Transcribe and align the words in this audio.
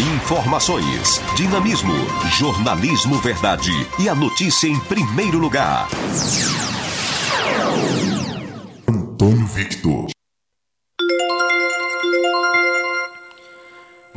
Informações, 0.00 1.20
dinamismo, 1.36 1.92
jornalismo 2.38 3.18
verdade 3.18 3.70
e 3.98 4.08
a 4.08 4.14
notícia 4.14 4.66
em 4.66 4.80
primeiro 4.80 5.36
lugar. 5.36 5.88
Antônio 8.88 9.46
Victor. 9.46 10.19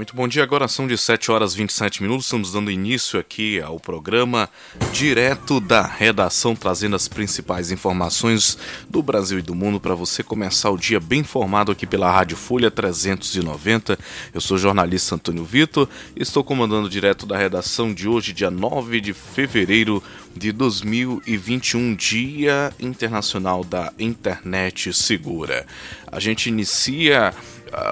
Muito 0.03 0.17
bom 0.17 0.27
dia, 0.27 0.43
agora 0.43 0.67
são 0.67 0.85
de 0.85 0.97
7 0.97 1.31
horas 1.31 1.55
27 1.55 2.03
minutos. 2.03 2.25
Estamos 2.25 2.51
dando 2.51 2.69
início 2.69 3.17
aqui 3.17 3.61
ao 3.61 3.79
programa 3.79 4.49
direto 4.91 5.61
da 5.61 5.81
redação, 5.81 6.57
trazendo 6.57 6.93
as 6.93 7.07
principais 7.07 7.71
informações 7.71 8.57
do 8.89 9.01
Brasil 9.01 9.39
e 9.39 9.41
do 9.41 9.55
mundo 9.55 9.79
para 9.79 9.95
você 9.95 10.21
começar 10.21 10.71
o 10.71 10.77
dia 10.77 10.99
bem 10.99 11.21
informado 11.21 11.71
aqui 11.71 11.87
pela 11.87 12.11
Rádio 12.11 12.35
Folha 12.35 12.69
390. 12.69 13.97
Eu 14.33 14.41
sou 14.41 14.57
o 14.57 14.59
jornalista 14.59 15.15
Antônio 15.15 15.45
Vitor 15.45 15.87
estou 16.17 16.43
comandando 16.43 16.89
direto 16.89 17.25
da 17.25 17.37
redação 17.37 17.93
de 17.93 18.05
hoje, 18.05 18.33
dia 18.33 18.51
9 18.51 18.99
de 18.99 19.13
fevereiro 19.13 20.03
de 20.35 20.51
2021, 20.51 21.95
Dia 21.95 22.73
Internacional 22.77 23.63
da 23.63 23.93
Internet 23.97 24.91
Segura. 24.91 25.65
A 26.11 26.19
gente 26.19 26.49
inicia 26.49 27.33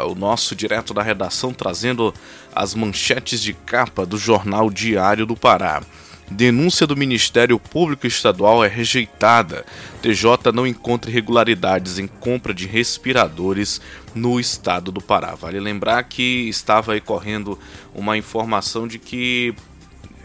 o 0.08 0.16
nosso 0.16 0.56
direto 0.56 0.94
da 0.94 1.02
redação 1.02 1.54
trazendo 1.54 2.14
as 2.54 2.74
manchetes 2.76 3.42
de 3.42 3.54
capa 3.54 4.06
do 4.06 4.18
jornal 4.18 4.70
Diário 4.70 5.26
do 5.26 5.36
Pará. 5.36 5.82
Denúncia 6.32 6.88
do 6.88 6.96
Ministério 6.96 7.60
Público 7.60 8.08
Estadual 8.08 8.64
é 8.64 8.68
rejeitada. 8.70 9.66
TJ 10.02 10.54
não 10.54 10.66
encontra 10.66 11.12
irregularidades 11.12 12.00
em 12.00 12.08
compra 12.08 12.54
de 12.54 12.66
respiradores 12.66 13.82
no 14.16 14.40
estado 14.40 14.94
do 14.94 15.02
Pará. 15.02 15.36
Vale 15.36 15.60
lembrar 15.60 16.02
que 16.04 16.48
estava 16.48 16.94
aí 16.94 17.02
correndo 17.02 17.60
uma 17.94 18.16
informação 18.16 18.88
de 18.88 18.98
que 18.98 19.54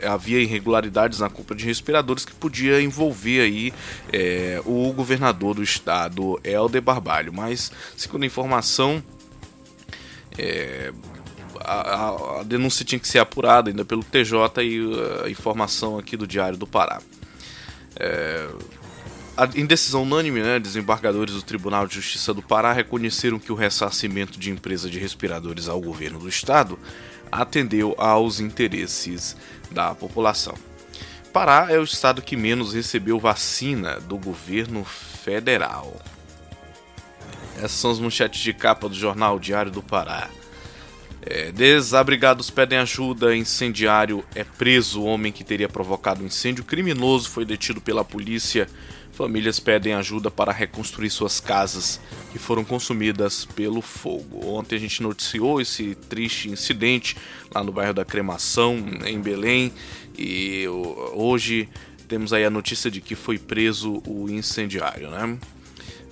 havia 0.00 0.40
irregularidades 0.40 1.18
na 1.18 1.28
compra 1.28 1.56
de 1.56 1.64
respiradores 1.64 2.24
que 2.24 2.34
podia 2.34 2.80
envolver 2.80 3.40
aí 3.40 3.72
é, 4.12 4.60
o 4.64 4.92
governador 4.92 5.54
do 5.54 5.62
estado, 5.62 6.38
Helder 6.44 6.82
Barbalho. 6.82 7.32
Mas, 7.32 7.72
segundo 7.96 8.22
a 8.22 8.26
informação, 8.26 9.02
é, 10.38 10.92
a, 11.60 12.40
a, 12.40 12.42
denúncia 12.42 12.84
tinha 12.84 12.98
que 12.98 13.08
ser 13.08 13.18
apurada 13.18 13.70
ainda 13.70 13.84
pelo 13.84 14.04
TJ 14.04 14.62
e 14.62 14.80
uh, 14.80 15.24
a 15.24 15.30
informação 15.30 15.98
aqui 15.98 16.16
do 16.16 16.26
Diário 16.26 16.58
do 16.58 16.66
Pará. 16.66 17.00
É, 17.98 18.48
a, 19.36 19.48
em 19.54 19.66
decisão 19.66 20.02
unânime, 20.02 20.40
né, 20.40 20.58
desembargadores 20.58 21.34
do 21.34 21.42
Tribunal 21.42 21.86
de 21.86 21.96
Justiça 21.96 22.32
do 22.32 22.42
Pará 22.42 22.72
reconheceram 22.72 23.38
que 23.38 23.52
o 23.52 23.54
ressarcimento 23.54 24.38
de 24.38 24.50
empresa 24.50 24.88
de 24.88 24.98
respiradores 24.98 25.68
ao 25.68 25.80
governo 25.80 26.18
do 26.18 26.28
estado 26.28 26.78
atendeu 27.30 27.94
aos 27.98 28.40
interesses 28.40 29.36
da 29.70 29.94
população. 29.94 30.54
Pará 31.32 31.66
é 31.68 31.78
o 31.78 31.84
estado 31.84 32.22
que 32.22 32.36
menos 32.36 32.72
recebeu 32.72 33.18
vacina 33.18 34.00
do 34.00 34.16
governo 34.16 34.84
federal. 34.84 36.00
Essas 37.56 37.72
são 37.72 37.90
as 37.90 37.98
manchetes 37.98 38.40
de 38.40 38.52
capa 38.52 38.88
do 38.88 38.94
jornal 38.94 39.38
Diário 39.38 39.70
do 39.70 39.82
Pará. 39.82 40.28
É, 41.28 41.50
desabrigados 41.50 42.50
pedem 42.50 42.78
ajuda, 42.78 43.36
incendiário 43.36 44.24
é 44.32 44.44
preso, 44.44 45.00
o 45.00 45.04
homem 45.06 45.32
que 45.32 45.42
teria 45.42 45.68
provocado 45.68 46.22
o 46.22 46.26
incêndio 46.26 46.62
criminoso 46.62 47.28
foi 47.28 47.44
detido 47.44 47.80
pela 47.80 48.04
polícia. 48.04 48.68
Famílias 49.10 49.58
pedem 49.58 49.94
ajuda 49.94 50.30
para 50.30 50.52
reconstruir 50.52 51.10
suas 51.10 51.40
casas 51.40 52.00
que 52.30 52.38
foram 52.38 52.62
consumidas 52.62 53.44
pelo 53.44 53.80
fogo. 53.80 54.46
Ontem 54.46 54.76
a 54.76 54.78
gente 54.78 55.02
noticiou 55.02 55.60
esse 55.60 55.94
triste 55.94 56.48
incidente 56.48 57.16
lá 57.52 57.64
no 57.64 57.72
bairro 57.72 57.94
da 57.94 58.04
Cremação, 58.04 58.76
em 59.04 59.18
Belém, 59.20 59.72
e 60.16 60.66
hoje 61.12 61.68
temos 62.06 62.32
aí 62.32 62.44
a 62.44 62.50
notícia 62.50 62.90
de 62.90 63.00
que 63.00 63.16
foi 63.16 63.38
preso 63.38 64.00
o 64.06 64.28
incendiário, 64.30 65.10
né? 65.10 65.38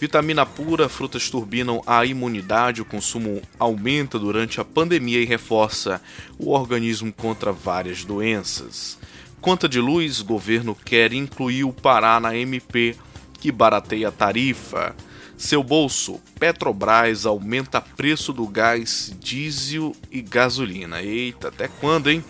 Vitamina 0.04 0.44
pura, 0.44 0.86
frutas 0.86 1.30
turbinam 1.30 1.82
a 1.86 2.04
imunidade, 2.04 2.82
o 2.82 2.84
consumo 2.84 3.40
aumenta 3.58 4.18
durante 4.18 4.60
a 4.60 4.64
pandemia 4.64 5.18
e 5.18 5.24
reforça 5.24 5.98
o 6.38 6.50
organismo 6.50 7.10
contra 7.10 7.50
várias 7.50 8.04
doenças. 8.04 8.98
Conta 9.40 9.66
de 9.66 9.80
luz, 9.80 10.20
governo 10.20 10.74
quer 10.74 11.14
incluir 11.14 11.64
o 11.64 11.72
Pará 11.72 12.20
na 12.20 12.36
MP, 12.36 12.94
que 13.40 13.50
barateia 13.50 14.08
a 14.08 14.12
tarifa. 14.12 14.94
Seu 15.38 15.62
bolso, 15.62 16.20
Petrobras 16.38 17.24
aumenta 17.24 17.80
preço 17.80 18.30
do 18.30 18.46
gás, 18.46 19.10
diesel 19.18 19.96
e 20.10 20.20
gasolina. 20.20 21.00
Eita, 21.00 21.48
até 21.48 21.66
quando, 21.66 22.10
hein? 22.10 22.22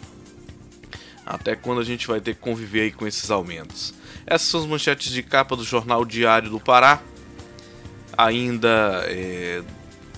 Até 1.26 1.56
quando 1.56 1.80
a 1.80 1.84
gente 1.84 2.06
vai 2.06 2.20
ter 2.20 2.36
que 2.36 2.40
conviver 2.40 2.82
aí 2.82 2.92
com 2.92 3.04
esses 3.04 3.32
aumentos? 3.32 3.92
Essas 4.24 4.46
são 4.46 4.60
as 4.60 4.66
manchetes 4.66 5.10
de 5.10 5.24
capa 5.24 5.56
do 5.56 5.64
Jornal 5.64 6.04
Diário 6.04 6.48
do 6.48 6.60
Pará 6.60 7.02
ainda 8.16 9.04
é, 9.06 9.62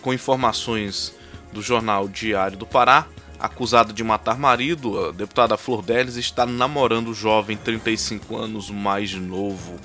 com 0.02 0.12
informações 0.12 1.14
do 1.52 1.62
jornal 1.62 2.08
Diário 2.08 2.56
do 2.56 2.66
Pará, 2.66 3.06
acusada 3.38 3.92
de 3.92 4.02
matar 4.02 4.38
marido, 4.38 5.06
a 5.06 5.12
deputada 5.12 5.56
Flor 5.56 5.82
Delis 5.82 6.16
está 6.16 6.46
namorando 6.46 7.08
o 7.08 7.14
jovem 7.14 7.56
35 7.56 8.36
anos 8.36 8.70
mais 8.70 9.14
novo. 9.14 9.78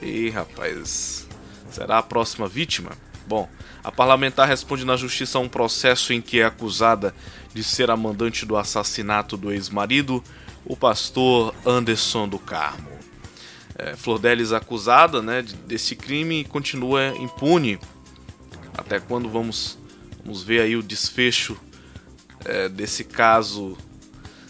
E 0.00 0.30
rapaz, 0.30 1.26
será 1.70 1.98
a 1.98 2.02
próxima 2.02 2.46
vítima? 2.46 2.92
Bom, 3.26 3.48
a 3.82 3.90
parlamentar 3.92 4.48
responde 4.48 4.84
na 4.84 4.96
justiça 4.96 5.38
a 5.38 5.40
um 5.40 5.48
processo 5.48 6.12
em 6.12 6.20
que 6.20 6.40
é 6.40 6.44
acusada 6.44 7.14
de 7.52 7.62
ser 7.62 7.90
a 7.90 7.96
mandante 7.96 8.46
do 8.46 8.56
assassinato 8.56 9.36
do 9.36 9.52
ex-marido, 9.52 10.22
o 10.64 10.76
pastor 10.76 11.54
Anderson 11.66 12.28
do 12.28 12.38
Carmo 12.38 12.98
é, 13.78 13.94
Flor 13.94 14.20
acusada 14.54 15.22
né, 15.22 15.42
desse 15.66 15.94
crime 15.94 16.44
continua 16.44 17.14
impune. 17.16 17.78
Até 18.76 19.00
quando 19.00 19.28
vamos, 19.28 19.78
vamos 20.24 20.42
ver 20.42 20.60
aí 20.60 20.76
o 20.76 20.82
desfecho 20.82 21.56
é, 22.44 22.68
desse 22.68 23.04
caso 23.04 23.76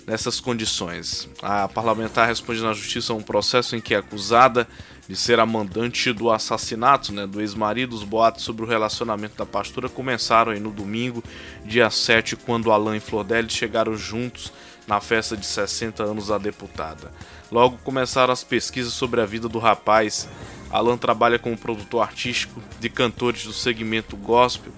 nessas 0.07 0.41
condições. 0.41 1.29
A 1.43 1.69
parlamentar 1.69 2.27
responde 2.27 2.63
na 2.63 2.73
justiça 2.73 3.13
a 3.13 3.17
um 3.17 3.23
processo 3.23 3.77
em 3.77 3.81
que 3.81 3.93
é 3.93 3.99
acusada 3.99 4.67
de 5.07 5.15
ser 5.15 5.39
a 5.39 5.45
mandante 5.45 6.13
do 6.15 6.31
assassinato 6.31 7.13
né, 7.13 7.27
do 7.27 7.43
ex-marido. 7.43 7.95
Os 7.95 8.05
boatos 8.05 8.43
sobre 8.43 8.65
o 8.65 8.67
relacionamento 8.67 9.37
da 9.37 9.45
pastora 9.45 9.89
começaram 9.89 10.53
aí 10.53 10.61
no 10.61 10.71
domingo, 10.71 11.23
dia 11.65 11.91
7, 11.91 12.37
quando 12.37 12.73
Alain 12.73 12.97
e 12.97 13.01
Flor 13.01 13.23
Delis 13.23 13.53
chegaram 13.53 13.95
juntos 13.97 14.51
na 14.89 15.01
festa 15.01 15.37
de 15.37 15.45
60 15.45 16.03
anos 16.03 16.29
da 16.29 16.39
deputada. 16.39 17.13
Logo 17.53 17.77
começaram 17.85 18.33
as 18.33 18.43
pesquisas 18.43 18.95
sobre 18.95 19.21
a 19.21 19.27
vida 19.27 19.49
do 19.49 19.59
rapaz. 19.59 20.27
Alan 20.71 20.97
trabalha 20.97 21.39
como 21.39 21.57
produtor 21.57 22.03
artístico 22.03 22.63
de 22.81 22.89
cantores 22.89 23.45
do 23.45 23.53
segmento 23.53 24.17
gospel. 24.17 24.73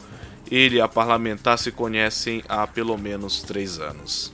Ele 0.50 0.76
e 0.76 0.81
a 0.81 0.88
parlamentar 0.88 1.56
se 1.59 1.70
conhecem 1.70 2.43
há 2.49 2.66
pelo 2.66 2.99
menos 2.99 3.41
três 3.43 3.78
anos. 3.78 4.32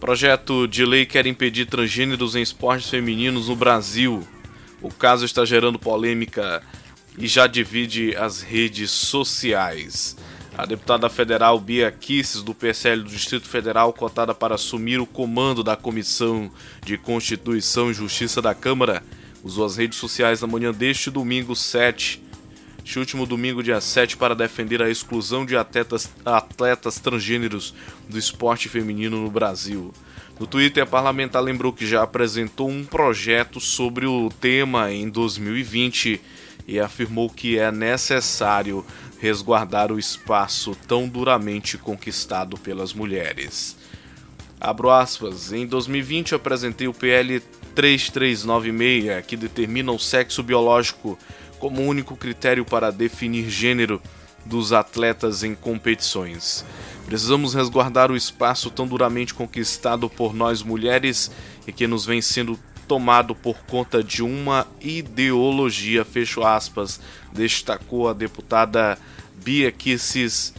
Projeto 0.00 0.66
de 0.66 0.84
lei 0.84 1.06
quer 1.06 1.26
impedir 1.26 1.66
transgêneros 1.66 2.34
em 2.34 2.42
esportes 2.42 2.90
femininos 2.90 3.48
no 3.48 3.54
Brasil. 3.54 4.26
O 4.82 4.90
caso 4.90 5.24
está 5.24 5.44
gerando 5.44 5.78
polêmica 5.78 6.62
e 7.16 7.28
já 7.28 7.46
divide 7.46 8.16
as 8.16 8.40
redes 8.40 8.90
sociais. 8.90 10.16
A 10.60 10.66
deputada 10.66 11.08
federal 11.08 11.58
Bia 11.58 11.90
Kisses, 11.90 12.42
do 12.42 12.54
PSL 12.54 13.02
do 13.02 13.08
Distrito 13.08 13.48
Federal, 13.48 13.94
cotada 13.94 14.34
para 14.34 14.56
assumir 14.56 15.00
o 15.00 15.06
comando 15.06 15.64
da 15.64 15.74
Comissão 15.74 16.50
de 16.84 16.98
Constituição 16.98 17.90
e 17.90 17.94
Justiça 17.94 18.42
da 18.42 18.54
Câmara, 18.54 19.02
usou 19.42 19.64
as 19.64 19.78
redes 19.78 19.98
sociais 19.98 20.42
na 20.42 20.46
manhã 20.46 20.70
deste 20.70 21.10
domingo 21.10 21.56
7, 21.56 22.22
este 22.84 22.98
último 22.98 23.24
domingo, 23.24 23.62
dia 23.62 23.80
7, 23.80 24.18
para 24.18 24.34
defender 24.34 24.82
a 24.82 24.90
exclusão 24.90 25.46
de 25.46 25.56
atletas, 25.56 26.10
atletas 26.26 27.00
transgêneros 27.00 27.72
do 28.06 28.18
esporte 28.18 28.68
feminino 28.68 29.18
no 29.18 29.30
Brasil. 29.30 29.94
No 30.38 30.46
Twitter, 30.46 30.82
a 30.82 30.86
parlamentar 30.86 31.42
lembrou 31.42 31.72
que 31.72 31.86
já 31.86 32.02
apresentou 32.02 32.68
um 32.68 32.84
projeto 32.84 33.60
sobre 33.60 34.04
o 34.04 34.28
tema 34.28 34.92
em 34.92 35.08
2020 35.08 36.20
e 36.68 36.78
afirmou 36.78 37.30
que 37.30 37.58
é 37.58 37.72
necessário 37.72 38.84
resguardar 39.20 39.92
o 39.92 39.98
espaço 39.98 40.74
tão 40.88 41.06
duramente 41.06 41.76
conquistado 41.76 42.56
pelas 42.56 42.94
mulheres. 42.94 43.76
Abro 44.58 44.90
aspas, 44.90 45.52
em 45.52 45.66
2020 45.66 46.34
apresentei 46.34 46.88
o 46.88 46.94
PL 46.94 47.40
3396, 47.74 49.24
que 49.26 49.36
determina 49.36 49.92
o 49.92 49.98
sexo 49.98 50.42
biológico 50.42 51.18
como 51.58 51.82
único 51.82 52.16
critério 52.16 52.64
para 52.64 52.90
definir 52.90 53.48
gênero 53.48 54.00
dos 54.44 54.72
atletas 54.72 55.44
em 55.44 55.54
competições. 55.54 56.64
Precisamos 57.04 57.54
resguardar 57.54 58.10
o 58.10 58.16
espaço 58.16 58.70
tão 58.70 58.86
duramente 58.86 59.34
conquistado 59.34 60.08
por 60.08 60.34
nós 60.34 60.62
mulheres 60.62 61.30
e 61.66 61.72
que 61.72 61.86
nos 61.86 62.06
vem 62.06 62.22
sendo 62.22 62.58
tomado 62.90 63.36
por 63.36 63.56
conta 63.66 64.02
de 64.02 64.20
uma 64.20 64.66
ideologia, 64.80 66.04
fecho 66.04 66.42
aspas, 66.42 67.00
destacou 67.32 68.08
a 68.08 68.12
deputada 68.12 68.98
Bia 69.36 69.70
Kisses 69.70 70.52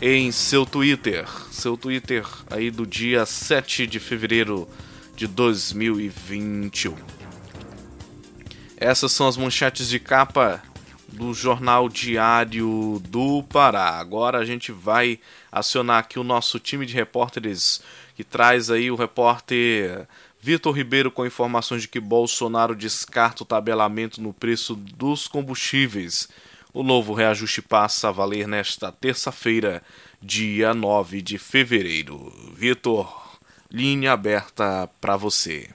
em 0.00 0.32
seu 0.32 0.66
Twitter. 0.66 1.24
Seu 1.52 1.76
Twitter 1.76 2.26
aí 2.50 2.68
do 2.68 2.84
dia 2.84 3.24
7 3.24 3.86
de 3.86 4.00
fevereiro 4.00 4.68
de 5.14 5.28
2021. 5.28 6.96
Essas 8.76 9.12
são 9.12 9.28
as 9.28 9.36
manchetes 9.36 9.88
de 9.88 10.00
capa 10.00 10.60
do 11.12 11.32
Jornal 11.32 11.88
Diário 11.88 13.00
do 13.08 13.44
Pará. 13.44 14.00
Agora 14.00 14.38
a 14.38 14.44
gente 14.44 14.72
vai 14.72 15.20
acionar 15.52 16.00
aqui 16.00 16.18
o 16.18 16.24
nosso 16.24 16.58
time 16.58 16.84
de 16.84 16.94
repórteres 16.94 17.84
que 18.16 18.24
traz 18.24 18.68
aí 18.68 18.90
o 18.90 18.96
repórter 18.96 20.08
Vitor 20.44 20.74
Ribeiro 20.74 21.08
com 21.08 21.24
informações 21.24 21.82
de 21.82 21.88
que 21.88 22.00
Bolsonaro 22.00 22.74
descarta 22.74 23.44
o 23.44 23.46
tabelamento 23.46 24.20
no 24.20 24.32
preço 24.32 24.74
dos 24.74 25.28
combustíveis. 25.28 26.28
O 26.74 26.82
novo 26.82 27.14
reajuste 27.14 27.62
passa 27.62 28.08
a 28.08 28.10
valer 28.10 28.48
nesta 28.48 28.90
terça-feira, 28.90 29.80
dia 30.20 30.74
9 30.74 31.22
de 31.22 31.38
fevereiro. 31.38 32.32
Vitor, 32.56 33.38
linha 33.70 34.10
aberta 34.10 34.90
para 35.00 35.16
você. 35.16 35.68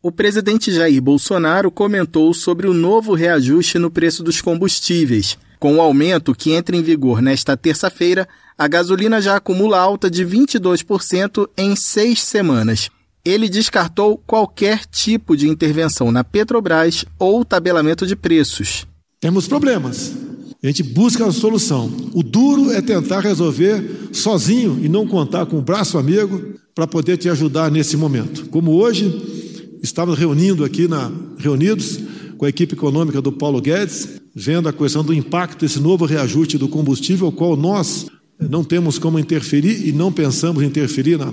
O 0.00 0.12
presidente 0.12 0.70
Jair 0.70 1.02
Bolsonaro 1.02 1.72
comentou 1.72 2.32
sobre 2.32 2.68
o 2.68 2.74
novo 2.74 3.14
reajuste 3.14 3.80
no 3.80 3.90
preço 3.90 4.22
dos 4.22 4.40
combustíveis. 4.40 5.36
Com 5.62 5.76
o 5.76 5.80
aumento 5.80 6.34
que 6.34 6.50
entra 6.50 6.74
em 6.74 6.82
vigor 6.82 7.22
nesta 7.22 7.56
terça-feira, 7.56 8.26
a 8.58 8.66
gasolina 8.66 9.20
já 9.20 9.36
acumula 9.36 9.78
alta 9.78 10.10
de 10.10 10.26
22% 10.26 11.48
em 11.56 11.76
seis 11.76 12.20
semanas. 12.20 12.90
Ele 13.24 13.48
descartou 13.48 14.20
qualquer 14.26 14.84
tipo 14.86 15.36
de 15.36 15.48
intervenção 15.48 16.10
na 16.10 16.24
Petrobras 16.24 17.04
ou 17.16 17.44
tabelamento 17.44 18.08
de 18.08 18.16
preços. 18.16 18.88
Temos 19.20 19.46
problemas. 19.46 20.12
A 20.60 20.66
gente 20.66 20.82
busca 20.82 21.26
a 21.26 21.30
solução. 21.30 21.92
O 22.12 22.24
duro 22.24 22.72
é 22.72 22.82
tentar 22.82 23.20
resolver 23.20 24.08
sozinho 24.12 24.80
e 24.82 24.88
não 24.88 25.06
contar 25.06 25.46
com 25.46 25.58
o 25.58 25.62
braço 25.62 25.96
amigo 25.96 26.54
para 26.74 26.88
poder 26.88 27.18
te 27.18 27.28
ajudar 27.28 27.70
nesse 27.70 27.96
momento. 27.96 28.48
Como 28.48 28.72
hoje, 28.72 29.78
estávamos 29.80 30.18
reunindo 30.18 30.64
aqui 30.64 30.88
na 30.88 31.08
reunidos 31.38 32.00
com 32.42 32.46
a 32.46 32.48
equipe 32.48 32.74
econômica 32.74 33.22
do 33.22 33.30
Paulo 33.30 33.60
Guedes, 33.60 34.20
vendo 34.34 34.68
a 34.68 34.72
questão 34.72 35.04
do 35.04 35.14
impacto 35.14 35.60
desse 35.60 35.78
novo 35.78 36.04
reajuste 36.04 36.58
do 36.58 36.66
combustível, 36.66 37.28
o 37.28 37.32
qual 37.32 37.56
nós 37.56 38.06
não 38.36 38.64
temos 38.64 38.98
como 38.98 39.16
interferir 39.16 39.86
e 39.86 39.92
não 39.92 40.10
pensamos 40.10 40.60
interferir 40.64 41.16
na, 41.16 41.32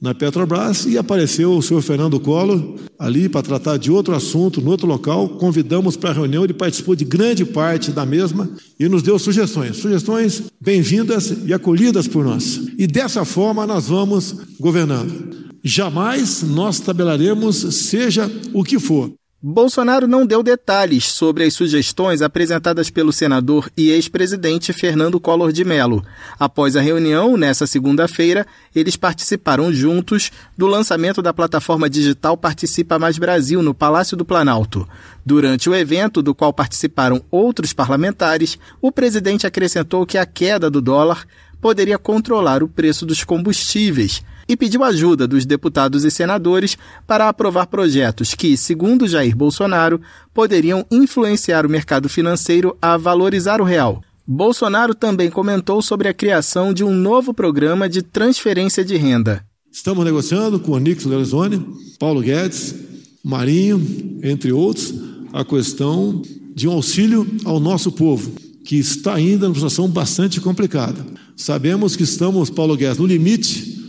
na 0.00 0.12
Petrobras, 0.12 0.86
e 0.86 0.98
apareceu 0.98 1.56
o 1.56 1.62
senhor 1.62 1.80
Fernando 1.82 2.18
Collor 2.18 2.74
ali 2.98 3.28
para 3.28 3.42
tratar 3.42 3.76
de 3.76 3.92
outro 3.92 4.12
assunto, 4.12 4.60
no 4.60 4.72
outro 4.72 4.88
local. 4.88 5.28
Convidamos 5.38 5.96
para 5.96 6.10
a 6.10 6.14
reunião, 6.14 6.42
ele 6.42 6.52
participou 6.52 6.96
de 6.96 7.04
grande 7.04 7.44
parte 7.44 7.92
da 7.92 8.04
mesma 8.04 8.50
e 8.76 8.88
nos 8.88 9.04
deu 9.04 9.16
sugestões. 9.20 9.76
Sugestões 9.76 10.42
bem-vindas 10.60 11.32
e 11.46 11.54
acolhidas 11.54 12.08
por 12.08 12.24
nós. 12.24 12.60
E 12.76 12.88
dessa 12.88 13.24
forma 13.24 13.64
nós 13.68 13.86
vamos 13.86 14.34
governando. 14.58 15.44
Jamais 15.62 16.42
nós 16.42 16.80
tabelaremos, 16.80 17.54
seja 17.54 18.28
o 18.52 18.64
que 18.64 18.80
for. 18.80 19.14
Bolsonaro 19.46 20.08
não 20.08 20.24
deu 20.24 20.42
detalhes 20.42 21.04
sobre 21.04 21.44
as 21.44 21.52
sugestões 21.52 22.22
apresentadas 22.22 22.88
pelo 22.88 23.12
senador 23.12 23.70
e 23.76 23.90
ex-presidente 23.90 24.72
Fernando 24.72 25.20
Collor 25.20 25.52
de 25.52 25.66
Mello. 25.66 26.02
Após 26.40 26.76
a 26.76 26.80
reunião, 26.80 27.36
nessa 27.36 27.66
segunda-feira, 27.66 28.46
eles 28.74 28.96
participaram 28.96 29.70
juntos 29.70 30.30
do 30.56 30.66
lançamento 30.66 31.20
da 31.20 31.30
plataforma 31.30 31.90
digital 31.90 32.38
Participa 32.38 32.98
Mais 32.98 33.18
Brasil 33.18 33.62
no 33.62 33.74
Palácio 33.74 34.16
do 34.16 34.24
Planalto. 34.24 34.88
Durante 35.26 35.68
o 35.68 35.74
evento, 35.74 36.22
do 36.22 36.34
qual 36.34 36.50
participaram 36.50 37.22
outros 37.30 37.74
parlamentares, 37.74 38.58
o 38.80 38.90
presidente 38.90 39.46
acrescentou 39.46 40.06
que 40.06 40.16
a 40.16 40.24
queda 40.24 40.70
do 40.70 40.80
dólar 40.80 41.26
poderia 41.60 41.98
controlar 41.98 42.62
o 42.62 42.68
preço 42.68 43.04
dos 43.04 43.22
combustíveis 43.22 44.22
e 44.48 44.56
pediu 44.56 44.84
ajuda 44.84 45.26
dos 45.26 45.46
deputados 45.46 46.04
e 46.04 46.10
senadores 46.10 46.76
para 47.06 47.28
aprovar 47.28 47.66
projetos 47.66 48.34
que, 48.34 48.56
segundo 48.56 49.06
Jair 49.06 49.36
Bolsonaro, 49.36 50.00
poderiam 50.32 50.84
influenciar 50.90 51.64
o 51.64 51.70
mercado 51.70 52.08
financeiro 52.08 52.76
a 52.80 52.96
valorizar 52.96 53.60
o 53.60 53.64
real. 53.64 54.02
Bolsonaro 54.26 54.94
também 54.94 55.30
comentou 55.30 55.82
sobre 55.82 56.08
a 56.08 56.14
criação 56.14 56.72
de 56.72 56.82
um 56.82 56.92
novo 56.92 57.34
programa 57.34 57.88
de 57.88 58.00
transferência 58.00 58.84
de 58.84 58.96
renda. 58.96 59.44
Estamos 59.70 60.04
negociando 60.04 60.58
com 60.58 60.72
o 60.72 60.78
Nix 60.78 61.04
Lorenzoni, 61.04 61.62
Paulo 61.98 62.22
Guedes, 62.22 62.74
Marinho, 63.22 64.20
entre 64.22 64.52
outros, 64.52 64.94
a 65.32 65.44
questão 65.44 66.22
de 66.54 66.68
um 66.68 66.72
auxílio 66.72 67.26
ao 67.44 67.58
nosso 67.58 67.90
povo, 67.90 68.32
que 68.64 68.76
está 68.76 69.14
ainda 69.14 69.46
numa 69.46 69.54
situação 69.54 69.88
bastante 69.88 70.40
complicada. 70.40 71.04
Sabemos 71.36 71.96
que 71.96 72.04
estamos, 72.04 72.48
Paulo 72.48 72.76
Guedes, 72.76 72.98
no 72.98 73.06
limite 73.06 73.83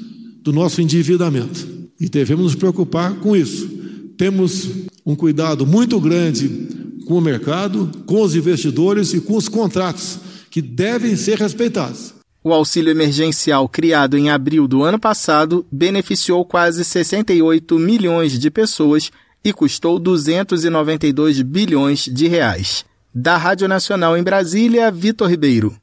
do 0.45 0.53
nosso 0.53 0.79
endividamento. 0.79 1.67
E 1.99 2.07
devemos 2.07 2.45
nos 2.45 2.55
preocupar 2.55 3.15
com 3.15 3.35
isso. 3.35 3.67
Temos 4.15 4.69
um 5.03 5.15
cuidado 5.15 5.65
muito 5.65 5.99
grande 5.99 6.47
com 7.07 7.15
o 7.15 7.21
mercado, 7.21 7.89
com 8.05 8.21
os 8.21 8.35
investidores 8.35 9.11
e 9.13 9.21
com 9.21 9.35
os 9.35 9.49
contratos, 9.49 10.19
que 10.51 10.61
devem 10.61 11.15
ser 11.15 11.39
respeitados. 11.39 12.13
O 12.43 12.53
auxílio 12.53 12.91
emergencial 12.91 13.67
criado 13.67 14.15
em 14.15 14.29
abril 14.29 14.67
do 14.67 14.83
ano 14.83 14.99
passado 14.99 15.65
beneficiou 15.71 16.45
quase 16.45 16.85
68 16.85 17.79
milhões 17.79 18.39
de 18.39 18.51
pessoas 18.51 19.11
e 19.43 19.51
custou 19.51 19.97
292 19.97 21.41
bilhões 21.41 22.05
de 22.05 22.27
reais. 22.27 22.85
Da 23.13 23.35
Rádio 23.35 23.67
Nacional 23.67 24.15
em 24.15 24.21
Brasília, 24.21 24.91
Vitor 24.91 25.27
Ribeiro. 25.27 25.75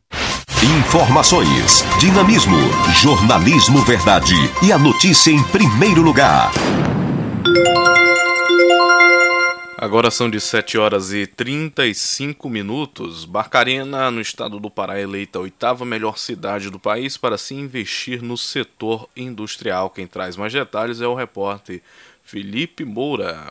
Informações, 0.63 1.83
dinamismo, 1.99 2.57
jornalismo 2.95 3.81
verdade 3.81 4.33
e 4.65 4.73
a 4.73 4.79
notícia 4.79 5.33
em 5.33 5.43
primeiro 5.43 6.01
lugar. 6.01 6.53
Agora 9.77 10.09
são 10.09 10.31
de 10.31 10.41
7 10.41 10.79
horas 10.79 11.13
e 11.13 11.27
35 11.27 12.49
minutos. 12.49 13.25
Barcarena, 13.25 14.09
no 14.13 14.21
estado 14.21 14.61
do 14.61 14.71
Pará, 14.71 15.01
eleita 15.01 15.41
a 15.41 15.43
oitava 15.43 15.85
melhor 15.85 16.17
cidade 16.17 16.71
do 16.71 16.79
país 16.79 17.17
para 17.17 17.37
se 17.37 17.57
investir 17.57 18.23
no 18.23 18.39
setor 18.39 19.09
industrial. 19.17 19.91
Quem 19.91 20.07
traz 20.07 20.37
mais 20.37 20.53
detalhes 20.53 21.01
é 21.01 21.09
o 21.09 21.15
repórter 21.15 21.83
Felipe 22.23 22.85
Moura. 22.85 23.51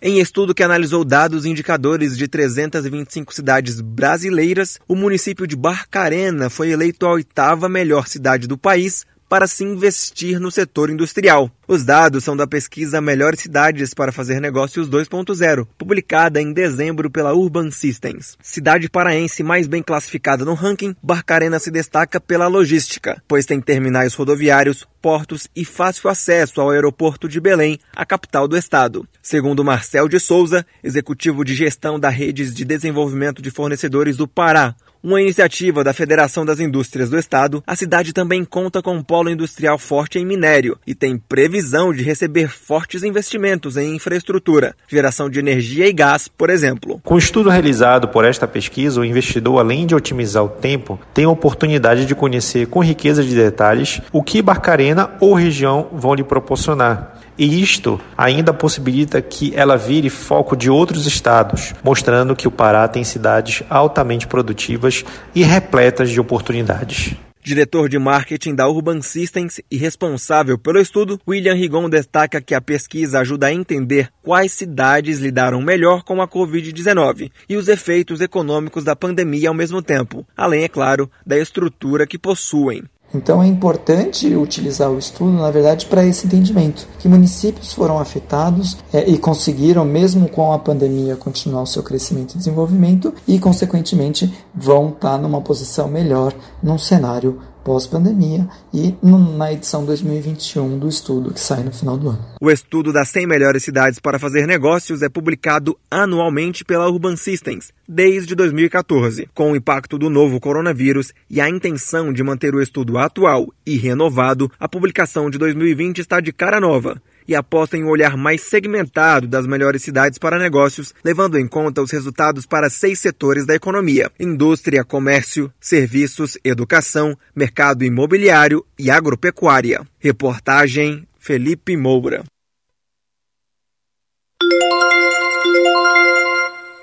Em 0.00 0.20
estudo 0.20 0.54
que 0.54 0.62
analisou 0.62 1.04
dados 1.04 1.44
e 1.44 1.50
indicadores 1.50 2.16
de 2.16 2.28
325 2.28 3.34
cidades 3.34 3.80
brasileiras, 3.80 4.78
o 4.86 4.94
município 4.94 5.44
de 5.44 5.56
Barcarena 5.56 6.48
foi 6.48 6.70
eleito 6.70 7.04
a 7.04 7.10
oitava 7.10 7.68
melhor 7.68 8.06
cidade 8.06 8.46
do 8.46 8.56
país 8.56 9.04
para 9.28 9.46
se 9.46 9.64
investir 9.64 10.40
no 10.40 10.50
setor 10.50 10.90
industrial. 10.90 11.50
Os 11.66 11.84
dados 11.84 12.24
são 12.24 12.34
da 12.34 12.46
pesquisa 12.46 12.98
Melhores 13.00 13.40
Cidades 13.40 13.92
para 13.92 14.10
Fazer 14.10 14.40
Negócios 14.40 14.88
2.0, 14.88 15.66
publicada 15.76 16.40
em 16.40 16.50
dezembro 16.50 17.10
pela 17.10 17.34
Urban 17.34 17.70
Systems. 17.70 18.38
Cidade 18.40 18.88
paraense 18.88 19.42
mais 19.42 19.66
bem 19.66 19.82
classificada 19.82 20.46
no 20.46 20.54
ranking, 20.54 20.96
Barcarena 21.02 21.58
se 21.58 21.70
destaca 21.70 22.18
pela 22.18 22.48
logística, 22.48 23.22
pois 23.28 23.44
tem 23.44 23.60
terminais 23.60 24.14
rodoviários, 24.14 24.86
portos 25.02 25.46
e 25.54 25.62
fácil 25.64 26.08
acesso 26.08 26.60
ao 26.60 26.70
aeroporto 26.70 27.28
de 27.28 27.38
Belém, 27.38 27.78
a 27.94 28.06
capital 28.06 28.48
do 28.48 28.56
estado. 28.56 29.06
Segundo 29.22 29.62
Marcel 29.62 30.08
de 30.08 30.18
Souza, 30.18 30.64
executivo 30.82 31.44
de 31.44 31.54
gestão 31.54 32.00
da 32.00 32.08
Redes 32.08 32.54
de 32.54 32.64
Desenvolvimento 32.64 33.42
de 33.42 33.50
Fornecedores 33.50 34.16
do 34.16 34.26
Pará, 34.26 34.74
uma 35.02 35.20
iniciativa 35.20 35.84
da 35.84 35.92
Federação 35.92 36.44
das 36.44 36.60
Indústrias 36.60 37.10
do 37.10 37.18
Estado, 37.18 37.62
a 37.66 37.76
cidade 37.76 38.12
também 38.12 38.44
conta 38.44 38.82
com 38.82 38.94
um 38.94 39.02
polo 39.02 39.30
industrial 39.30 39.78
forte 39.78 40.18
em 40.18 40.26
minério 40.26 40.78
e 40.86 40.94
tem 40.94 41.18
previsão 41.18 41.92
de 41.92 42.02
receber 42.02 42.48
fortes 42.48 43.02
investimentos 43.02 43.76
em 43.76 43.94
infraestrutura, 43.94 44.74
geração 44.88 45.30
de 45.30 45.38
energia 45.38 45.86
e 45.86 45.92
gás, 45.92 46.28
por 46.28 46.50
exemplo. 46.50 47.00
Com 47.04 47.14
o 47.14 47.18
estudo 47.18 47.48
realizado 47.48 48.08
por 48.08 48.24
esta 48.24 48.46
pesquisa, 48.46 49.00
o 49.00 49.04
investidor, 49.04 49.58
além 49.58 49.86
de 49.86 49.94
otimizar 49.94 50.44
o 50.44 50.48
tempo, 50.48 50.98
tem 51.14 51.24
a 51.24 51.30
oportunidade 51.30 52.04
de 52.04 52.14
conhecer 52.14 52.66
com 52.66 52.82
riqueza 52.82 53.22
de 53.22 53.34
detalhes 53.34 54.00
o 54.12 54.22
que 54.22 54.42
Barcarena 54.42 55.10
ou 55.20 55.34
região 55.34 55.88
vão 55.92 56.14
lhe 56.14 56.24
proporcionar 56.24 57.18
e 57.38 57.62
isto 57.62 58.00
ainda 58.16 58.52
possibilita 58.52 59.22
que 59.22 59.54
ela 59.54 59.76
vire 59.76 60.10
foco 60.10 60.56
de 60.56 60.68
outros 60.68 61.06
estados, 61.06 61.72
mostrando 61.82 62.34
que 62.34 62.48
o 62.48 62.50
Pará 62.50 62.88
tem 62.88 63.04
cidades 63.04 63.62
altamente 63.70 64.26
produtivas 64.26 65.04
e 65.34 65.42
repletas 65.42 66.10
de 66.10 66.20
oportunidades. 66.20 67.14
Diretor 67.48 67.88
de 67.88 67.98
marketing 67.98 68.54
da 68.54 68.68
Urban 68.68 69.00
Systems 69.00 69.58
e 69.70 69.78
responsável 69.78 70.58
pelo 70.58 70.78
estudo, 70.78 71.18
William 71.26 71.54
Rigon 71.54 71.88
destaca 71.88 72.42
que 72.42 72.54
a 72.54 72.60
pesquisa 72.60 73.20
ajuda 73.20 73.46
a 73.46 73.52
entender 73.54 74.10
quais 74.20 74.52
cidades 74.52 75.18
lidaram 75.18 75.62
melhor 75.62 76.02
com 76.02 76.20
a 76.20 76.28
Covid-19 76.28 77.30
e 77.48 77.56
os 77.56 77.68
efeitos 77.68 78.20
econômicos 78.20 78.84
da 78.84 78.94
pandemia 78.94 79.48
ao 79.48 79.54
mesmo 79.54 79.80
tempo, 79.80 80.26
além, 80.36 80.64
é 80.64 80.68
claro, 80.68 81.10
da 81.24 81.38
estrutura 81.38 82.06
que 82.06 82.18
possuem. 82.18 82.82
Então 83.14 83.42
é 83.42 83.46
importante 83.46 84.34
utilizar 84.34 84.90
o 84.90 84.98
estudo, 84.98 85.32
na 85.32 85.50
verdade, 85.50 85.86
para 85.86 86.04
esse 86.04 86.26
entendimento, 86.26 86.86
que 86.98 87.08
municípios 87.08 87.72
foram 87.72 87.98
afetados 87.98 88.76
é, 88.92 89.08
e 89.08 89.16
conseguiram, 89.16 89.84
mesmo 89.84 90.28
com 90.28 90.52
a 90.52 90.58
pandemia, 90.58 91.16
continuar 91.16 91.62
o 91.62 91.66
seu 91.66 91.82
crescimento 91.82 92.34
e 92.34 92.38
desenvolvimento 92.38 93.14
e, 93.26 93.38
consequentemente, 93.38 94.32
vão 94.54 94.90
estar 94.90 95.16
numa 95.18 95.40
posição 95.40 95.88
melhor 95.88 96.34
num 96.62 96.78
cenário 96.78 97.40
pós-pandemia 97.68 98.48
e 98.72 98.94
na 99.36 99.52
edição 99.52 99.84
2021 99.84 100.78
do 100.78 100.88
estudo 100.88 101.34
que 101.34 101.38
sai 101.38 101.62
no 101.62 101.70
final 101.70 101.98
do 101.98 102.08
ano. 102.08 102.24
O 102.40 102.50
estudo 102.50 102.94
das 102.94 103.10
100 103.10 103.26
melhores 103.26 103.62
cidades 103.62 103.98
para 103.98 104.18
fazer 104.18 104.46
negócios 104.46 105.02
é 105.02 105.08
publicado 105.10 105.78
anualmente 105.90 106.64
pela 106.64 106.88
Urban 106.88 107.14
Systems 107.14 107.70
desde 107.86 108.34
2014. 108.34 109.28
Com 109.34 109.52
o 109.52 109.56
impacto 109.56 109.98
do 109.98 110.08
novo 110.08 110.40
coronavírus 110.40 111.12
e 111.28 111.42
a 111.42 111.50
intenção 111.50 112.10
de 112.10 112.22
manter 112.22 112.54
o 112.54 112.62
estudo 112.62 112.96
atual 112.96 113.52
e 113.66 113.76
renovado, 113.76 114.50
a 114.58 114.66
publicação 114.66 115.28
de 115.28 115.36
2020 115.36 115.98
está 115.98 116.20
de 116.20 116.32
cara 116.32 116.58
nova 116.58 117.02
e 117.28 117.36
aposta 117.36 117.76
em 117.76 117.84
um 117.84 117.90
olhar 117.90 118.16
mais 118.16 118.40
segmentado 118.40 119.28
das 119.28 119.46
melhores 119.46 119.82
cidades 119.82 120.18
para 120.18 120.38
negócios, 120.38 120.94
levando 121.04 121.38
em 121.38 121.46
conta 121.46 121.82
os 121.82 121.90
resultados 121.90 122.46
para 122.46 122.70
seis 122.70 122.98
setores 122.98 123.44
da 123.44 123.54
economia: 123.54 124.10
indústria, 124.18 124.82
comércio, 124.82 125.52
serviços, 125.60 126.38
educação, 126.42 127.16
mercado 127.36 127.84
imobiliário 127.84 128.64
e 128.78 128.90
agropecuária. 128.90 129.86
Reportagem 129.98 131.06
Felipe 131.18 131.76
Moura. 131.76 132.24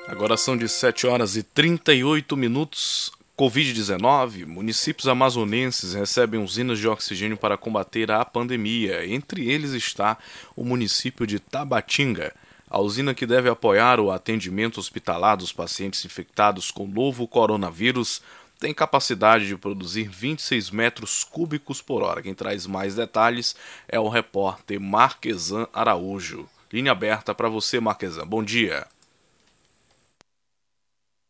Agora 0.08 0.38
são 0.38 0.56
de 0.56 0.70
7 0.70 1.08
horas 1.08 1.36
e 1.36 1.44
38 1.44 2.38
minutos. 2.38 3.12
Covid-19, 3.38 4.46
municípios 4.46 5.10
amazonenses 5.10 5.94
recebem 5.94 6.42
usinas 6.42 6.80
de 6.80 6.88
oxigênio 6.88 7.36
para 7.36 7.58
combater 7.58 8.10
a 8.10 8.24
pandemia. 8.24 9.06
Entre 9.06 9.51
eles 9.51 9.72
está 9.72 10.18
o 10.56 10.63
município 10.63 11.27
de 11.27 11.38
Tabatinga. 11.38 12.34
A 12.70 12.80
usina 12.80 13.13
que 13.13 13.25
deve 13.25 13.50
apoiar 13.50 14.00
o 14.00 14.10
atendimento 14.10 14.80
hospitalar 14.80 15.36
dos 15.36 15.51
pacientes 15.51 16.06
infectados 16.06 16.72
com 16.72 16.86
o 16.86 16.88
novo 16.88 17.27
coronavírus 17.27 18.22
tem 18.58 18.74
capacidade 18.74 19.48
de 19.48 19.58
produzir 19.58 20.08
26 20.08 20.72
metros 20.72 21.25
cúbicos 21.25 21.82
por 21.82 22.04
hora. 22.04 22.22
Quem 22.22 22.34
traz 22.34 22.65
mais 22.65 22.96
detalhes 22.96 23.54
é 23.86 24.00
o 24.00 24.08
repórter 24.08 24.80
Marquesan 24.80 25.68
Araújo. 25.74 26.48
Linha 26.72 26.94
aberta 26.94 27.36
para 27.36 27.50
você, 27.50 27.82
Marquesan. 27.82 28.25
Bom 28.25 28.42
dia. 28.42 28.88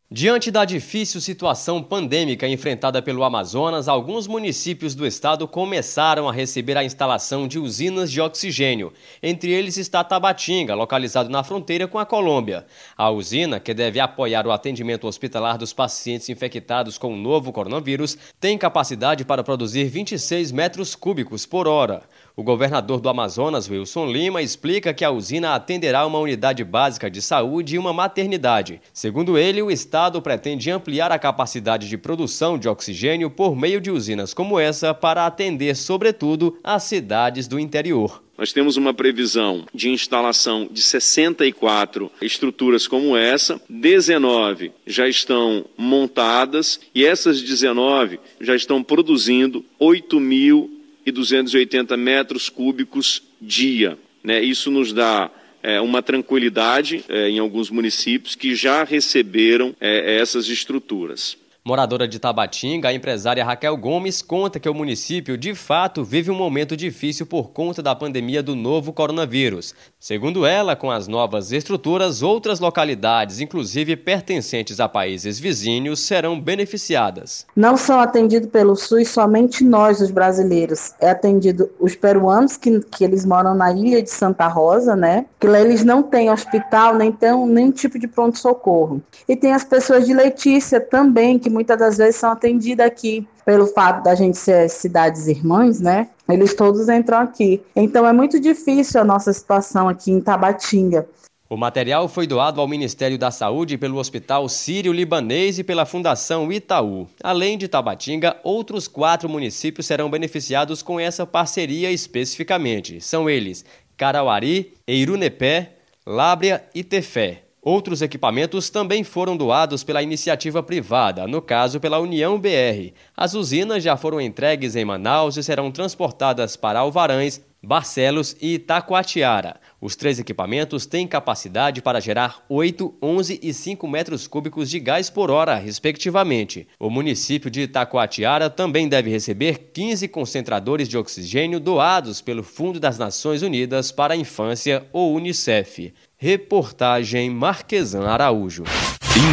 Diante 0.08 0.52
da 0.52 0.64
difícil 0.64 1.20
situação 1.20 1.82
pandêmica 1.82 2.46
enfrentada 2.46 3.02
pelo 3.02 3.24
Amazonas, 3.24 3.88
alguns 3.88 4.28
municípios 4.28 4.94
do 4.94 5.04
estado 5.04 5.48
começaram 5.48 6.28
a 6.28 6.32
receber 6.32 6.76
a 6.76 6.84
instalação 6.84 7.48
de 7.48 7.58
usinas 7.58 8.12
de 8.12 8.20
oxigênio. 8.20 8.92
Entre 9.20 9.50
eles 9.50 9.76
está 9.76 10.04
Tabatinga, 10.04 10.76
localizado 10.76 11.28
na 11.28 11.42
fronteira 11.42 11.88
com 11.88 11.98
a 11.98 12.06
Colômbia. 12.06 12.66
A 12.96 13.10
usina, 13.10 13.58
que 13.58 13.74
deve 13.74 13.98
apoiar 13.98 14.46
o 14.46 14.52
atendimento 14.52 15.08
hospitalar 15.08 15.58
dos 15.58 15.72
pacientes 15.72 16.28
infectados 16.28 16.98
com 16.98 17.12
o 17.12 17.16
novo 17.16 17.52
coronavírus, 17.52 18.16
tem 18.38 18.56
capacidade 18.56 19.24
para 19.24 19.42
produzir 19.42 19.88
26 19.88 20.52
metros 20.52 20.94
cúbicos 20.94 21.44
por 21.44 21.66
hora. 21.66 22.04
O 22.38 22.42
governador 22.42 23.00
do 23.00 23.08
Amazonas, 23.08 23.66
Wilson 23.66 24.12
Lima, 24.12 24.42
explica 24.42 24.92
que 24.92 25.06
a 25.06 25.10
usina 25.10 25.54
atenderá 25.54 26.04
uma 26.04 26.18
unidade 26.18 26.62
básica 26.62 27.10
de 27.10 27.22
saúde 27.22 27.76
e 27.76 27.78
uma 27.78 27.94
maternidade. 27.94 28.78
Segundo 28.92 29.38
ele, 29.38 29.62
o 29.62 29.70
Estado 29.70 30.20
pretende 30.20 30.70
ampliar 30.70 31.10
a 31.10 31.18
capacidade 31.18 31.88
de 31.88 31.96
produção 31.96 32.58
de 32.58 32.68
oxigênio 32.68 33.30
por 33.30 33.56
meio 33.56 33.80
de 33.80 33.90
usinas 33.90 34.34
como 34.34 34.60
essa 34.60 34.92
para 34.92 35.24
atender, 35.24 35.74
sobretudo, 35.74 36.58
as 36.62 36.82
cidades 36.82 37.48
do 37.48 37.58
interior. 37.58 38.22
Nós 38.36 38.52
temos 38.52 38.76
uma 38.76 38.92
previsão 38.92 39.64
de 39.72 39.88
instalação 39.88 40.68
de 40.70 40.82
64 40.82 42.12
estruturas 42.20 42.86
como 42.86 43.16
essa, 43.16 43.58
19 43.66 44.72
já 44.86 45.08
estão 45.08 45.64
montadas 45.74 46.78
e 46.94 47.02
essas 47.06 47.40
19 47.40 48.20
já 48.38 48.54
estão 48.54 48.82
produzindo 48.82 49.64
8 49.78 50.20
mil 50.20 50.75
e 51.06 51.12
280 51.12 51.96
metros 51.96 52.48
cúbicos 52.48 53.22
dia. 53.40 53.96
Né? 54.22 54.42
Isso 54.42 54.70
nos 54.70 54.92
dá 54.92 55.30
é, 55.62 55.80
uma 55.80 56.02
tranquilidade 56.02 57.04
é, 57.08 57.30
em 57.30 57.38
alguns 57.38 57.70
municípios 57.70 58.34
que 58.34 58.56
já 58.56 58.82
receberam 58.82 59.74
é, 59.80 60.16
essas 60.16 60.48
estruturas. 60.48 61.38
Moradora 61.66 62.06
de 62.06 62.20
Tabatinga, 62.20 62.90
a 62.90 62.94
empresária 62.94 63.44
Raquel 63.44 63.76
Gomes 63.76 64.22
conta 64.22 64.60
que 64.60 64.68
o 64.68 64.72
município 64.72 65.36
de 65.36 65.52
fato 65.52 66.04
vive 66.04 66.30
um 66.30 66.34
momento 66.36 66.76
difícil 66.76 67.26
por 67.26 67.50
conta 67.50 67.82
da 67.82 67.92
pandemia 67.92 68.40
do 68.40 68.54
novo 68.54 68.92
coronavírus. 68.92 69.74
Segundo 69.98 70.46
ela, 70.46 70.76
com 70.76 70.92
as 70.92 71.08
novas 71.08 71.50
estruturas, 71.50 72.22
outras 72.22 72.60
localidades, 72.60 73.40
inclusive 73.40 73.96
pertencentes 73.96 74.78
a 74.78 74.88
países 74.88 75.40
vizinhos, 75.40 75.98
serão 75.98 76.40
beneficiadas. 76.40 77.44
Não 77.56 77.76
são 77.76 77.98
atendidos 77.98 78.48
pelo 78.48 78.76
SUS 78.76 79.08
somente 79.08 79.64
nós, 79.64 80.00
os 80.00 80.12
brasileiros. 80.12 80.92
É 81.00 81.10
atendido 81.10 81.68
os 81.80 81.96
peruanos, 81.96 82.56
que, 82.56 82.78
que 82.92 83.02
eles 83.02 83.26
moram 83.26 83.56
na 83.56 83.72
ilha 83.72 84.00
de 84.00 84.10
Santa 84.10 84.46
Rosa, 84.46 84.94
né? 84.94 85.26
Que 85.40 85.48
lá 85.48 85.60
eles 85.60 85.82
não 85.82 86.00
têm 86.00 86.30
hospital, 86.30 86.94
nem 86.94 87.10
têm 87.10 87.44
nenhum 87.48 87.72
tipo 87.72 87.98
de 87.98 88.06
pronto-socorro. 88.06 89.02
E 89.28 89.34
tem 89.34 89.52
as 89.52 89.64
pessoas 89.64 90.06
de 90.06 90.14
Letícia 90.14 90.80
também, 90.80 91.40
que 91.40 91.55
muitas 91.56 91.78
das 91.78 91.96
vezes 91.96 92.16
são 92.16 92.30
atendidas 92.30 92.86
aqui 92.86 93.26
pelo 93.46 93.66
fato 93.66 94.04
da 94.04 94.14
gente 94.14 94.36
ser 94.36 94.68
cidades 94.68 95.26
irmãs, 95.26 95.80
né? 95.80 96.10
Eles 96.28 96.52
todos 96.52 96.86
entram 96.90 97.18
aqui. 97.18 97.62
Então 97.74 98.06
é 98.06 98.12
muito 98.12 98.38
difícil 98.38 99.00
a 99.00 99.04
nossa 99.04 99.32
situação 99.32 99.88
aqui 99.88 100.10
em 100.10 100.20
Tabatinga. 100.20 101.08
O 101.48 101.56
material 101.56 102.08
foi 102.08 102.26
doado 102.26 102.60
ao 102.60 102.68
Ministério 102.68 103.16
da 103.16 103.30
Saúde 103.30 103.78
pelo 103.78 103.96
Hospital 103.96 104.48
Sírio-Libanês 104.50 105.58
e 105.58 105.64
pela 105.64 105.86
Fundação 105.86 106.52
Itaú. 106.52 107.06
Além 107.22 107.56
de 107.56 107.68
Tabatinga, 107.68 108.36
outros 108.44 108.86
quatro 108.86 109.28
municípios 109.28 109.86
serão 109.86 110.10
beneficiados 110.10 110.82
com 110.82 111.00
essa 111.00 111.24
parceria 111.24 111.90
especificamente. 111.90 113.00
São 113.00 113.30
eles 113.30 113.64
Carauari, 113.96 114.74
Eirunepé, 114.86 115.76
Lábrea 116.04 116.64
e 116.74 116.84
Tefé. 116.84 117.45
Outros 117.68 118.00
equipamentos 118.00 118.70
também 118.70 119.02
foram 119.02 119.36
doados 119.36 119.82
pela 119.82 120.00
iniciativa 120.00 120.62
privada, 120.62 121.26
no 121.26 121.42
caso 121.42 121.80
pela 121.80 121.98
União 121.98 122.38
BR. 122.38 122.92
As 123.16 123.34
usinas 123.34 123.82
já 123.82 123.96
foram 123.96 124.20
entregues 124.20 124.76
em 124.76 124.84
Manaus 124.84 125.36
e 125.36 125.42
serão 125.42 125.72
transportadas 125.72 126.54
para 126.54 126.78
Alvarães, 126.78 127.42
Barcelos 127.60 128.36
e 128.40 128.54
Itacoatiara. 128.54 129.56
Os 129.80 129.96
três 129.96 130.20
equipamentos 130.20 130.86
têm 130.86 131.08
capacidade 131.08 131.82
para 131.82 132.00
gerar 132.00 132.44
8, 132.48 132.94
11 133.02 133.40
e 133.42 133.52
5 133.52 133.88
metros 133.88 134.28
cúbicos 134.28 134.70
de 134.70 134.78
gás 134.78 135.10
por 135.10 135.28
hora, 135.28 135.56
respectivamente. 135.56 136.68
O 136.78 136.88
município 136.88 137.50
de 137.50 137.62
Itacoatiara 137.62 138.48
também 138.48 138.88
deve 138.88 139.10
receber 139.10 139.72
15 139.72 140.06
concentradores 140.06 140.88
de 140.88 140.96
oxigênio 140.96 141.58
doados 141.58 142.20
pelo 142.20 142.44
Fundo 142.44 142.78
das 142.78 142.96
Nações 142.96 143.42
Unidas 143.42 143.90
para 143.90 144.14
a 144.14 144.16
Infância, 144.16 144.86
ou 144.92 145.16
Unicef. 145.16 145.92
Reportagem 146.18 147.28
Marquesan 147.28 148.08
Araújo. 148.08 148.64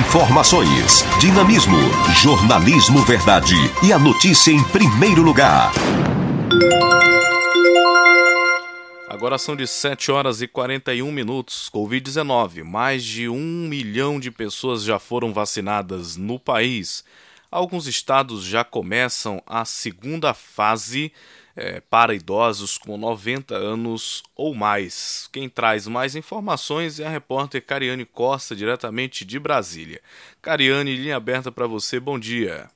Informações, 0.01 1.01
dinamismo, 1.17 1.77
jornalismo 2.21 3.01
verdade 3.05 3.55
e 3.81 3.93
a 3.93 3.97
notícia 3.97 4.51
em 4.51 4.61
primeiro 4.65 5.21
lugar. 5.21 5.71
Agora 9.07 9.37
são 9.37 9.55
de 9.55 9.65
7 9.65 10.11
horas 10.11 10.41
e 10.41 10.47
41 10.47 11.09
minutos. 11.09 11.69
Covid-19. 11.73 12.65
Mais 12.65 13.01
de 13.01 13.29
um 13.29 13.65
milhão 13.69 14.19
de 14.19 14.29
pessoas 14.29 14.83
já 14.83 14.99
foram 14.99 15.31
vacinadas 15.31 16.17
no 16.17 16.37
país. 16.37 17.05
Alguns 17.49 17.87
estados 17.87 18.43
já 18.43 18.65
começam 18.65 19.41
a 19.47 19.63
segunda 19.63 20.33
fase 20.33 21.13
é, 21.55 21.79
para 21.81 22.13
idosos 22.13 22.77
com 22.77 22.97
90 22.97 23.55
anos 23.55 24.23
ou 24.35 24.53
mais. 24.53 25.29
Quem 25.31 25.47
traz 25.47 25.87
mais 25.87 26.15
informações 26.15 26.99
é 26.99 27.05
a 27.05 27.09
repórter 27.09 27.65
Cariane 27.65 28.05
Costa, 28.05 28.55
diretamente 28.55 29.23
de 29.25 29.39
Brasília. 29.39 30.01
Cariane, 30.41 30.95
linha 30.95 31.17
aberta 31.17 31.51
para 31.51 31.67
você, 31.67 31.99
bom 31.99 32.17
dia. 32.17 32.69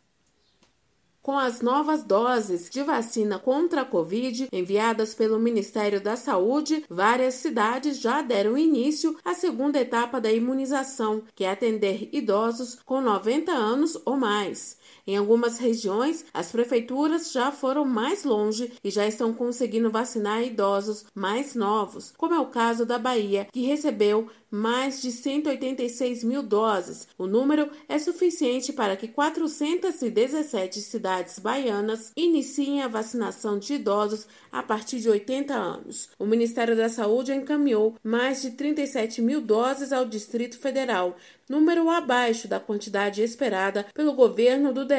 Com 1.28 1.38
as 1.38 1.60
novas 1.60 2.04
doses 2.04 2.70
de 2.70 2.82
vacina 2.84 3.38
contra 3.38 3.82
a 3.82 3.86
Covid 3.86 4.48
enviadas 4.50 5.14
pelo 5.14 5.38
Ministério 5.38 6.00
da 6.00 6.16
Saúde, 6.16 6.86
várias 6.90 7.34
cidades 7.34 8.00
já 8.00 8.22
deram 8.22 8.58
início 8.58 9.14
à 9.26 9.34
segunda 9.34 9.78
etapa 9.78 10.22
da 10.22 10.32
imunização, 10.32 11.22
que 11.36 11.44
é 11.44 11.52
atender 11.52 12.08
idosos 12.14 12.78
com 12.86 13.02
90 13.02 13.52
anos 13.52 14.02
ou 14.06 14.16
mais. 14.16 14.78
Em 15.08 15.16
algumas 15.16 15.58
regiões, 15.58 16.26
as 16.34 16.52
prefeituras 16.52 17.32
já 17.32 17.50
foram 17.50 17.86
mais 17.86 18.26
longe 18.26 18.74
e 18.84 18.92
já 18.92 19.08
estão 19.08 19.34
conseguindo 19.34 19.90
vacinar 19.90 20.44
idosos 20.44 21.06
mais 21.16 21.56
novos, 21.56 22.14
como 22.18 22.36
é 22.36 22.40
o 22.40 22.48
caso 22.48 22.86
da 22.86 23.00
Bahia, 23.00 23.48
que 23.54 23.66
recebeu 23.66 24.28
mais 24.50 25.02
de 25.02 25.12
186 25.12 26.24
mil 26.24 26.42
doses. 26.42 27.08
O 27.18 27.28
número 27.28 27.70
é 27.88 28.00
suficiente 28.00 28.72
para 28.72 28.96
que 28.96 29.08
417 29.08 30.82
cidades 30.82 31.40
baianas 31.40 32.12
iniciem 32.16 32.82
a 32.82 32.88
vacinação 32.88 33.60
de 33.60 33.74
idosos 33.74 34.28
a 34.52 34.64
partir 34.64 35.00
de 35.00 35.10
80 35.10 35.54
anos. 35.54 36.10
O 36.18 36.26
Ministério 36.26 36.76
da 36.76 36.90
Saúde 36.90 37.34
encaminhou 37.34 37.96
mais 38.04 38.42
de 38.42 38.52
37 38.52 39.22
mil 39.22 39.42
doses 39.42 39.92
ao 39.92 40.06
Distrito 40.06 40.58
Federal, 40.58 41.16
número 41.50 41.90
abaixo 41.90 42.48
da 42.48 42.60
quantidade 42.60 43.22
esperada 43.22 43.86
pelo 43.94 44.14
governo 44.14 44.74
do 44.74 44.86
DF, 44.86 44.97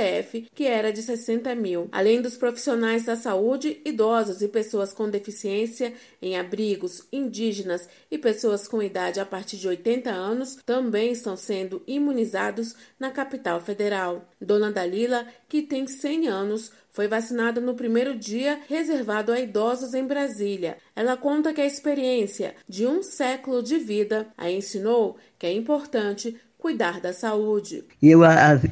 que 0.54 0.66
era 0.66 0.92
de 0.92 1.02
60 1.02 1.54
mil. 1.54 1.88
Além 1.92 2.20
dos 2.20 2.36
profissionais 2.36 3.04
da 3.04 3.16
saúde, 3.16 3.80
idosos 3.84 4.42
e 4.42 4.48
pessoas 4.48 4.92
com 4.92 5.08
deficiência 5.08 5.92
em 6.20 6.38
abrigos, 6.38 7.06
indígenas 7.12 7.88
e 8.10 8.18
pessoas 8.18 8.66
com 8.66 8.82
idade 8.82 9.20
a 9.20 9.26
partir 9.26 9.56
de 9.56 9.68
80 9.68 10.10
anos 10.10 10.56
também 10.64 11.12
estão 11.12 11.36
sendo 11.36 11.82
imunizados 11.86 12.74
na 12.98 13.10
capital 13.10 13.60
federal. 13.60 14.28
Dona 14.40 14.70
Dalila, 14.70 15.26
que 15.48 15.62
tem 15.62 15.86
100 15.86 16.28
anos, 16.28 16.72
foi 16.90 17.06
vacinada 17.06 17.60
no 17.60 17.74
primeiro 17.74 18.16
dia 18.16 18.60
reservado 18.68 19.32
a 19.32 19.38
idosos 19.38 19.94
em 19.94 20.04
Brasília. 20.04 20.78
Ela 20.96 21.16
conta 21.16 21.52
que 21.52 21.60
a 21.60 21.66
experiência 21.66 22.54
de 22.68 22.86
um 22.86 23.02
século 23.02 23.62
de 23.62 23.78
vida 23.78 24.26
a 24.36 24.50
ensinou 24.50 25.16
que 25.38 25.46
é 25.46 25.52
importante 25.52 26.36
cuidar 26.68 27.00
da 27.00 27.14
saúde. 27.14 27.82
Eu 28.02 28.20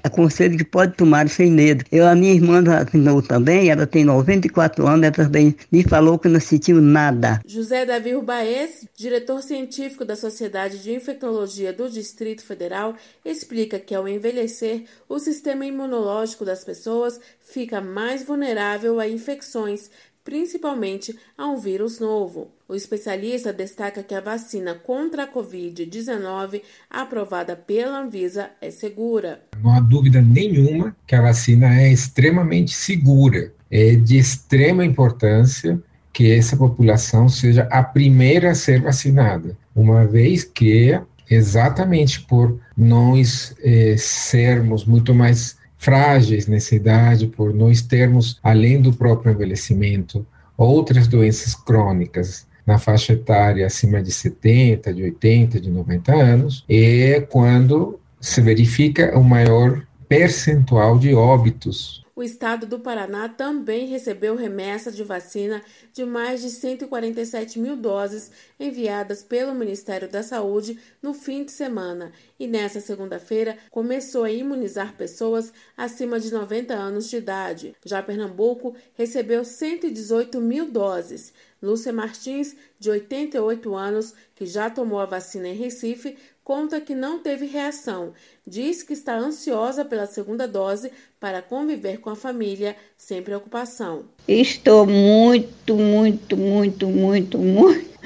aconselho 0.04 0.58
que 0.58 0.64
pode 0.64 0.94
tomar 0.94 1.30
sem 1.30 1.50
medo. 1.50 1.82
Eu, 1.90 2.06
a 2.06 2.14
minha 2.14 2.34
irmã 2.34 2.62
vacinou 2.62 3.22
também, 3.22 3.70
ela 3.70 3.86
tem 3.86 4.04
94 4.04 4.86
anos, 4.86 5.02
ela 5.02 5.12
também 5.12 5.56
me 5.72 5.82
falou 5.82 6.18
que 6.18 6.28
não 6.28 6.38
sentiu 6.38 6.78
nada. 6.82 7.40
José 7.46 7.86
Davi 7.86 8.14
Urbaez, 8.14 8.86
diretor 8.94 9.42
científico 9.42 10.04
da 10.04 10.14
Sociedade 10.14 10.82
de 10.82 10.92
Infectologia 10.92 11.72
do 11.72 11.88
Distrito 11.88 12.44
Federal, 12.44 12.94
explica 13.24 13.78
que 13.78 13.94
ao 13.94 14.06
envelhecer, 14.06 14.84
o 15.08 15.18
sistema 15.18 15.64
imunológico 15.64 16.44
das 16.44 16.62
pessoas 16.62 17.18
fica 17.40 17.80
mais 17.80 18.22
vulnerável 18.22 19.00
a 19.00 19.08
infecções, 19.08 19.90
principalmente 20.22 21.18
a 21.38 21.46
um 21.46 21.56
vírus 21.56 21.98
novo. 21.98 22.55
O 22.68 22.74
especialista 22.74 23.52
destaca 23.52 24.02
que 24.02 24.12
a 24.12 24.20
vacina 24.20 24.74
contra 24.74 25.22
a 25.22 25.32
Covid-19, 25.32 26.62
aprovada 26.90 27.54
pela 27.54 28.00
Anvisa, 28.00 28.50
é 28.60 28.72
segura. 28.72 29.40
Não 29.62 29.70
há 29.70 29.78
dúvida 29.78 30.20
nenhuma 30.20 30.96
que 31.06 31.14
a 31.14 31.22
vacina 31.22 31.80
é 31.80 31.92
extremamente 31.92 32.74
segura. 32.74 33.52
É 33.70 33.94
de 33.94 34.18
extrema 34.18 34.84
importância 34.84 35.80
que 36.12 36.32
essa 36.32 36.56
população 36.56 37.28
seja 37.28 37.68
a 37.70 37.84
primeira 37.84 38.50
a 38.50 38.54
ser 38.54 38.80
vacinada, 38.80 39.56
uma 39.74 40.04
vez 40.04 40.42
que, 40.42 40.98
exatamente 41.30 42.22
por 42.22 42.58
nós 42.76 43.54
eh, 43.62 43.94
sermos 43.96 44.84
muito 44.84 45.14
mais 45.14 45.56
frágeis 45.78 46.48
nessa 46.48 46.74
idade, 46.74 47.28
por 47.28 47.54
nós 47.54 47.80
termos, 47.80 48.40
além 48.42 48.80
do 48.80 48.92
próprio 48.92 49.32
envelhecimento, 49.32 50.26
outras 50.56 51.06
doenças 51.06 51.54
crônicas 51.54 52.45
na 52.66 52.78
faixa 52.78 53.12
etária 53.12 53.66
acima 53.66 54.02
de 54.02 54.10
70, 54.10 54.92
de 54.92 55.02
80, 55.02 55.60
de 55.60 55.70
90 55.70 56.14
anos, 56.14 56.64
é 56.68 57.20
quando 57.20 58.00
se 58.20 58.40
verifica 58.40 59.16
o 59.16 59.22
maior 59.22 59.86
percentual 60.08 60.98
de 60.98 61.14
óbitos 61.14 62.04
o 62.16 62.22
estado 62.22 62.66
do 62.66 62.80
Paraná 62.80 63.28
também 63.28 63.88
recebeu 63.88 64.34
remessa 64.34 64.90
de 64.90 65.04
vacina 65.04 65.62
de 65.92 66.02
mais 66.02 66.40
de 66.40 66.48
147 66.48 67.58
mil 67.58 67.76
doses 67.76 68.30
enviadas 68.58 69.22
pelo 69.22 69.54
Ministério 69.54 70.08
da 70.08 70.22
Saúde 70.22 70.80
no 71.02 71.12
fim 71.12 71.44
de 71.44 71.52
semana 71.52 72.12
e 72.40 72.46
nessa 72.46 72.80
segunda-feira 72.80 73.58
começou 73.70 74.24
a 74.24 74.30
imunizar 74.30 74.94
pessoas 74.94 75.52
acima 75.76 76.18
de 76.18 76.32
90 76.32 76.72
anos 76.72 77.10
de 77.10 77.18
idade. 77.18 77.76
Já 77.84 78.02
Pernambuco 78.02 78.74
recebeu 78.94 79.44
118 79.44 80.40
mil 80.40 80.70
doses. 80.70 81.34
Lúcia 81.62 81.92
Martins, 81.92 82.54
de 82.78 82.90
88 82.90 83.74
anos, 83.74 84.14
que 84.34 84.46
já 84.46 84.68
tomou 84.68 84.98
a 84.98 85.06
vacina 85.06 85.48
em 85.48 85.54
Recife, 85.54 86.16
conta 86.44 86.80
que 86.80 86.94
não 86.94 87.18
teve 87.18 87.46
reação. 87.46 88.12
Diz 88.46 88.82
que 88.82 88.92
está 88.92 89.16
ansiosa 89.16 89.84
pela 89.84 90.06
segunda 90.06 90.46
dose 90.46 90.92
para 91.18 91.42
conviver 91.42 91.98
com 91.98 92.10
a 92.10 92.16
família 92.16 92.76
sem 92.96 93.22
preocupação. 93.22 94.04
Estou 94.28 94.86
muito, 94.86 95.74
muito, 95.74 96.36
muito, 96.36 96.86
muito, 96.86 97.38
muito 97.38 97.96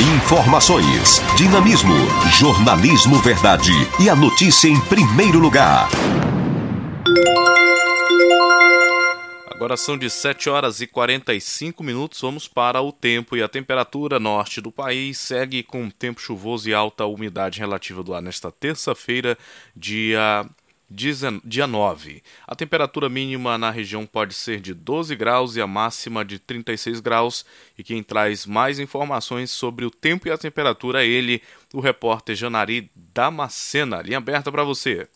Informações, 0.00 1.20
dinamismo, 1.36 1.94
jornalismo 2.36 3.16
verdade 3.20 3.70
e 4.02 4.08
a 4.10 4.16
notícia 4.16 4.66
em 4.66 4.80
primeiro 4.80 5.38
lugar. 5.38 5.88
Agora 9.46 9.76
são 9.76 9.96
de 9.96 10.10
7 10.10 10.50
horas 10.50 10.80
e 10.80 10.88
45 10.88 11.84
minutos. 11.84 12.20
Vamos 12.20 12.48
para 12.48 12.82
o 12.82 12.90
tempo 12.90 13.36
e 13.36 13.42
a 13.42 13.48
temperatura 13.48 14.18
norte 14.18 14.60
do 14.60 14.72
país 14.72 15.16
segue 15.16 15.62
com 15.62 15.88
tempo 15.88 16.20
chuvoso 16.20 16.68
e 16.68 16.74
alta 16.74 17.06
umidade 17.06 17.60
relativa 17.60 18.02
do 18.02 18.12
ar 18.12 18.20
nesta 18.20 18.50
terça-feira, 18.50 19.38
dia 19.76 20.44
dia 20.90 21.66
9. 21.66 22.22
A 22.46 22.54
temperatura 22.54 23.08
mínima 23.08 23.58
na 23.58 23.70
região 23.70 24.06
pode 24.06 24.34
ser 24.34 24.60
de 24.60 24.74
12 24.74 25.16
graus 25.16 25.56
e 25.56 25.60
a 25.60 25.66
máxima 25.66 26.24
de 26.24 26.38
36 26.38 27.00
graus. 27.00 27.44
E 27.76 27.82
quem 27.82 28.02
traz 28.02 28.46
mais 28.46 28.78
informações 28.78 29.50
sobre 29.50 29.84
o 29.84 29.90
tempo 29.90 30.28
e 30.28 30.30
a 30.30 30.38
temperatura 30.38 31.04
é 31.04 31.06
ele, 31.06 31.42
o 31.72 31.80
repórter 31.80 32.36
Janari 32.36 32.90
Damascena. 32.94 34.02
Linha 34.02 34.18
aberta 34.18 34.50
para 34.52 34.64
você. 34.64 35.08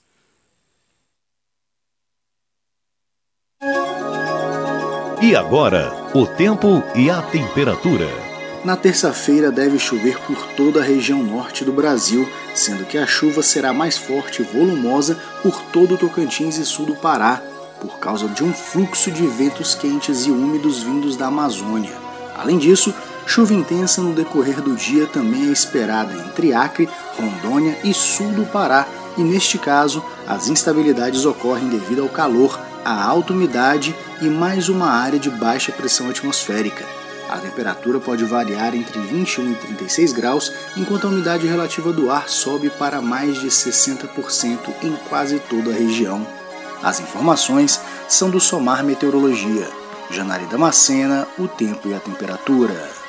E 5.20 5.34
agora, 5.34 5.90
o 6.14 6.26
tempo 6.26 6.82
e 6.94 7.10
a 7.10 7.20
temperatura. 7.22 8.27
Na 8.64 8.76
terça-feira 8.76 9.52
deve 9.52 9.78
chover 9.78 10.18
por 10.26 10.36
toda 10.56 10.80
a 10.80 10.84
região 10.84 11.22
norte 11.22 11.64
do 11.64 11.72
Brasil, 11.72 12.28
sendo 12.54 12.84
que 12.84 12.98
a 12.98 13.06
chuva 13.06 13.40
será 13.40 13.72
mais 13.72 13.96
forte 13.96 14.42
e 14.42 14.44
volumosa 14.44 15.16
por 15.42 15.62
todo 15.72 15.94
o 15.94 15.98
Tocantins 15.98 16.58
e 16.58 16.64
sul 16.64 16.84
do 16.84 16.96
Pará, 16.96 17.40
por 17.80 18.00
causa 18.00 18.26
de 18.26 18.42
um 18.42 18.52
fluxo 18.52 19.12
de 19.12 19.24
ventos 19.28 19.76
quentes 19.76 20.26
e 20.26 20.32
úmidos 20.32 20.82
vindos 20.82 21.16
da 21.16 21.26
Amazônia. 21.26 21.92
Além 22.36 22.58
disso, 22.58 22.92
chuva 23.26 23.54
intensa 23.54 24.02
no 24.02 24.12
decorrer 24.12 24.60
do 24.60 24.74
dia 24.74 25.06
também 25.06 25.48
é 25.48 25.52
esperada 25.52 26.12
entre 26.14 26.52
Acre, 26.52 26.88
Rondônia 27.16 27.78
e 27.84 27.94
sul 27.94 28.32
do 28.32 28.44
Pará, 28.44 28.88
e 29.16 29.22
neste 29.22 29.56
caso, 29.56 30.04
as 30.26 30.48
instabilidades 30.48 31.24
ocorrem 31.24 31.68
devido 31.68 32.02
ao 32.02 32.08
calor, 32.08 32.58
à 32.84 33.04
alta 33.04 33.32
umidade 33.32 33.94
e 34.20 34.26
mais 34.26 34.68
uma 34.68 34.90
área 34.90 35.18
de 35.18 35.30
baixa 35.30 35.70
pressão 35.70 36.10
atmosférica. 36.10 36.97
A 37.28 37.38
temperatura 37.38 38.00
pode 38.00 38.24
variar 38.24 38.74
entre 38.74 38.98
21 38.98 39.52
e 39.52 39.54
36 39.54 40.12
graus, 40.12 40.52
enquanto 40.76 41.06
a 41.06 41.10
umidade 41.10 41.46
relativa 41.46 41.92
do 41.92 42.10
ar 42.10 42.28
sobe 42.28 42.70
para 42.70 43.02
mais 43.02 43.38
de 43.38 43.48
60% 43.48 44.58
em 44.82 44.96
quase 45.08 45.38
toda 45.40 45.70
a 45.70 45.74
região. 45.74 46.26
As 46.82 47.00
informações 47.00 47.80
são 48.08 48.30
do 48.30 48.40
Somar 48.40 48.82
Meteorologia. 48.82 49.68
Janari 50.10 50.46
Damascena, 50.46 51.26
o 51.38 51.46
tempo 51.46 51.88
e 51.88 51.94
a 51.94 52.00
temperatura. 52.00 53.07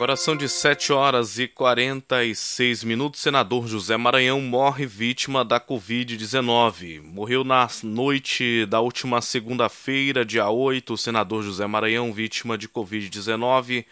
Agora 0.00 0.16
são 0.16 0.34
de 0.34 0.48
7 0.48 0.94
horas 0.94 1.38
e 1.38 1.46
46 1.46 2.84
minutos. 2.84 3.20
Senador 3.20 3.68
José 3.68 3.98
Maranhão 3.98 4.40
morre 4.40 4.86
vítima 4.86 5.44
da 5.44 5.60
Covid-19. 5.60 7.02
Morreu 7.02 7.44
na 7.44 7.68
noite 7.82 8.64
da 8.64 8.80
última 8.80 9.20
segunda-feira, 9.20 10.24
dia 10.24 10.48
8. 10.48 10.94
O 10.94 10.96
senador 10.96 11.42
José 11.42 11.66
Maranhão, 11.66 12.14
vítima 12.14 12.56
de 12.56 12.66
Covid-19. 12.66 13.84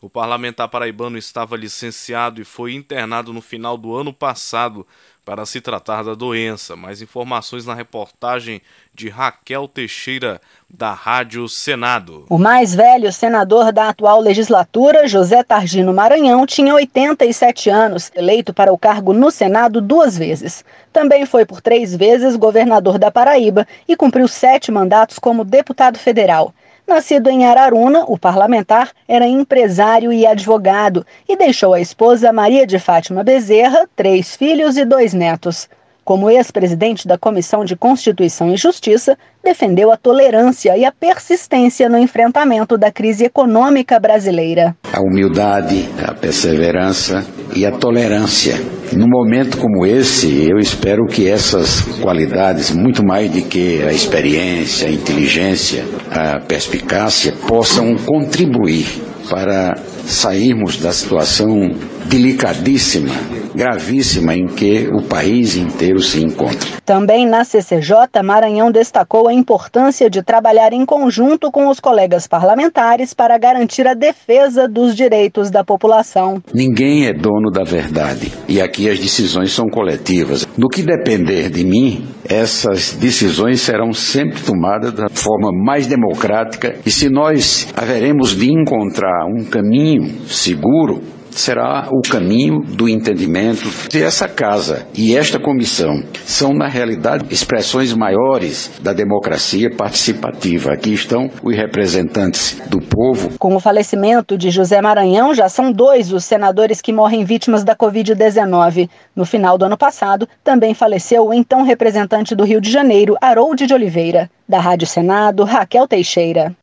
O 0.00 0.08
parlamentar 0.08 0.68
paraibano 0.68 1.18
estava 1.18 1.56
licenciado 1.56 2.40
e 2.40 2.44
foi 2.44 2.72
internado 2.72 3.32
no 3.32 3.42
final 3.42 3.76
do 3.76 3.92
ano 3.92 4.12
passado 4.12 4.86
para 5.26 5.44
se 5.44 5.60
tratar 5.60 6.04
da 6.04 6.14
doença. 6.14 6.76
Mais 6.76 7.02
informações 7.02 7.66
na 7.66 7.74
reportagem 7.74 8.62
de 8.94 9.08
Raquel 9.08 9.66
Teixeira, 9.66 10.40
da 10.70 10.92
Rádio 10.92 11.48
Senado. 11.48 12.26
O 12.30 12.38
mais 12.38 12.76
velho 12.76 13.12
senador 13.12 13.72
da 13.72 13.88
atual 13.88 14.20
legislatura, 14.20 15.08
José 15.08 15.42
Targino 15.42 15.92
Maranhão, 15.92 16.46
tinha 16.46 16.72
87 16.72 17.68
anos, 17.68 18.12
eleito 18.14 18.54
para 18.54 18.72
o 18.72 18.78
cargo 18.78 19.12
no 19.12 19.32
Senado 19.32 19.80
duas 19.80 20.16
vezes. 20.16 20.64
Também 20.92 21.26
foi 21.26 21.44
por 21.44 21.60
três 21.60 21.94
vezes 21.94 22.36
governador 22.36 22.96
da 22.96 23.10
Paraíba 23.10 23.66
e 23.88 23.96
cumpriu 23.96 24.28
sete 24.28 24.70
mandatos 24.70 25.18
como 25.18 25.44
deputado 25.44 25.98
federal. 25.98 26.54
Nascido 26.86 27.28
em 27.28 27.44
Araruna, 27.44 28.04
o 28.06 28.16
parlamentar 28.16 28.92
era 29.08 29.26
empresário 29.26 30.12
e 30.12 30.24
advogado 30.24 31.04
e 31.28 31.36
deixou 31.36 31.74
a 31.74 31.80
esposa 31.80 32.32
Maria 32.32 32.64
de 32.64 32.78
Fátima 32.78 33.24
Bezerra, 33.24 33.88
três 33.96 34.36
filhos 34.36 34.76
e 34.76 34.84
dois 34.84 35.12
netos. 35.12 35.68
Como 36.06 36.30
ex-presidente 36.30 37.08
da 37.08 37.18
Comissão 37.18 37.64
de 37.64 37.74
Constituição 37.74 38.54
e 38.54 38.56
Justiça, 38.56 39.18
defendeu 39.42 39.90
a 39.90 39.96
tolerância 39.96 40.76
e 40.76 40.84
a 40.84 40.92
persistência 40.92 41.88
no 41.88 41.98
enfrentamento 41.98 42.78
da 42.78 42.92
crise 42.92 43.24
econômica 43.24 43.98
brasileira. 43.98 44.76
A 44.92 45.00
humildade, 45.00 45.88
a 46.06 46.14
perseverança 46.14 47.26
e 47.56 47.66
a 47.66 47.72
tolerância. 47.72 48.54
Num 48.92 49.08
momento 49.08 49.58
como 49.58 49.84
esse, 49.84 50.48
eu 50.48 50.58
espero 50.58 51.06
que 51.08 51.28
essas 51.28 51.80
qualidades, 52.00 52.70
muito 52.70 53.04
mais 53.04 53.28
do 53.28 53.42
que 53.42 53.82
a 53.82 53.92
experiência, 53.92 54.86
a 54.86 54.92
inteligência, 54.92 55.84
a 56.08 56.38
perspicácia, 56.38 57.32
possam 57.48 57.96
contribuir 57.96 58.86
para 59.28 59.74
sairmos 60.06 60.78
da 60.78 60.92
situação 60.92 61.70
delicadíssima, 62.06 63.12
gravíssima 63.54 64.34
em 64.34 64.46
que 64.46 64.88
o 64.92 65.02
país 65.02 65.56
inteiro 65.56 66.00
se 66.00 66.22
encontra. 66.22 66.76
Também 66.84 67.26
na 67.26 67.44
CCJ, 67.44 68.22
Maranhão 68.22 68.70
destacou 68.70 69.28
a 69.28 69.34
importância 69.34 70.08
de 70.08 70.22
trabalhar 70.22 70.72
em 70.72 70.86
conjunto 70.86 71.50
com 71.50 71.68
os 71.68 71.80
colegas 71.80 72.28
parlamentares 72.28 73.12
para 73.12 73.36
garantir 73.38 73.86
a 73.88 73.94
defesa 73.94 74.68
dos 74.68 74.94
direitos 74.94 75.50
da 75.50 75.64
população. 75.64 76.40
Ninguém 76.54 77.06
é 77.06 77.12
dono 77.12 77.50
da 77.50 77.64
verdade 77.64 78.32
e 78.48 78.60
aqui 78.60 78.88
as 78.88 79.00
decisões 79.00 79.52
são 79.52 79.66
coletivas. 79.66 80.46
No 80.56 80.68
que 80.68 80.82
depender 80.82 81.50
de 81.50 81.64
mim, 81.64 82.06
essas 82.28 82.92
decisões 82.92 83.60
serão 83.60 83.92
sempre 83.92 84.40
tomadas 84.40 84.92
da 84.92 85.08
forma 85.08 85.50
mais 85.52 85.86
democrática 85.86 86.76
e 86.86 86.90
se 86.90 87.08
nós 87.08 87.68
haveremos 87.76 88.36
de 88.36 88.50
encontrar 88.52 89.26
um 89.26 89.44
caminho 89.44 89.95
seguro 90.26 91.02
será 91.36 91.88
o 91.92 92.00
caminho 92.00 92.60
do 92.60 92.88
entendimento. 92.88 93.68
Se 93.90 94.02
essa 94.02 94.28
casa 94.28 94.86
e 94.94 95.16
esta 95.16 95.38
comissão 95.38 96.02
são, 96.24 96.52
na 96.52 96.66
realidade, 96.66 97.26
expressões 97.30 97.92
maiores 97.92 98.70
da 98.80 98.92
democracia 98.92 99.70
participativa. 99.70 100.72
Aqui 100.72 100.94
estão 100.94 101.30
os 101.42 101.54
representantes 101.54 102.60
do 102.68 102.78
povo. 102.80 103.38
Com 103.38 103.54
o 103.54 103.60
falecimento 103.60 104.36
de 104.36 104.50
José 104.50 104.80
Maranhão, 104.80 105.34
já 105.34 105.48
são 105.48 105.70
dois 105.70 106.12
os 106.12 106.24
senadores 106.24 106.80
que 106.80 106.92
morrem 106.92 107.24
vítimas 107.24 107.62
da 107.62 107.76
Covid-19. 107.76 108.88
No 109.14 109.24
final 109.24 109.58
do 109.58 109.66
ano 109.66 109.76
passado, 109.76 110.28
também 110.42 110.74
faleceu 110.74 111.26
o 111.26 111.34
então 111.34 111.62
representante 111.62 112.34
do 112.34 112.44
Rio 112.44 112.60
de 112.60 112.70
Janeiro, 112.70 113.16
Harold 113.20 113.66
de 113.66 113.74
Oliveira. 113.74 114.30
Da 114.48 114.60
Rádio 114.60 114.86
Senado, 114.86 115.44
Raquel 115.44 115.88
Teixeira. 115.88 116.54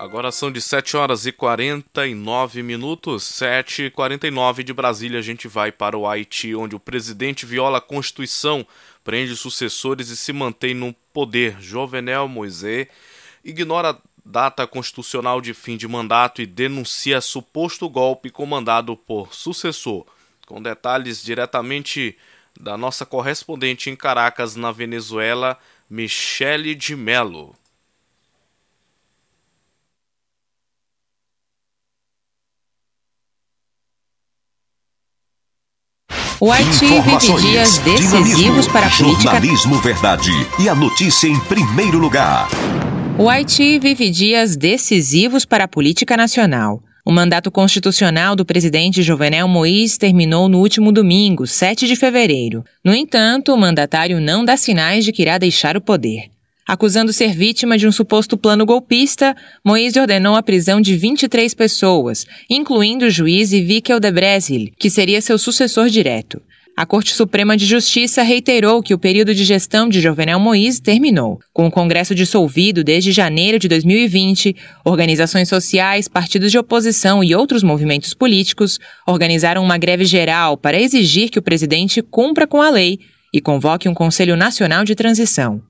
Agora 0.00 0.32
são 0.32 0.50
de 0.50 0.62
7 0.62 0.96
horas 0.96 1.26
e 1.26 1.30
49 1.30 2.62
minutos, 2.62 3.22
7 3.22 3.82
e 3.82 3.90
49 3.90 4.64
de 4.64 4.72
Brasília. 4.72 5.18
A 5.18 5.22
gente 5.22 5.46
vai 5.46 5.70
para 5.70 5.94
o 5.94 6.08
Haiti, 6.08 6.54
onde 6.54 6.74
o 6.74 6.80
presidente 6.80 7.44
viola 7.44 7.76
a 7.76 7.82
Constituição, 7.82 8.66
prende 9.04 9.36
sucessores 9.36 10.08
e 10.08 10.16
se 10.16 10.32
mantém 10.32 10.72
no 10.72 10.94
poder. 11.12 11.60
Jovenel 11.60 12.26
Moisés 12.28 12.88
ignora 13.44 14.00
data 14.24 14.66
constitucional 14.66 15.38
de 15.38 15.52
fim 15.52 15.76
de 15.76 15.86
mandato 15.86 16.40
e 16.40 16.46
denuncia 16.46 17.20
suposto 17.20 17.86
golpe 17.86 18.30
comandado 18.30 18.96
por 18.96 19.34
sucessor. 19.34 20.06
Com 20.46 20.62
detalhes 20.62 21.22
diretamente 21.22 22.16
da 22.58 22.74
nossa 22.78 23.04
correspondente 23.04 23.90
em 23.90 23.96
Caracas, 23.96 24.56
na 24.56 24.72
Venezuela, 24.72 25.58
Michele 25.90 26.74
de 26.74 26.96
Mello. 26.96 27.54
O 36.42 36.50
Haiti 36.50 36.86
vive 36.86 37.34
dias 37.42 37.76
decisivos 37.80 38.66
para 38.66 38.86
a 38.86 38.90
política. 38.90 39.22
Jornalismo 39.24 39.78
Verdade 39.82 40.30
e 40.58 40.70
a 40.70 40.74
notícia 40.74 41.28
em 41.28 41.38
primeiro 41.40 41.98
lugar. 41.98 42.48
O 43.18 43.28
Haiti 43.28 43.78
vive 43.78 44.08
dias 44.08 44.56
decisivos 44.56 45.44
para 45.44 45.64
a 45.64 45.68
política 45.68 46.16
nacional. 46.16 46.82
O 47.04 47.12
mandato 47.12 47.50
constitucional 47.50 48.34
do 48.34 48.46
presidente 48.46 49.02
Jovenel 49.02 49.46
Moïse 49.48 49.98
terminou 49.98 50.48
no 50.48 50.60
último 50.60 50.90
domingo, 50.90 51.46
7 51.46 51.86
de 51.86 51.94
fevereiro. 51.94 52.64
No 52.82 52.94
entanto, 52.94 53.52
o 53.52 53.58
mandatário 53.58 54.18
não 54.18 54.42
dá 54.42 54.56
sinais 54.56 55.04
de 55.04 55.12
que 55.12 55.20
irá 55.20 55.36
deixar 55.36 55.76
o 55.76 55.80
poder. 55.82 56.30
Acusando 56.66 57.12
ser 57.12 57.34
vítima 57.34 57.76
de 57.76 57.86
um 57.86 57.92
suposto 57.92 58.36
plano 58.36 58.64
golpista, 58.64 59.36
Moise 59.64 59.98
ordenou 59.98 60.36
a 60.36 60.42
prisão 60.42 60.80
de 60.80 60.96
23 60.96 61.52
pessoas, 61.54 62.26
incluindo 62.48 63.06
o 63.06 63.10
juiz 63.10 63.52
Ivikel 63.52 63.98
de 63.98 64.10
Bresil, 64.12 64.70
que 64.78 64.90
seria 64.90 65.20
seu 65.20 65.38
sucessor 65.38 65.88
direto. 65.88 66.40
A 66.76 66.86
Corte 66.86 67.12
Suprema 67.12 67.56
de 67.56 67.66
Justiça 67.66 68.22
reiterou 68.22 68.82
que 68.82 68.94
o 68.94 68.98
período 68.98 69.34
de 69.34 69.44
gestão 69.44 69.88
de 69.88 70.00
Jovenel 70.00 70.40
Moïse 70.40 70.80
terminou. 70.80 71.38
Com 71.52 71.66
o 71.66 71.70
Congresso 71.70 72.14
dissolvido 72.14 72.82
desde 72.82 73.12
janeiro 73.12 73.58
de 73.58 73.68
2020, 73.68 74.56
organizações 74.84 75.48
sociais, 75.48 76.08
partidos 76.08 76.50
de 76.50 76.58
oposição 76.58 77.22
e 77.22 77.34
outros 77.34 77.62
movimentos 77.62 78.14
políticos 78.14 78.78
organizaram 79.06 79.62
uma 79.62 79.76
greve 79.76 80.04
geral 80.06 80.56
para 80.56 80.80
exigir 80.80 81.28
que 81.28 81.38
o 81.38 81.42
presidente 81.42 82.00
cumpra 82.00 82.46
com 82.46 82.62
a 82.62 82.70
lei 82.70 82.98
e 83.30 83.40
convoque 83.40 83.88
um 83.88 83.92
Conselho 83.92 84.36
Nacional 84.36 84.84
de 84.84 84.94
Transição. 84.94 85.60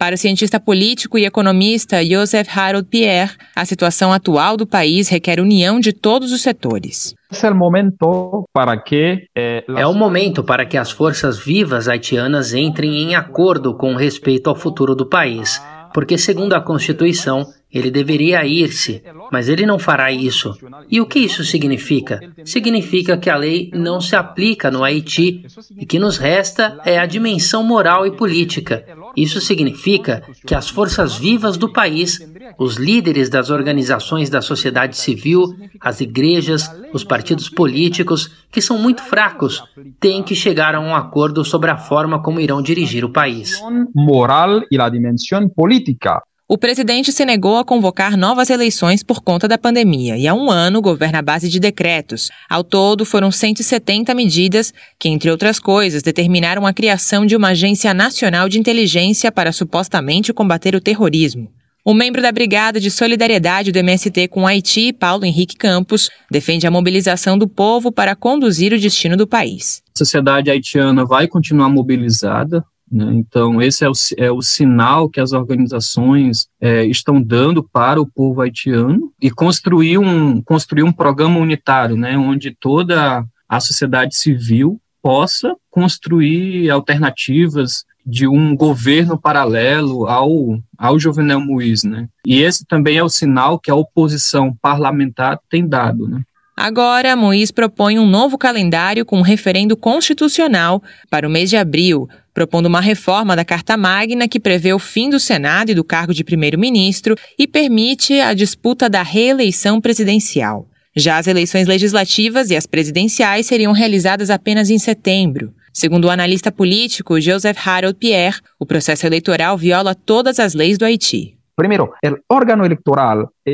Para 0.00 0.14
o 0.14 0.18
cientista 0.18 0.58
político 0.58 1.18
e 1.18 1.26
economista 1.26 2.02
Joseph 2.02 2.48
Harold 2.56 2.88
Pierre, 2.88 3.36
a 3.54 3.66
situação 3.66 4.10
atual 4.10 4.56
do 4.56 4.66
país 4.66 5.10
requer 5.10 5.38
união 5.38 5.78
de 5.78 5.92
todos 5.92 6.32
os 6.32 6.40
setores. 6.40 7.14
É 7.30 7.50
o 7.50 7.54
momento 7.54 8.48
para 8.50 8.80
que 8.80 9.26
eh, 9.36 9.62
é 9.76 9.86
o 9.86 9.92
momento 9.92 10.42
para 10.42 10.64
que 10.64 10.78
as 10.78 10.90
forças 10.90 11.38
vivas 11.38 11.86
haitianas 11.86 12.54
entrem 12.54 12.96
em 12.96 13.14
acordo 13.14 13.76
com 13.76 13.94
respeito 13.94 14.48
ao 14.48 14.56
futuro 14.56 14.94
do 14.94 15.06
país, 15.06 15.60
porque 15.92 16.16
segundo 16.16 16.54
a 16.54 16.62
Constituição 16.62 17.44
ele 17.72 17.90
deveria 17.90 18.44
ir-se, 18.44 19.02
mas 19.30 19.48
ele 19.48 19.64
não 19.64 19.78
fará 19.78 20.10
isso. 20.10 20.56
E 20.90 21.00
o 21.00 21.06
que 21.06 21.20
isso 21.20 21.44
significa? 21.44 22.20
Significa 22.44 23.16
que 23.16 23.30
a 23.30 23.36
lei 23.36 23.70
não 23.72 24.00
se 24.00 24.16
aplica 24.16 24.70
no 24.70 24.82
Haiti 24.82 25.44
e 25.76 25.86
que 25.86 25.98
nos 25.98 26.16
resta 26.16 26.80
é 26.84 26.98
a 26.98 27.06
dimensão 27.06 27.62
moral 27.62 28.06
e 28.06 28.10
política. 28.10 28.84
Isso 29.16 29.40
significa 29.40 30.22
que 30.46 30.54
as 30.54 30.68
forças 30.68 31.16
vivas 31.16 31.56
do 31.56 31.72
país, 31.72 32.18
os 32.58 32.76
líderes 32.76 33.28
das 33.28 33.50
organizações 33.50 34.28
da 34.28 34.40
sociedade 34.40 34.96
civil, 34.96 35.54
as 35.80 36.00
igrejas, 36.00 36.70
os 36.92 37.04
partidos 37.04 37.48
políticos, 37.48 38.30
que 38.50 38.60
são 38.60 38.78
muito 38.78 39.02
fracos, 39.02 39.62
têm 39.98 40.22
que 40.22 40.34
chegar 40.34 40.74
a 40.74 40.80
um 40.80 40.94
acordo 40.94 41.44
sobre 41.44 41.70
a 41.70 41.76
forma 41.76 42.22
como 42.22 42.40
irão 42.40 42.62
dirigir 42.62 43.04
o 43.04 43.12
país. 43.12 43.60
Moral 43.94 44.62
e 44.70 44.80
a 44.80 44.88
dimensão 44.88 45.48
política 45.48 46.20
o 46.52 46.58
presidente 46.58 47.12
se 47.12 47.24
negou 47.24 47.58
a 47.58 47.64
convocar 47.64 48.16
novas 48.16 48.50
eleições 48.50 49.04
por 49.04 49.20
conta 49.20 49.46
da 49.46 49.56
pandemia 49.56 50.16
e 50.16 50.26
há 50.26 50.34
um 50.34 50.50
ano 50.50 50.82
governa 50.82 51.20
à 51.20 51.22
base 51.22 51.48
de 51.48 51.60
decretos. 51.60 52.28
Ao 52.48 52.64
todo, 52.64 53.04
foram 53.04 53.30
170 53.30 54.12
medidas 54.16 54.74
que, 54.98 55.08
entre 55.08 55.30
outras 55.30 55.60
coisas, 55.60 56.02
determinaram 56.02 56.66
a 56.66 56.72
criação 56.72 57.24
de 57.24 57.36
uma 57.36 57.50
agência 57.50 57.94
nacional 57.94 58.48
de 58.48 58.58
inteligência 58.58 59.30
para 59.30 59.52
supostamente 59.52 60.32
combater 60.32 60.74
o 60.74 60.80
terrorismo. 60.80 61.48
O 61.84 61.94
membro 61.94 62.20
da 62.20 62.32
Brigada 62.32 62.80
de 62.80 62.90
Solidariedade 62.90 63.70
do 63.70 63.78
MST 63.78 64.26
com 64.26 64.44
Haiti, 64.44 64.92
Paulo 64.92 65.24
Henrique 65.24 65.54
Campos, 65.54 66.10
defende 66.28 66.66
a 66.66 66.70
mobilização 66.70 67.38
do 67.38 67.46
povo 67.46 67.92
para 67.92 68.16
conduzir 68.16 68.72
o 68.72 68.80
destino 68.80 69.16
do 69.16 69.24
país. 69.24 69.82
A 69.94 69.98
sociedade 69.98 70.50
haitiana 70.50 71.04
vai 71.04 71.28
continuar 71.28 71.68
mobilizada, 71.68 72.64
Né? 72.90 73.12
Então, 73.14 73.62
esse 73.62 73.84
é 73.84 73.88
o, 73.88 73.92
é 74.16 74.30
o 74.32 74.42
sinal 74.42 75.08
que 75.08 75.20
as 75.20 75.32
organizações 75.32 76.48
é, 76.60 76.84
estão 76.84 77.22
dando 77.22 77.62
para 77.62 78.00
o 78.00 78.06
povo 78.06 78.40
haitiano 78.40 79.12
e 79.20 79.30
construir 79.30 79.98
um, 79.98 80.42
construir 80.42 80.82
um 80.82 80.92
programa 80.92 81.38
unitário, 81.38 81.96
né, 81.96 82.18
onde 82.18 82.50
toda 82.50 83.24
a 83.48 83.60
sociedade 83.60 84.16
civil 84.16 84.80
possa 85.02 85.54
construir 85.70 86.68
alternativas 86.70 87.84
de 88.04 88.26
um 88.26 88.56
governo 88.56 89.18
paralelo 89.18 90.06
ao, 90.06 90.58
ao 90.76 90.98
Jovenel 90.98 91.40
Moïse, 91.40 91.86
né? 91.86 92.08
E 92.26 92.40
esse 92.40 92.64
também 92.64 92.96
é 92.96 93.04
o 93.04 93.08
sinal 93.08 93.58
que 93.58 93.70
a 93.70 93.74
oposição 93.74 94.54
parlamentar 94.60 95.38
tem 95.48 95.66
dado, 95.66 96.08
né? 96.08 96.22
Agora, 96.62 97.16
Moïse 97.16 97.50
propõe 97.50 97.98
um 97.98 98.06
novo 98.06 98.36
calendário 98.36 99.06
com 99.06 99.20
um 99.20 99.22
referendo 99.22 99.74
constitucional 99.74 100.82
para 101.08 101.26
o 101.26 101.30
mês 101.30 101.48
de 101.48 101.56
abril, 101.56 102.06
propondo 102.34 102.66
uma 102.66 102.82
reforma 102.82 103.34
da 103.34 103.46
Carta 103.46 103.78
Magna 103.78 104.28
que 104.28 104.38
prevê 104.38 104.70
o 104.74 104.78
fim 104.78 105.08
do 105.08 105.18
Senado 105.18 105.70
e 105.70 105.74
do 105.74 105.82
cargo 105.82 106.12
de 106.12 106.22
primeiro-ministro 106.22 107.16
e 107.38 107.46
permite 107.46 108.20
a 108.20 108.34
disputa 108.34 108.90
da 108.90 109.02
reeleição 109.02 109.80
presidencial. 109.80 110.68
Já 110.94 111.16
as 111.16 111.26
eleições 111.26 111.66
legislativas 111.66 112.50
e 112.50 112.56
as 112.56 112.66
presidenciais 112.66 113.46
seriam 113.46 113.72
realizadas 113.72 114.28
apenas 114.28 114.68
em 114.68 114.78
setembro. 114.78 115.54
Segundo 115.72 116.08
o 116.08 116.10
analista 116.10 116.52
político 116.52 117.18
Joseph 117.18 117.56
Harold 117.66 117.96
Pierre, 117.98 118.38
o 118.58 118.66
processo 118.66 119.06
eleitoral 119.06 119.56
viola 119.56 119.94
todas 119.94 120.38
as 120.38 120.52
leis 120.52 120.76
do 120.76 120.84
Haiti. 120.84 121.39
Primeiro, 121.60 121.92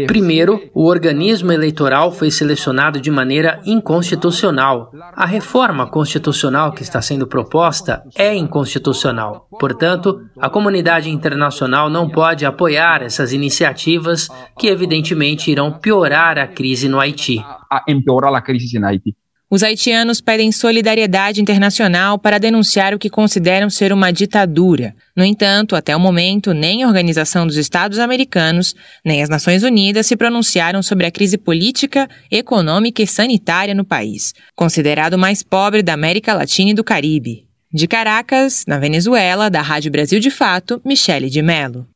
Primeiro, 0.07 0.63
o 0.73 0.87
organismo 0.87 1.51
eleitoral 1.51 2.13
foi 2.13 2.31
selecionado 2.31 3.01
de 3.01 3.11
maneira 3.11 3.61
inconstitucional. 3.67 4.93
A 5.13 5.27
reforma 5.27 5.89
constitucional 5.89 6.71
que 6.71 6.85
está 6.85 7.03
sendo 7.03 7.27
proposta 7.27 8.05
é 8.15 8.33
inconstitucional. 8.33 9.49
Portanto, 9.59 10.21
a 10.39 10.49
comunidade 10.49 11.11
internacional 11.11 11.91
não 11.91 12.09
pode 12.09 12.47
apoiar 12.47 13.03
essas 13.03 13.33
iniciativas 13.33 14.29
que, 14.57 14.69
evidentemente, 14.69 15.51
irão 15.51 15.73
piorar 15.73 16.39
a 16.39 16.47
crise 16.47 16.89
no 16.89 17.01
Haiti. 17.01 17.45
A 17.69 17.83
empeorar 17.89 18.33
a 18.33 18.41
crise 18.41 18.79
no 18.79 18.87
Haiti. 18.87 19.17
Os 19.49 19.63
haitianos 19.63 20.21
pedem 20.21 20.51
solidariedade 20.51 21.41
internacional 21.41 22.19
para 22.19 22.39
denunciar 22.39 22.93
o 22.93 22.99
que 22.99 23.09
consideram 23.09 23.71
ser 23.71 23.93
uma 23.93 24.11
ditadura. 24.11 24.93
No 25.17 25.25
entanto, 25.25 25.77
até 25.77 25.95
o 25.95 26.01
momento, 26.01 26.53
nem 26.53 26.83
a 26.83 26.89
Organização 26.89 27.47
dos 27.47 27.57
Estados 27.57 28.01
Americanos, 28.01 28.75
nem 29.05 29.23
as 29.23 29.29
Nações 29.29 29.63
Unidas 29.63 30.09
se 30.09 30.17
pronunciaram 30.17 30.83
sobre 30.83 31.07
a 31.07 31.13
crise 31.13 31.39
política, 31.39 32.09
econômica 32.29 33.01
e 33.03 33.07
sanitária 33.07 33.73
no 33.73 33.85
país, 33.85 34.35
considerado 34.57 35.15
o 35.15 35.19
mais 35.19 35.45
pobre 35.45 35.81
da 35.81 35.95
América 35.95 36.35
Latina 36.35 36.73
e 36.73 36.75
do 36.75 36.83
Caribe. 36.83 37.47
De 37.73 37.87
Caracas, 37.87 38.65
na 38.67 38.81
Venezuela, 38.81 39.49
da 39.49 39.63
Rádio 39.63 39.93
Brasil 39.93 40.19
de 40.19 40.31
Fato, 40.31 40.81
Michele 40.85 41.31
de 41.31 41.41
Mello. 41.41 41.87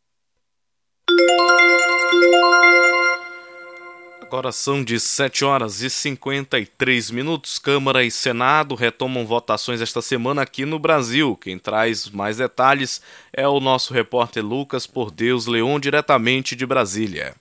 Agora 4.31 4.53
são 4.53 4.85
de 4.85 5.01
7 5.01 5.45
horas 5.45 5.83
e 5.83 5.91
53 5.91 7.11
minutos. 7.11 7.59
Câmara 7.59 8.05
e 8.05 8.13
Senado 8.13 8.77
retomam 8.77 9.27
votações 9.27 9.81
esta 9.81 10.01
semana 10.01 10.43
aqui 10.43 10.65
no 10.65 10.79
Brasil. 10.79 11.35
Quem 11.35 11.59
traz 11.59 12.09
mais 12.09 12.37
detalhes 12.37 13.03
é 13.33 13.49
o 13.49 13.59
nosso 13.59 13.93
repórter 13.93 14.47
Lucas 14.47 14.87
Por 14.87 15.11
Deus 15.11 15.47
Leon, 15.47 15.81
diretamente 15.81 16.55
de 16.55 16.65
Brasília. 16.65 17.35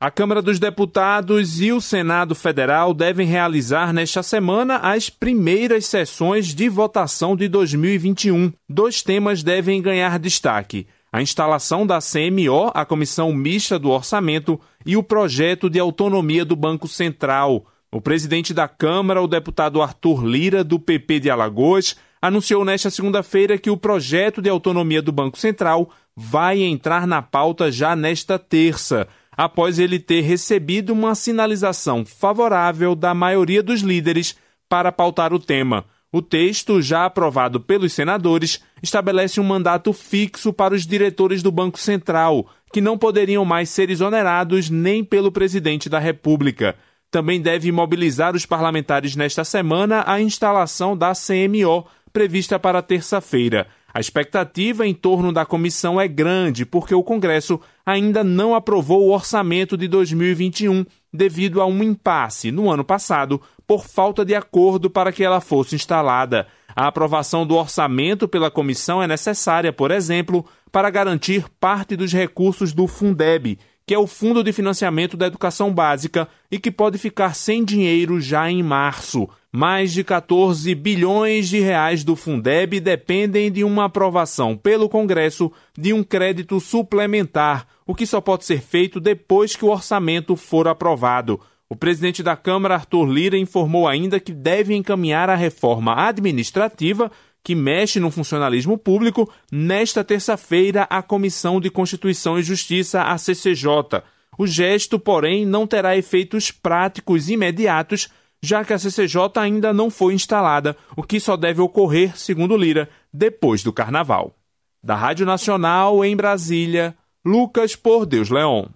A 0.00 0.10
Câmara 0.10 0.40
dos 0.40 0.58
Deputados 0.58 1.60
e 1.60 1.70
o 1.70 1.78
Senado 1.78 2.34
Federal 2.34 2.94
devem 2.94 3.26
realizar 3.26 3.92
nesta 3.92 4.22
semana 4.22 4.76
as 4.76 5.10
primeiras 5.10 5.84
sessões 5.84 6.54
de 6.54 6.70
votação 6.70 7.36
de 7.36 7.46
2021. 7.48 8.50
Dois 8.66 9.02
temas 9.02 9.42
devem 9.42 9.82
ganhar 9.82 10.18
destaque 10.18 10.86
a 11.12 11.22
instalação 11.22 11.86
da 11.86 11.98
CMO, 11.98 12.70
a 12.74 12.84
Comissão 12.84 13.32
Mista 13.32 13.78
do 13.78 13.90
Orçamento, 13.90 14.60
e 14.84 14.96
o 14.96 15.02
projeto 15.02 15.68
de 15.68 15.78
autonomia 15.78 16.44
do 16.44 16.56
Banco 16.56 16.86
Central. 16.86 17.66
O 17.90 18.00
presidente 18.00 18.52
da 18.52 18.68
Câmara, 18.68 19.22
o 19.22 19.28
deputado 19.28 19.80
Arthur 19.80 20.24
Lira, 20.24 20.62
do 20.62 20.78
PP 20.78 21.20
de 21.20 21.30
Alagoas, 21.30 21.96
anunciou 22.20 22.64
nesta 22.64 22.90
segunda-feira 22.90 23.56
que 23.56 23.70
o 23.70 23.76
projeto 23.76 24.42
de 24.42 24.50
autonomia 24.50 25.00
do 25.00 25.12
Banco 25.12 25.38
Central 25.38 25.90
vai 26.14 26.60
entrar 26.60 27.06
na 27.06 27.22
pauta 27.22 27.70
já 27.70 27.94
nesta 27.94 28.38
terça, 28.38 29.08
após 29.36 29.78
ele 29.78 29.98
ter 29.98 30.20
recebido 30.22 30.92
uma 30.92 31.14
sinalização 31.14 32.04
favorável 32.04 32.94
da 32.94 33.14
maioria 33.14 33.62
dos 33.62 33.80
líderes 33.80 34.36
para 34.68 34.92
pautar 34.92 35.32
o 35.32 35.38
tema. 35.38 35.84
O 36.10 36.22
texto, 36.22 36.80
já 36.80 37.04
aprovado 37.04 37.60
pelos 37.60 37.92
senadores, 37.92 38.60
estabelece 38.82 39.40
um 39.40 39.44
mandato 39.44 39.92
fixo 39.92 40.54
para 40.54 40.74
os 40.74 40.86
diretores 40.86 41.42
do 41.42 41.52
Banco 41.52 41.78
Central, 41.78 42.48
que 42.72 42.80
não 42.80 42.96
poderiam 42.96 43.44
mais 43.44 43.68
ser 43.68 43.90
exonerados 43.90 44.70
nem 44.70 45.04
pelo 45.04 45.30
presidente 45.30 45.86
da 45.88 45.98
República. 45.98 46.74
Também 47.10 47.40
deve 47.40 47.70
mobilizar 47.70 48.34
os 48.34 48.46
parlamentares 48.46 49.16
nesta 49.16 49.44
semana 49.44 50.02
a 50.06 50.18
instalação 50.18 50.96
da 50.96 51.12
CMO, 51.12 51.86
prevista 52.10 52.58
para 52.58 52.80
terça-feira. 52.80 53.66
A 53.98 54.00
expectativa 54.00 54.86
em 54.86 54.94
torno 54.94 55.32
da 55.32 55.44
comissão 55.44 56.00
é 56.00 56.06
grande, 56.06 56.64
porque 56.64 56.94
o 56.94 57.02
Congresso 57.02 57.60
ainda 57.84 58.22
não 58.22 58.54
aprovou 58.54 59.02
o 59.02 59.12
orçamento 59.12 59.76
de 59.76 59.88
2021 59.88 60.86
devido 61.12 61.60
a 61.60 61.66
um 61.66 61.82
impasse 61.82 62.52
no 62.52 62.70
ano 62.70 62.84
passado 62.84 63.42
por 63.66 63.88
falta 63.88 64.24
de 64.24 64.36
acordo 64.36 64.88
para 64.88 65.10
que 65.10 65.24
ela 65.24 65.40
fosse 65.40 65.74
instalada. 65.74 66.46
A 66.76 66.86
aprovação 66.86 67.44
do 67.44 67.56
orçamento 67.56 68.28
pela 68.28 68.52
comissão 68.52 69.02
é 69.02 69.08
necessária, 69.08 69.72
por 69.72 69.90
exemplo, 69.90 70.46
para 70.70 70.90
garantir 70.90 71.46
parte 71.58 71.96
dos 71.96 72.12
recursos 72.12 72.72
do 72.72 72.86
Fundeb, 72.86 73.58
que 73.84 73.94
é 73.94 73.98
o 73.98 74.06
Fundo 74.06 74.44
de 74.44 74.52
Financiamento 74.52 75.16
da 75.16 75.26
Educação 75.26 75.74
Básica 75.74 76.28
e 76.48 76.60
que 76.60 76.70
pode 76.70 76.98
ficar 76.98 77.34
sem 77.34 77.64
dinheiro 77.64 78.20
já 78.20 78.48
em 78.48 78.62
março. 78.62 79.28
Mais 79.60 79.92
de 79.92 80.04
14 80.04 80.72
bilhões 80.76 81.48
de 81.48 81.58
reais 81.58 82.04
do 82.04 82.14
Fundeb 82.14 82.78
dependem 82.78 83.50
de 83.50 83.64
uma 83.64 83.86
aprovação 83.86 84.56
pelo 84.56 84.88
Congresso 84.88 85.50
de 85.76 85.92
um 85.92 86.04
crédito 86.04 86.60
suplementar, 86.60 87.66
o 87.84 87.92
que 87.92 88.06
só 88.06 88.20
pode 88.20 88.44
ser 88.44 88.62
feito 88.62 89.00
depois 89.00 89.56
que 89.56 89.64
o 89.64 89.70
orçamento 89.70 90.36
for 90.36 90.68
aprovado. 90.68 91.40
O 91.68 91.74
presidente 91.74 92.22
da 92.22 92.36
Câmara, 92.36 92.76
Arthur 92.76 93.06
Lira, 93.06 93.36
informou 93.36 93.88
ainda 93.88 94.20
que 94.20 94.32
deve 94.32 94.76
encaminhar 94.76 95.28
a 95.28 95.34
reforma 95.34 96.06
administrativa 96.06 97.10
que 97.42 97.56
mexe 97.56 97.98
no 97.98 98.12
funcionalismo 98.12 98.78
público 98.78 99.28
nesta 99.50 100.04
terça-feira 100.04 100.84
à 100.84 101.02
Comissão 101.02 101.60
de 101.60 101.68
Constituição 101.68 102.38
e 102.38 102.44
Justiça, 102.44 103.02
a 103.02 103.18
CCJ. 103.18 104.04
O 104.38 104.46
gesto, 104.46 105.00
porém, 105.00 105.44
não 105.44 105.66
terá 105.66 105.96
efeitos 105.96 106.52
práticos 106.52 107.28
imediatos, 107.28 108.08
já 108.42 108.64
que 108.64 108.72
a 108.72 108.78
CCJ 108.78 109.30
ainda 109.36 109.72
não 109.72 109.90
foi 109.90 110.14
instalada, 110.14 110.76
o 110.96 111.02
que 111.02 111.18
só 111.18 111.36
deve 111.36 111.60
ocorrer, 111.60 112.16
segundo 112.16 112.56
Lira, 112.56 112.88
depois 113.12 113.62
do 113.62 113.72
Carnaval. 113.72 114.34
Da 114.82 114.94
Rádio 114.94 115.26
Nacional, 115.26 116.04
em 116.04 116.16
Brasília, 116.16 116.96
Lucas 117.24 117.74
Por 117.74 118.06
Deus 118.06 118.30
Leon. 118.30 118.66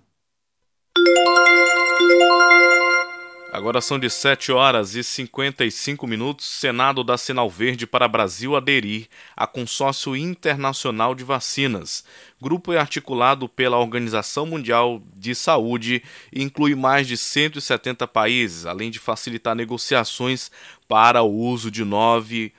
Agora 3.52 3.82
são 3.82 3.98
de 3.98 4.08
7 4.08 4.50
horas 4.50 4.94
e 4.94 5.04
55 5.04 6.06
minutos. 6.06 6.46
Senado 6.46 7.04
dá 7.04 7.18
sinal 7.18 7.50
verde 7.50 7.86
para 7.86 8.08
Brasil 8.08 8.56
aderir 8.56 9.08
a 9.36 9.46
consórcio 9.46 10.16
internacional 10.16 11.14
de 11.14 11.22
vacinas. 11.22 12.02
Grupo 12.40 12.72
é 12.72 12.78
articulado 12.78 13.46
pela 13.50 13.76
Organização 13.76 14.46
Mundial 14.46 15.02
de 15.14 15.34
Saúde 15.34 16.02
e 16.32 16.42
inclui 16.42 16.74
mais 16.74 17.06
de 17.06 17.14
170 17.14 18.08
países, 18.08 18.64
além 18.64 18.90
de 18.90 18.98
facilitar 18.98 19.54
negociações 19.54 20.50
para 20.88 21.22
o 21.22 21.30
uso 21.30 21.70
de 21.70 21.84
nove 21.84 22.54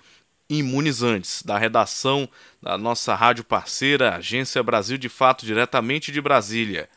imunizantes. 0.48 1.42
Da 1.42 1.58
redação 1.58 2.30
da 2.62 2.78
nossa 2.78 3.16
rádio 3.16 3.44
parceira, 3.44 4.18
Agência 4.18 4.62
Brasil 4.62 5.00
de 5.00 5.10
Fato, 5.10 5.44
diretamente 5.44 6.12
de 6.12 6.22
Brasília. 6.22 6.88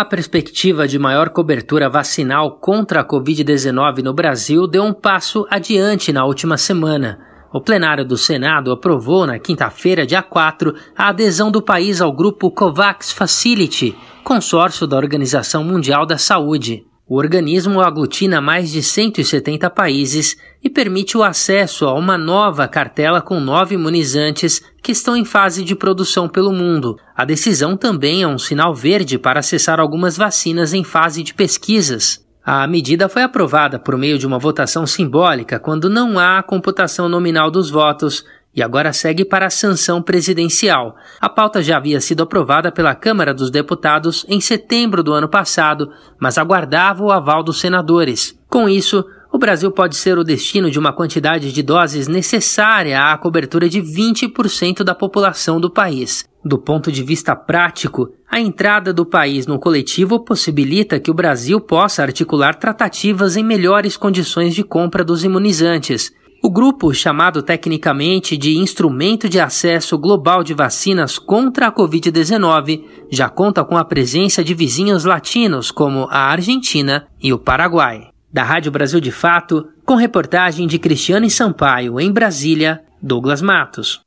A 0.00 0.04
perspectiva 0.06 0.88
de 0.88 0.98
maior 0.98 1.28
cobertura 1.28 1.86
vacinal 1.86 2.52
contra 2.58 3.02
a 3.02 3.04
Covid-19 3.04 4.02
no 4.02 4.14
Brasil 4.14 4.66
deu 4.66 4.82
um 4.82 4.94
passo 4.94 5.46
adiante 5.50 6.10
na 6.10 6.24
última 6.24 6.56
semana. 6.56 7.18
O 7.52 7.60
plenário 7.60 8.02
do 8.02 8.16
Senado 8.16 8.72
aprovou 8.72 9.26
na 9.26 9.38
quinta-feira, 9.38 10.06
dia 10.06 10.22
4, 10.22 10.74
a 10.96 11.10
adesão 11.10 11.50
do 11.50 11.60
país 11.60 12.00
ao 12.00 12.10
grupo 12.14 12.50
COVAX 12.50 13.12
Facility, 13.12 13.94
consórcio 14.24 14.86
da 14.86 14.96
Organização 14.96 15.62
Mundial 15.62 16.06
da 16.06 16.16
Saúde. 16.16 16.82
O 17.10 17.16
organismo 17.16 17.80
aglutina 17.80 18.40
mais 18.40 18.70
de 18.70 18.84
170 18.84 19.68
países 19.70 20.36
e 20.62 20.70
permite 20.70 21.18
o 21.18 21.24
acesso 21.24 21.86
a 21.86 21.92
uma 21.92 22.16
nova 22.16 22.68
cartela 22.68 23.20
com 23.20 23.40
nove 23.40 23.74
imunizantes 23.74 24.62
que 24.80 24.92
estão 24.92 25.16
em 25.16 25.24
fase 25.24 25.64
de 25.64 25.74
produção 25.74 26.28
pelo 26.28 26.52
mundo. 26.52 26.96
A 27.16 27.24
decisão 27.24 27.76
também 27.76 28.22
é 28.22 28.28
um 28.28 28.38
sinal 28.38 28.72
verde 28.72 29.18
para 29.18 29.40
acessar 29.40 29.80
algumas 29.80 30.16
vacinas 30.16 30.72
em 30.72 30.84
fase 30.84 31.24
de 31.24 31.34
pesquisas. 31.34 32.24
A 32.46 32.64
medida 32.68 33.08
foi 33.08 33.22
aprovada 33.22 33.76
por 33.76 33.96
meio 33.96 34.16
de 34.16 34.24
uma 34.24 34.38
votação 34.38 34.86
simbólica 34.86 35.58
quando 35.58 35.90
não 35.90 36.16
há 36.16 36.40
computação 36.44 37.08
nominal 37.08 37.50
dos 37.50 37.70
votos 37.70 38.24
e 38.54 38.62
agora 38.62 38.92
segue 38.92 39.24
para 39.24 39.46
a 39.46 39.50
sanção 39.50 40.02
presidencial. 40.02 40.96
A 41.20 41.28
pauta 41.28 41.62
já 41.62 41.76
havia 41.76 42.00
sido 42.00 42.22
aprovada 42.22 42.72
pela 42.72 42.94
Câmara 42.94 43.32
dos 43.32 43.50
Deputados 43.50 44.24
em 44.28 44.40
setembro 44.40 45.02
do 45.02 45.12
ano 45.12 45.28
passado, 45.28 45.90
mas 46.18 46.38
aguardava 46.38 47.04
o 47.04 47.12
aval 47.12 47.42
dos 47.42 47.60
senadores. 47.60 48.38
Com 48.48 48.68
isso, 48.68 49.04
o 49.32 49.38
Brasil 49.38 49.70
pode 49.70 49.96
ser 49.96 50.18
o 50.18 50.24
destino 50.24 50.70
de 50.70 50.78
uma 50.78 50.92
quantidade 50.92 51.52
de 51.52 51.62
doses 51.62 52.08
necessária 52.08 53.00
à 53.00 53.16
cobertura 53.16 53.68
de 53.68 53.80
20% 53.80 54.82
da 54.82 54.94
população 54.94 55.60
do 55.60 55.70
país. 55.70 56.24
Do 56.44 56.58
ponto 56.58 56.90
de 56.90 57.02
vista 57.04 57.36
prático, 57.36 58.12
a 58.28 58.40
entrada 58.40 58.92
do 58.92 59.06
país 59.06 59.46
no 59.46 59.58
coletivo 59.58 60.24
possibilita 60.24 60.98
que 60.98 61.10
o 61.10 61.14
Brasil 61.14 61.60
possa 61.60 62.02
articular 62.02 62.54
tratativas 62.54 63.36
em 63.36 63.44
melhores 63.44 63.96
condições 63.96 64.54
de 64.54 64.64
compra 64.64 65.04
dos 65.04 65.22
imunizantes. 65.22 66.12
O 66.42 66.48
grupo, 66.48 66.94
chamado 66.94 67.42
tecnicamente 67.42 68.34
de 68.34 68.56
Instrumento 68.56 69.28
de 69.28 69.38
Acesso 69.38 69.98
Global 69.98 70.42
de 70.42 70.54
Vacinas 70.54 71.18
contra 71.18 71.66
a 71.66 71.72
Covid-19, 71.72 72.82
já 73.10 73.28
conta 73.28 73.62
com 73.62 73.76
a 73.76 73.84
presença 73.84 74.42
de 74.42 74.54
vizinhos 74.54 75.04
latinos 75.04 75.70
como 75.70 76.08
a 76.10 76.30
Argentina 76.30 77.06
e 77.20 77.30
o 77.30 77.38
Paraguai. 77.38 78.08
Da 78.32 78.42
Rádio 78.42 78.72
Brasil 78.72 79.00
de 79.00 79.10
Fato, 79.10 79.68
com 79.84 79.96
reportagem 79.96 80.66
de 80.66 80.78
Cristiane 80.78 81.28
Sampaio, 81.28 82.00
em 82.00 82.10
Brasília, 82.10 82.80
Douglas 83.02 83.42
Matos. 83.42 84.00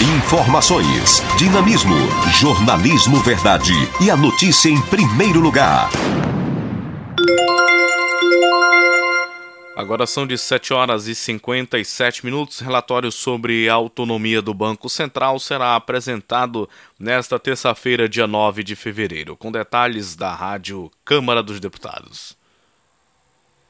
Informações, 0.00 1.24
dinamismo, 1.36 1.96
jornalismo 2.38 3.16
verdade 3.16 3.72
e 4.00 4.08
a 4.12 4.16
notícia 4.16 4.68
em 4.68 4.80
primeiro 4.82 5.40
lugar. 5.40 5.90
Agora 9.78 10.08
são 10.08 10.26
de 10.26 10.36
7 10.36 10.74
horas 10.74 11.06
e 11.06 11.14
57 11.14 12.24
minutos. 12.24 12.58
Relatório 12.58 13.12
sobre 13.12 13.68
a 13.68 13.74
autonomia 13.74 14.42
do 14.42 14.52
Banco 14.52 14.88
Central 14.88 15.38
será 15.38 15.76
apresentado 15.76 16.68
nesta 16.98 17.38
terça-feira, 17.38 18.08
dia 18.08 18.26
9 18.26 18.64
de 18.64 18.74
fevereiro, 18.74 19.36
com 19.36 19.52
detalhes 19.52 20.16
da 20.16 20.34
Rádio 20.34 20.90
Câmara 21.04 21.44
dos 21.44 21.60
Deputados 21.60 22.36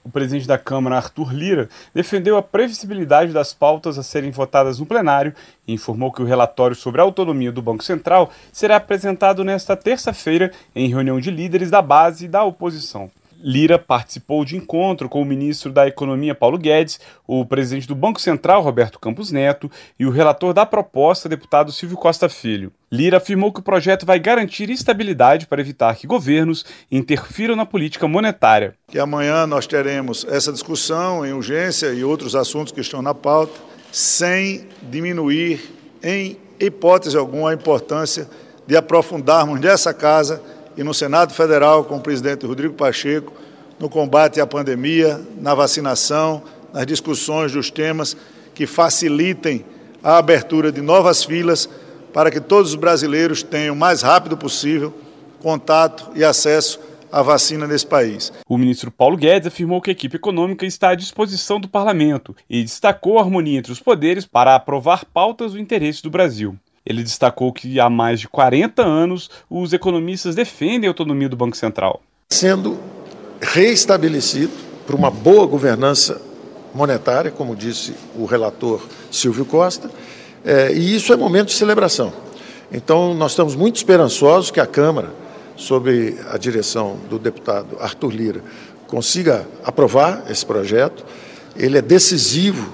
o 0.08 0.10
presidente 0.10 0.48
da 0.48 0.56
Câmara, 0.56 0.96
Arthur 0.96 1.34
Lira, 1.34 1.68
defendeu 1.92 2.38
a 2.38 2.42
previsibilidade 2.42 3.30
das 3.30 3.52
pautas 3.52 3.98
a 3.98 4.02
serem 4.02 4.30
votadas 4.30 4.78
no 4.78 4.86
plenário 4.86 5.34
e 5.66 5.74
informou 5.74 6.10
que 6.10 6.22
o 6.22 6.24
relatório 6.24 6.74
sobre 6.74 7.02
a 7.02 7.04
autonomia 7.04 7.52
do 7.52 7.60
Banco 7.60 7.84
Central 7.84 8.30
será 8.50 8.76
apresentado 8.76 9.44
nesta 9.44 9.76
terça-feira 9.76 10.50
em 10.74 10.88
reunião 10.88 11.20
de 11.20 11.30
líderes 11.30 11.70
da 11.70 11.82
base 11.82 12.26
da 12.26 12.42
oposição. 12.42 13.10
Lira 13.40 13.78
participou 13.78 14.44
de 14.44 14.56
encontro 14.56 15.08
com 15.08 15.22
o 15.22 15.24
ministro 15.24 15.72
da 15.72 15.86
Economia 15.86 16.34
Paulo 16.34 16.58
Guedes, 16.58 16.98
o 17.26 17.44
presidente 17.46 17.86
do 17.86 17.94
Banco 17.94 18.20
Central 18.20 18.62
Roberto 18.62 18.98
Campos 18.98 19.30
Neto 19.30 19.70
e 19.98 20.04
o 20.04 20.10
relator 20.10 20.52
da 20.52 20.66
proposta, 20.66 21.28
deputado 21.28 21.70
Silvio 21.70 21.96
Costa 21.96 22.28
Filho. 22.28 22.72
Lira 22.90 23.18
afirmou 23.18 23.52
que 23.52 23.60
o 23.60 23.62
projeto 23.62 24.04
vai 24.04 24.18
garantir 24.18 24.70
estabilidade 24.70 25.46
para 25.46 25.60
evitar 25.60 25.94
que 25.94 26.06
governos 26.06 26.64
interfiram 26.90 27.54
na 27.54 27.64
política 27.64 28.08
monetária. 28.08 28.74
Que 28.88 28.98
amanhã 28.98 29.46
nós 29.46 29.66
teremos 29.66 30.26
essa 30.28 30.52
discussão 30.52 31.24
em 31.24 31.32
urgência 31.32 31.88
e 31.92 32.02
outros 32.02 32.34
assuntos 32.34 32.72
que 32.72 32.80
estão 32.80 33.02
na 33.02 33.14
pauta, 33.14 33.60
sem 33.92 34.66
diminuir 34.82 35.60
em 36.02 36.36
hipótese 36.58 37.16
alguma 37.16 37.50
a 37.50 37.54
importância 37.54 38.28
de 38.66 38.76
aprofundarmos 38.76 39.60
nessa 39.60 39.94
casa 39.94 40.42
e 40.78 40.84
no 40.84 40.94
Senado 40.94 41.34
Federal 41.34 41.84
com 41.84 41.96
o 41.96 42.00
presidente 42.00 42.46
Rodrigo 42.46 42.72
Pacheco 42.72 43.32
no 43.80 43.88
combate 43.88 44.40
à 44.40 44.46
pandemia, 44.46 45.20
na 45.36 45.52
vacinação, 45.54 46.42
nas 46.72 46.86
discussões 46.86 47.52
dos 47.52 47.68
temas 47.68 48.16
que 48.54 48.64
facilitem 48.64 49.64
a 50.02 50.18
abertura 50.18 50.70
de 50.70 50.80
novas 50.80 51.24
filas 51.24 51.68
para 52.12 52.30
que 52.30 52.40
todos 52.40 52.70
os 52.70 52.76
brasileiros 52.76 53.42
tenham 53.42 53.74
o 53.74 53.78
mais 53.78 54.02
rápido 54.02 54.36
possível 54.36 54.94
contato 55.42 56.10
e 56.14 56.24
acesso 56.24 56.80
à 57.10 57.22
vacina 57.22 57.66
nesse 57.66 57.86
país. 57.86 58.32
O 58.48 58.56
ministro 58.56 58.90
Paulo 58.90 59.16
Guedes 59.16 59.48
afirmou 59.48 59.80
que 59.80 59.90
a 59.90 59.92
equipe 59.92 60.16
econômica 60.16 60.66
está 60.66 60.90
à 60.90 60.94
disposição 60.94 61.58
do 61.58 61.68
parlamento 61.68 62.36
e 62.48 62.62
destacou 62.62 63.18
a 63.18 63.22
harmonia 63.22 63.58
entre 63.58 63.72
os 63.72 63.80
poderes 63.80 64.26
para 64.26 64.54
aprovar 64.54 65.04
pautas 65.06 65.52
do 65.52 65.58
interesse 65.58 66.02
do 66.02 66.10
Brasil. 66.10 66.56
Ele 66.84 67.02
destacou 67.02 67.52
que 67.52 67.78
há 67.78 67.90
mais 67.90 68.20
de 68.20 68.28
40 68.28 68.82
anos 68.82 69.30
os 69.48 69.72
economistas 69.72 70.34
defendem 70.34 70.88
a 70.88 70.90
autonomia 70.90 71.28
do 71.28 71.36
Banco 71.36 71.56
Central. 71.56 72.00
Sendo 72.30 72.78
reestabelecido 73.40 74.52
por 74.86 74.94
uma 74.94 75.10
boa 75.10 75.46
governança 75.46 76.20
monetária, 76.74 77.30
como 77.30 77.56
disse 77.56 77.94
o 78.16 78.24
relator 78.24 78.80
Silvio 79.10 79.44
Costa, 79.44 79.90
é, 80.44 80.72
e 80.72 80.94
isso 80.94 81.12
é 81.12 81.16
momento 81.16 81.48
de 81.48 81.54
celebração. 81.54 82.12
Então, 82.70 83.14
nós 83.14 83.32
estamos 83.32 83.54
muito 83.54 83.76
esperançosos 83.76 84.50
que 84.50 84.60
a 84.60 84.66
Câmara, 84.66 85.10
sob 85.56 86.16
a 86.30 86.36
direção 86.36 86.98
do 87.08 87.18
deputado 87.18 87.76
Arthur 87.80 88.10
Lira, 88.10 88.42
consiga 88.86 89.46
aprovar 89.64 90.24
esse 90.30 90.44
projeto. 90.44 91.04
Ele 91.56 91.78
é 91.78 91.82
decisivo 91.82 92.70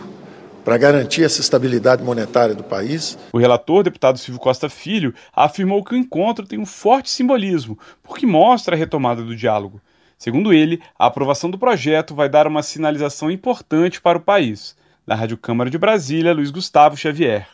para 0.65 0.79
garantir 0.79 1.23
essa 1.23 1.41
estabilidade 1.41 2.03
monetária 2.03 2.55
do 2.55 2.65
país. 2.65 3.19
O 3.33 3.39
relator, 3.39 3.83
deputado 3.83 4.19
Silvio 4.19 4.41
Costa 4.41 4.69
Filho, 4.69 5.15
afirmou 5.33 5.85
que 5.85 5.95
o 5.95 5.97
encontro 5.97 6.47
tem 6.47 6.59
um 6.59 6.65
forte 6.65 7.11
simbolismo, 7.11 7.79
porque 8.03 8.27
mostra 8.27 8.75
a 8.75 8.79
retomada 8.79 9.23
do 9.23 9.37
diálogo. 9.37 9.81
Segundo 10.17 10.55
ele, 10.55 10.81
a 10.99 11.07
aprovação 11.07 11.51
do 11.51 11.59
projeto 11.59 12.15
vai 12.15 12.29
dar 12.29 12.47
uma 12.47 12.63
sinalização 12.63 13.31
importante 13.31 14.01
para 14.01 14.17
o 14.17 14.23
país. 14.23 14.75
Da 15.07 15.15
Rádio 15.15 15.37
Câmara 15.37 15.69
de 15.69 15.77
Brasília, 15.77 16.33
Luiz 16.33 16.51
Gustavo 16.51 16.97
Xavier. 16.97 17.47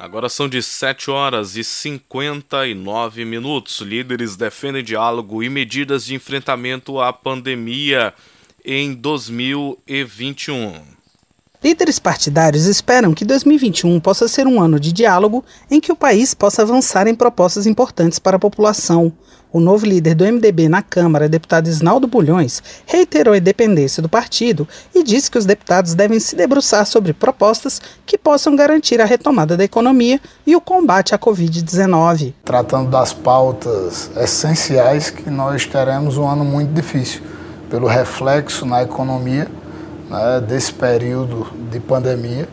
Agora 0.00 0.28
são 0.28 0.48
de 0.48 0.62
7 0.62 1.10
horas 1.10 1.56
e 1.56 1.62
59 1.62 3.24
minutos. 3.24 3.80
Líderes 3.80 4.36
defendem 4.36 4.82
diálogo 4.82 5.42
e 5.42 5.48
medidas 5.48 6.04
de 6.04 6.14
enfrentamento 6.14 7.00
à 7.00 7.12
pandemia 7.12 8.12
em 8.64 8.94
2021. 8.94 10.72
Líderes 11.62 11.98
partidários 11.98 12.66
esperam 12.66 13.14
que 13.14 13.24
2021 13.24 14.00
possa 14.00 14.28
ser 14.28 14.46
um 14.46 14.60
ano 14.60 14.80
de 14.80 14.92
diálogo 14.92 15.44
em 15.70 15.80
que 15.80 15.92
o 15.92 15.96
país 15.96 16.34
possa 16.34 16.62
avançar 16.62 17.06
em 17.06 17.14
propostas 17.14 17.66
importantes 17.66 18.18
para 18.18 18.36
a 18.36 18.40
população. 18.40 19.12
O 19.52 19.60
novo 19.60 19.86
líder 19.86 20.14
do 20.14 20.24
MDB 20.24 20.68
na 20.68 20.82
Câmara, 20.82 21.28
deputado 21.28 21.68
Isnaldo 21.68 22.06
Bulhões, 22.06 22.62
reiterou 22.84 23.34
a 23.34 23.38
independência 23.38 24.02
do 24.02 24.08
partido 24.08 24.66
e 24.94 25.04
disse 25.04 25.30
que 25.30 25.38
os 25.38 25.46
deputados 25.46 25.94
devem 25.94 26.18
se 26.18 26.34
debruçar 26.34 26.84
sobre 26.86 27.12
propostas 27.12 27.80
que 28.04 28.18
possam 28.18 28.56
garantir 28.56 29.00
a 29.00 29.04
retomada 29.04 29.56
da 29.56 29.64
economia 29.64 30.20
e 30.46 30.56
o 30.56 30.60
combate 30.60 31.14
à 31.14 31.18
Covid-19. 31.18 32.34
Tratando 32.44 32.90
das 32.90 33.12
pautas 33.12 34.10
essenciais 34.16 35.08
que 35.08 35.30
nós 35.30 35.66
teremos 35.66 36.16
um 36.16 36.26
ano 36.26 36.44
muito 36.44 36.72
difícil 36.72 37.22
pelo 37.74 37.88
reflexo 37.88 38.64
na 38.64 38.84
economia 38.84 39.48
né, 40.08 40.40
desse 40.46 40.72
período 40.72 41.48
de 41.72 41.80
pandemia, 41.80 42.48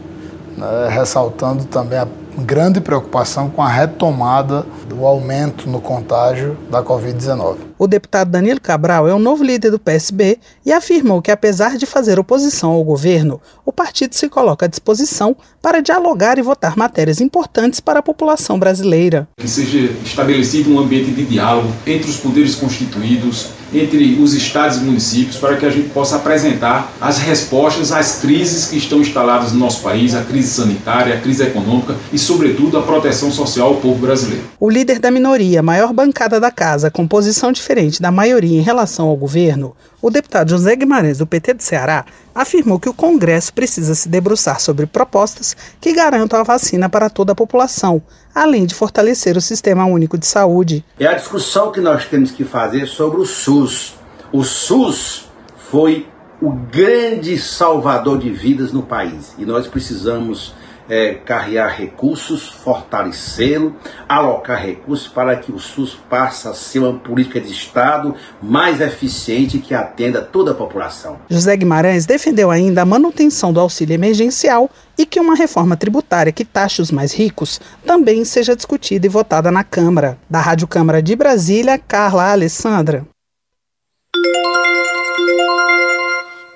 né, 0.57 0.87
ressaltando 0.89 1.63
também 1.65 1.99
a 1.99 2.07
grande 2.37 2.79
preocupação 2.79 3.49
com 3.49 3.61
a 3.61 3.67
retomada 3.67 4.65
do 4.87 5.05
aumento 5.05 5.69
no 5.69 5.81
contágio 5.81 6.57
da 6.69 6.83
Covid-19. 6.83 7.57
O 7.77 7.87
deputado 7.87 8.29
Danilo 8.29 8.61
Cabral 8.61 9.07
é 9.07 9.13
o 9.13 9.19
novo 9.19 9.43
líder 9.43 9.71
do 9.71 9.79
PSB 9.79 10.37
e 10.65 10.71
afirmou 10.71 11.21
que, 11.21 11.31
apesar 11.31 11.77
de 11.77 11.85
fazer 11.85 12.19
oposição 12.19 12.71
ao 12.71 12.83
governo, 12.83 13.41
o 13.65 13.73
partido 13.73 14.13
se 14.13 14.29
coloca 14.29 14.65
à 14.65 14.69
disposição 14.69 15.35
para 15.61 15.81
dialogar 15.81 16.37
e 16.37 16.41
votar 16.41 16.77
matérias 16.77 17.19
importantes 17.19 17.79
para 17.79 17.99
a 17.99 18.03
população 18.03 18.59
brasileira. 18.59 19.27
Que 19.37 19.47
seja 19.47 19.91
estabelecido 20.03 20.71
um 20.71 20.79
ambiente 20.79 21.11
de 21.11 21.25
diálogo 21.25 21.71
entre 21.87 22.09
os 22.09 22.17
poderes 22.17 22.55
constituídos, 22.55 23.49
entre 23.73 24.21
os 24.21 24.33
estados 24.33 24.77
e 24.77 24.81
municípios, 24.81 25.37
para 25.37 25.55
que 25.55 25.65
a 25.65 25.69
gente 25.69 25.89
possa 25.89 26.17
apresentar 26.17 26.91
as 26.99 27.19
respostas 27.19 27.91
às 27.91 28.19
crises 28.19 28.65
que 28.65 28.77
estão 28.77 28.99
instaladas 28.99 29.53
no 29.53 29.59
nosso 29.59 29.81
país, 29.81 30.13
a 30.13 30.21
crise 30.21 30.49
sanitária, 30.49 31.15
a 31.15 31.21
crise 31.21 31.43
econômica 31.43 31.95
e, 32.11 32.19
sobretudo, 32.21 32.77
a 32.77 32.81
proteção 32.81 33.31
social 33.31 33.69
ao 33.69 33.75
povo 33.77 33.99
brasileiro. 33.99 34.43
O 34.59 34.69
líder 34.69 34.99
da 34.99 35.11
minoria, 35.11 35.61
maior 35.61 35.93
bancada 35.93 36.39
da 36.39 36.51
casa, 36.51 36.91
com 36.91 37.07
posição 37.07 37.51
diferente 37.51 38.01
da 38.01 38.11
maioria 38.11 38.57
em 38.57 38.63
relação 38.63 39.07
ao 39.07 39.15
governo, 39.15 39.75
o 40.01 40.09
deputado 40.09 40.49
José 40.49 40.75
Guimarães, 40.75 41.19
do 41.19 41.27
PT 41.27 41.53
do 41.55 41.63
Ceará, 41.63 42.05
afirmou 42.33 42.79
que 42.79 42.89
o 42.89 42.93
Congresso 42.93 43.53
precisa 43.53 43.93
se 43.93 44.09
debruçar 44.09 44.59
sobre 44.59 44.85
propostas 44.85 45.55
que 45.79 45.93
garantam 45.93 46.39
a 46.39 46.43
vacina 46.43 46.89
para 46.89 47.09
toda 47.09 47.33
a 47.33 47.35
população, 47.35 48.01
além 48.33 48.65
de 48.65 48.73
fortalecer 48.73 49.37
o 49.37 49.41
Sistema 49.41 49.85
Único 49.85 50.17
de 50.17 50.25
Saúde. 50.25 50.83
É 50.99 51.07
a 51.07 51.13
discussão 51.13 51.71
que 51.71 51.81
nós 51.81 52.05
temos 52.05 52.31
que 52.31 52.43
fazer 52.43 52.87
sobre 52.87 53.21
o 53.21 53.25
SUS. 53.25 53.95
O 54.31 54.43
SUS 54.43 55.25
foi 55.69 56.07
o 56.41 56.51
grande 56.51 57.37
salvador 57.37 58.17
de 58.17 58.31
vidas 58.31 58.73
no 58.73 58.81
país 58.81 59.35
e 59.37 59.45
nós 59.45 59.67
precisamos 59.67 60.53
é, 60.91 61.13
carrear 61.13 61.73
recursos, 61.73 62.49
fortalecê-lo, 62.49 63.77
alocar 64.09 64.61
recursos 64.61 65.07
para 65.07 65.37
que 65.37 65.49
o 65.49 65.57
SUS 65.57 65.97
passe 66.09 66.49
a 66.49 66.53
ser 66.53 66.79
uma 66.79 66.99
política 66.99 67.39
de 67.39 67.49
Estado 67.49 68.13
mais 68.41 68.81
eficiente 68.81 69.59
que 69.59 69.73
atenda 69.73 70.21
toda 70.21 70.51
a 70.51 70.53
população. 70.53 71.17
José 71.29 71.55
Guimarães 71.55 72.05
defendeu 72.05 72.51
ainda 72.51 72.81
a 72.81 72.85
manutenção 72.85 73.53
do 73.53 73.61
auxílio 73.61 73.93
emergencial 73.93 74.69
e 74.97 75.05
que 75.05 75.17
uma 75.17 75.33
reforma 75.33 75.77
tributária 75.77 76.33
que 76.33 76.43
taxe 76.43 76.81
os 76.81 76.91
mais 76.91 77.13
ricos 77.13 77.61
também 77.85 78.25
seja 78.25 78.53
discutida 78.53 79.05
e 79.05 79.09
votada 79.09 79.49
na 79.49 79.63
Câmara. 79.63 80.17
Da 80.29 80.41
Rádio 80.41 80.67
Câmara 80.67 81.01
de 81.01 81.15
Brasília, 81.15 81.77
Carla 81.79 82.33
Alessandra. 82.33 83.07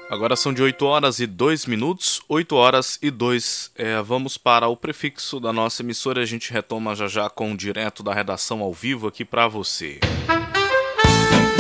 Agora 0.10 0.36
são 0.36 0.54
de 0.54 0.62
8 0.62 0.86
horas 0.86 1.20
e 1.20 1.26
2 1.26 1.66
minutos, 1.66 2.22
8 2.30 2.56
horas 2.56 3.00
e 3.02 3.10
2. 3.10 3.72
É, 3.76 4.02
vamos 4.04 4.38
para 4.38 4.68
o 4.68 4.78
prefixo 4.78 5.40
da 5.40 5.52
nossa 5.52 5.82
emissora. 5.82 6.22
A 6.22 6.26
gente 6.26 6.54
retoma 6.54 6.96
já 6.96 7.08
já 7.08 7.28
com 7.28 7.52
o 7.52 7.58
direto 7.58 8.04
da 8.04 8.14
redação 8.14 8.62
ao 8.62 8.72
vivo 8.72 9.08
aqui 9.08 9.26
para 9.26 9.48
você. 9.48 10.00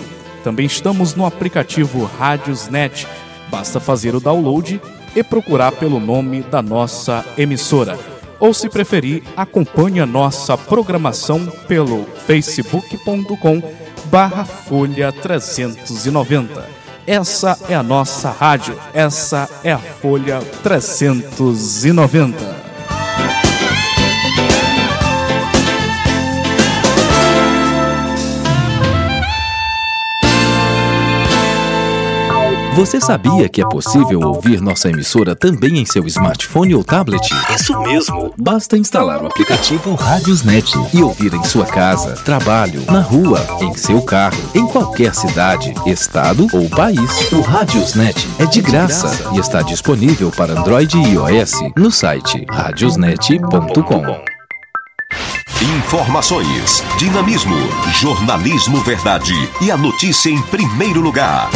Também 0.45 0.66
estamos 0.66 1.14
no 1.14 1.24
aplicativo 1.24 2.05
Rádiosnet. 2.18 3.09
Basta 3.51 3.80
fazer 3.80 4.14
o 4.14 4.20
download 4.20 4.78
e 5.14 5.22
procurar 5.22 5.72
pelo 5.72 5.99
nome 5.99 6.43
da 6.43 6.61
nossa 6.61 7.24
emissora. 7.39 7.99
Ou, 8.39 8.53
se 8.53 8.68
preferir, 8.68 9.22
acompanhe 9.34 10.01
a 10.01 10.07
nossa 10.07 10.59
programação 10.59 11.47
pelo 11.66 12.05
facebook.com 12.26 13.86
barra 14.11 14.44
Folha 14.44 15.12
390. 15.12 16.68
Essa 17.07 17.57
é 17.68 17.74
a 17.74 17.82
nossa 17.82 18.30
rádio, 18.30 18.78
essa 18.92 19.48
é 19.62 19.72
a 19.72 19.78
Folha 19.78 20.40
390. 20.62 22.66
Você 32.77 33.01
sabia 33.01 33.49
que 33.49 33.62
é 33.62 33.66
possível 33.66 34.20
ouvir 34.20 34.61
nossa 34.61 34.91
emissora 34.91 35.35
também 35.35 35.79
em 35.79 35.87
seu 35.87 36.07
smartphone 36.07 36.74
ou 36.74 36.85
tablet? 36.85 37.27
Isso 37.55 37.81
mesmo! 37.81 38.35
Basta 38.37 38.77
instalar 38.77 39.22
o 39.22 39.27
aplicativo 39.27 39.95
Radiosnet 39.95 40.74
e 40.93 41.03
ouvir 41.03 41.33
em 41.33 41.43
sua 41.43 41.64
casa, 41.64 42.12
trabalho, 42.16 42.85
na 42.93 43.01
rua, 43.01 43.41
em 43.62 43.74
seu 43.79 44.03
carro, 44.03 44.37
em 44.55 44.66
qualquer 44.66 45.14
cidade, 45.14 45.72
estado 45.87 46.47
ou 46.53 46.68
país. 46.68 47.33
O 47.33 47.41
Radiosnet 47.41 48.29
é 48.39 48.45
de 48.45 48.61
graça 48.61 49.33
e 49.35 49.39
está 49.39 49.62
disponível 49.62 50.31
para 50.31 50.53
Android 50.53 50.99
e 50.99 51.14
iOS 51.14 51.53
no 51.74 51.91
site 51.91 52.45
radiosnet.com. 52.51 54.03
Informações, 55.79 56.85
dinamismo, 56.99 57.57
jornalismo 57.95 58.83
verdade 58.83 59.33
e 59.62 59.70
a 59.70 59.79
notícia 59.79 60.29
em 60.29 60.43
primeiro 60.43 61.01
lugar. 61.01 61.49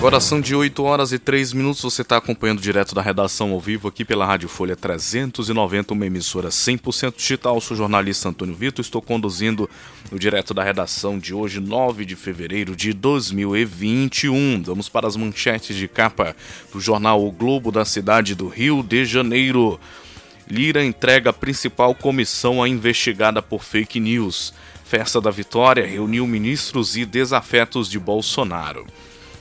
Agora 0.00 0.18
são 0.18 0.40
de 0.40 0.54
8 0.54 0.82
horas 0.82 1.12
e 1.12 1.18
3 1.18 1.52
minutos. 1.52 1.82
Você 1.82 2.00
está 2.00 2.16
acompanhando 2.16 2.58
direto 2.58 2.94
da 2.94 3.02
redação 3.02 3.52
ao 3.52 3.60
vivo 3.60 3.86
aqui 3.86 4.02
pela 4.02 4.24
Rádio 4.24 4.48
Folha 4.48 4.74
390, 4.74 5.92
uma 5.92 6.06
emissora 6.06 6.48
100% 6.48 7.16
digital. 7.18 7.60
Sou 7.60 7.74
o 7.74 7.76
jornalista 7.76 8.30
Antônio 8.30 8.54
Vitor. 8.54 8.82
Estou 8.82 9.02
conduzindo 9.02 9.68
o 10.10 10.18
direto 10.18 10.54
da 10.54 10.64
redação 10.64 11.18
de 11.18 11.34
hoje, 11.34 11.60
9 11.60 12.06
de 12.06 12.16
fevereiro 12.16 12.74
de 12.74 12.94
2021. 12.94 14.62
Vamos 14.62 14.88
para 14.88 15.06
as 15.06 15.16
manchetes 15.16 15.76
de 15.76 15.86
capa 15.86 16.34
do 16.72 16.80
jornal 16.80 17.22
O 17.22 17.30
Globo 17.30 17.70
da 17.70 17.84
cidade 17.84 18.34
do 18.34 18.48
Rio 18.48 18.82
de 18.82 19.04
Janeiro. 19.04 19.78
Lira 20.48 20.82
entrega 20.82 21.28
a 21.28 21.34
principal 21.34 21.94
comissão 21.94 22.62
a 22.62 22.68
investigada 22.70 23.42
por 23.42 23.62
fake 23.62 24.00
news. 24.00 24.54
Festa 24.82 25.20
da 25.20 25.30
Vitória 25.30 25.86
reuniu 25.86 26.26
ministros 26.26 26.96
e 26.96 27.04
desafetos 27.04 27.86
de 27.90 27.98
Bolsonaro. 27.98 28.86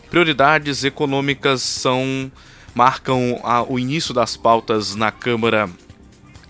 Prioridades 0.10 0.84
econômicas 0.84 1.62
são 1.62 2.32
marcam 2.74 3.40
a, 3.44 3.64
o 3.64 3.78
início 3.78 4.14
das 4.14 4.38
pautas 4.38 4.96
na 4.96 5.12
Câmara 5.12 5.70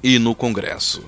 e 0.03 0.19
no 0.19 0.35
Congresso. 0.35 1.03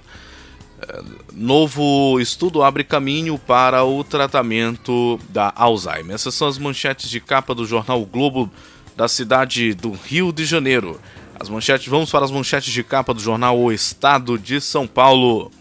É, 0.81 1.01
novo 1.33 2.19
estudo 2.19 2.63
abre 2.63 2.83
caminho 2.83 3.37
para 3.37 3.83
o 3.83 4.03
tratamento 4.03 5.19
da 5.29 5.53
Alzheimer. 5.55 6.15
Essas 6.15 6.33
são 6.33 6.47
as 6.47 6.57
manchetes 6.57 7.09
de 7.09 7.19
capa 7.19 7.53
do 7.53 7.65
jornal 7.65 8.01
o 8.01 8.05
Globo 8.05 8.51
da 8.95 9.07
cidade 9.07 9.73
do 9.73 9.91
Rio 9.91 10.31
de 10.31 10.45
Janeiro. 10.45 10.99
As 11.39 11.49
manchetes, 11.49 11.87
vamos 11.87 12.11
para 12.11 12.25
as 12.25 12.31
manchetes 12.31 12.73
de 12.73 12.83
capa 12.83 13.13
do 13.13 13.19
jornal 13.19 13.59
O 13.59 13.71
Estado 13.71 14.37
de 14.37 14.59
São 14.61 14.85
Paulo. 14.85 15.51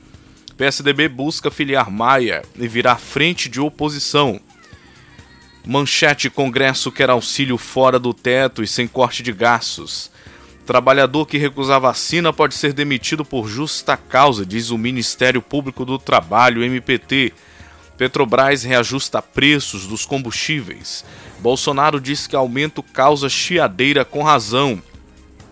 PSDB 0.57 1.09
busca 1.09 1.51
filiar 1.51 1.91
Maia 1.91 2.43
e 2.55 2.69
virar 2.69 2.97
frente 2.97 3.49
de 3.49 3.61
oposição. 3.61 4.41
Manchete 5.67 6.31
Congresso 6.31 6.91
quer 6.91 7.11
auxílio 7.11 7.59
fora 7.59 7.99
do 7.99 8.15
teto 8.15 8.63
e 8.63 8.67
sem 8.67 8.89
corte 8.89 9.23
de 9.23 9.33
gastos. 9.33 10.11
Trabalhador 10.65 11.27
que 11.27 11.37
recusar 11.37 11.81
vacina 11.81 12.33
pode 12.33 12.55
ser 12.55 12.73
demitido 12.73 13.25
por 13.25 13.47
justa 13.49 13.97
causa, 13.97 14.47
diz 14.47 14.71
o 14.71 14.79
Ministério 14.79 15.43
Público 15.43 15.85
do 15.85 15.99
Trabalho, 15.99 16.65
MPT. 16.65 17.33
Petrobras 17.99 18.63
reajusta 18.63 19.21
preços 19.21 19.87
dos 19.87 20.07
combustíveis. 20.07 21.05
Bolsonaro 21.41 22.01
diz 22.01 22.27
que 22.27 22.35
aumento 22.35 22.83
causa 22.83 23.29
chiadeira 23.29 24.05
com 24.05 24.23
razão. 24.23 24.83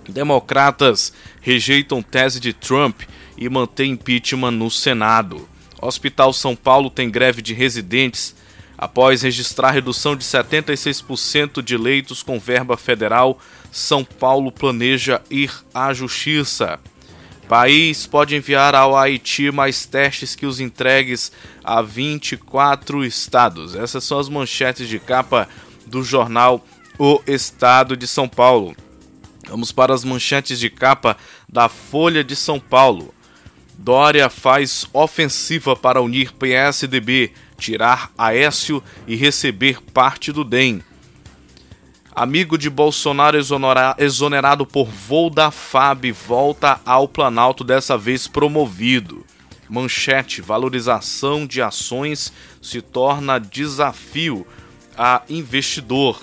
Democratas 0.09 1.13
rejeitam 1.43 2.01
tese 2.01 2.41
de 2.41 2.55
Trump 2.55 3.03
e 3.37 3.49
mantém 3.49 3.93
impeachment 3.93 4.53
no 4.53 4.71
Senado. 4.71 5.47
Hospital 5.81 6.33
São 6.33 6.57
Paulo 6.57 6.89
tem 6.89 7.11
greve 7.11 7.43
de 7.43 7.53
residentes 7.53 8.35
Após 8.79 9.23
registrar 9.23 9.73
redução 9.73 10.15
de 10.15 10.25
76% 10.25 11.61
de 11.61 11.77
leitos 11.77 12.23
com 12.23 12.39
verba 12.39 12.77
federal, 12.77 13.41
São 13.73 14.05
Paulo 14.05 14.53
planeja 14.53 15.21
ir 15.29 15.53
à 15.75 15.93
justiça. 15.93 16.79
País 17.49 18.07
pode 18.07 18.37
enviar 18.37 18.77
ao 18.77 18.97
Haiti 18.97 19.51
mais 19.51 19.85
testes 19.85 20.37
que 20.37 20.47
os 20.47 20.61
entregues 20.61 21.33
a 21.65 21.83
24 21.83 23.05
estados. 23.05 23.75
Essas 23.75 24.05
são 24.05 24.21
as 24.21 24.29
manchetes 24.29 24.89
de 24.89 25.01
capa 25.01 25.49
do 25.85 26.05
jornal 26.05 26.65
O 26.97 27.21
Estado 27.27 27.97
de 27.97 28.07
São 28.07 28.29
Paulo. 28.29 28.77
Vamos 29.49 29.73
para 29.73 29.93
as 29.93 30.05
manchetes 30.05 30.61
de 30.61 30.71
capa 30.71 31.17
da 31.49 31.69
Folha 31.69 32.23
de 32.23 32.37
São 32.37 32.61
Paulo. 32.61 33.13
Dória 33.77 34.29
faz 34.29 34.87
ofensiva 34.93 35.75
para 35.75 36.03
unir 36.03 36.33
PSDB 36.33 37.33
tirar 37.59 38.11
Aécio 38.17 38.83
e 39.07 39.17
receber 39.17 39.83
parte 39.93 40.33
do 40.33 40.45
DEM. 40.45 40.83
Amigo 42.15 42.57
de 42.57 42.71
Bolsonaro 42.71 43.37
exonerado 43.99 44.67
por 44.67 44.89
voo 44.89 45.29
da 45.31 45.51
FAB 45.51 46.11
volta 46.11 46.81
ao 46.85 47.07
Planalto, 47.07 47.63
dessa 47.63 47.99
vez 47.99 48.27
promovido. 48.27 49.25
Manchete: 49.69 50.41
valorização 50.41 51.47
de 51.47 51.61
ações 51.61 52.33
se 52.63 52.81
torna 52.81 53.39
desafio 53.39 54.47
a 54.97 55.23
investidor. 55.29 56.21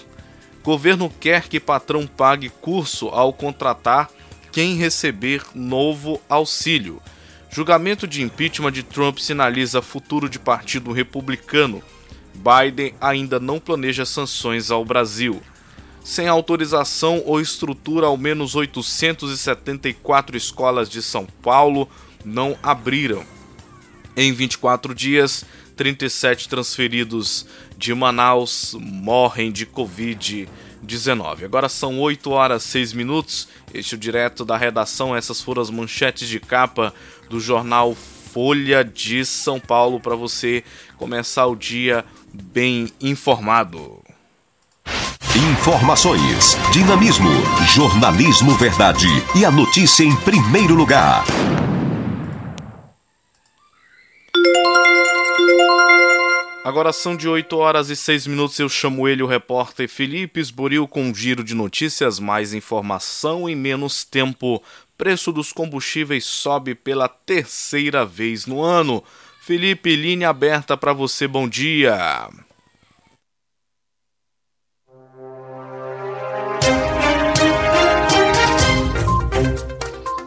Governo 0.63 1.09
quer 1.19 1.47
que 1.47 1.59
patrão 1.59 2.07
pague 2.07 2.49
curso 2.49 3.07
ao 3.09 3.31
contratar 3.31 4.09
quem 4.51 4.75
receber 4.75 5.43
novo 5.53 6.19
auxílio. 6.27 7.01
Julgamento 7.55 8.05
de 8.05 8.21
impeachment 8.21 8.73
de 8.73 8.83
Trump 8.83 9.17
sinaliza 9.17 9.81
futuro 9.81 10.27
de 10.27 10.37
partido 10.37 10.91
republicano. 10.91 11.81
Biden 12.33 12.93
ainda 12.99 13.39
não 13.39 13.61
planeja 13.61 14.05
sanções 14.05 14.69
ao 14.69 14.83
Brasil. 14.83 15.41
Sem 16.03 16.27
autorização 16.27 17.23
ou 17.25 17.39
estrutura, 17.39 18.07
ao 18.07 18.17
menos 18.17 18.55
874 18.55 20.35
escolas 20.35 20.89
de 20.89 21.01
São 21.01 21.25
Paulo 21.41 21.87
não 22.25 22.57
abriram. 22.61 23.23
Em 24.17 24.33
24 24.33 24.93
dias, 24.93 25.45
37 25.77 26.49
transferidos 26.49 27.45
de 27.77 27.93
Manaus 27.93 28.75
morrem 28.77 29.49
de 29.49 29.65
Covid-19. 29.65 30.49
19. 30.85 31.45
Agora 31.45 31.67
são 31.67 31.99
8 31.99 32.29
horas 32.29 32.63
6 32.63 32.93
minutos. 32.93 33.47
Este 33.73 33.95
é 33.95 33.97
o 33.97 33.99
direto 33.99 34.45
da 34.45 34.55
redação. 34.55 35.15
Essas 35.15 35.41
foram 35.41 35.61
as 35.61 35.69
manchetes 35.69 36.29
de 36.29 36.39
capa 36.39 36.93
do 37.29 37.39
jornal 37.39 37.95
Folha 37.95 38.83
de 38.83 39.25
São 39.25 39.59
Paulo 39.59 39.99
para 39.99 40.15
você 40.15 40.63
começar 40.97 41.45
o 41.45 41.55
dia 41.55 42.03
bem 42.33 42.91
informado. 42.99 44.03
Informações, 45.35 46.57
dinamismo, 46.71 47.29
jornalismo 47.73 48.55
verdade 48.55 49.07
e 49.35 49.43
a 49.43 49.51
notícia 49.51 50.03
em 50.03 50.15
primeiro 50.17 50.73
lugar. 50.73 51.25
Agora 56.65 56.91
são 56.91 57.15
de 57.15 57.29
8 57.29 57.55
horas 57.57 57.91
e 57.91 57.95
6 57.95 58.25
minutos. 58.25 58.57
Eu 58.57 58.67
chamo 58.67 59.07
ele, 59.07 59.21
o 59.21 59.27
repórter 59.27 59.87
Felipe 59.87 60.39
Esboril, 60.39 60.87
com 60.87 61.03
um 61.03 61.13
giro 61.13 61.43
de 61.43 61.53
notícias, 61.53 62.19
mais 62.19 62.55
informação 62.55 63.47
em 63.47 63.55
menos 63.55 64.03
tempo. 64.03 64.63
Preço 64.97 65.31
dos 65.33 65.51
combustíveis 65.51 66.23
sobe 66.23 66.73
pela 66.73 67.09
terceira 67.09 68.05
vez 68.05 68.45
no 68.45 68.61
ano. 68.61 69.03
Felipe, 69.41 69.93
linha 69.95 70.29
aberta 70.29 70.77
para 70.77 70.93
você, 70.93 71.27
bom 71.27 71.49
dia. 71.49 72.29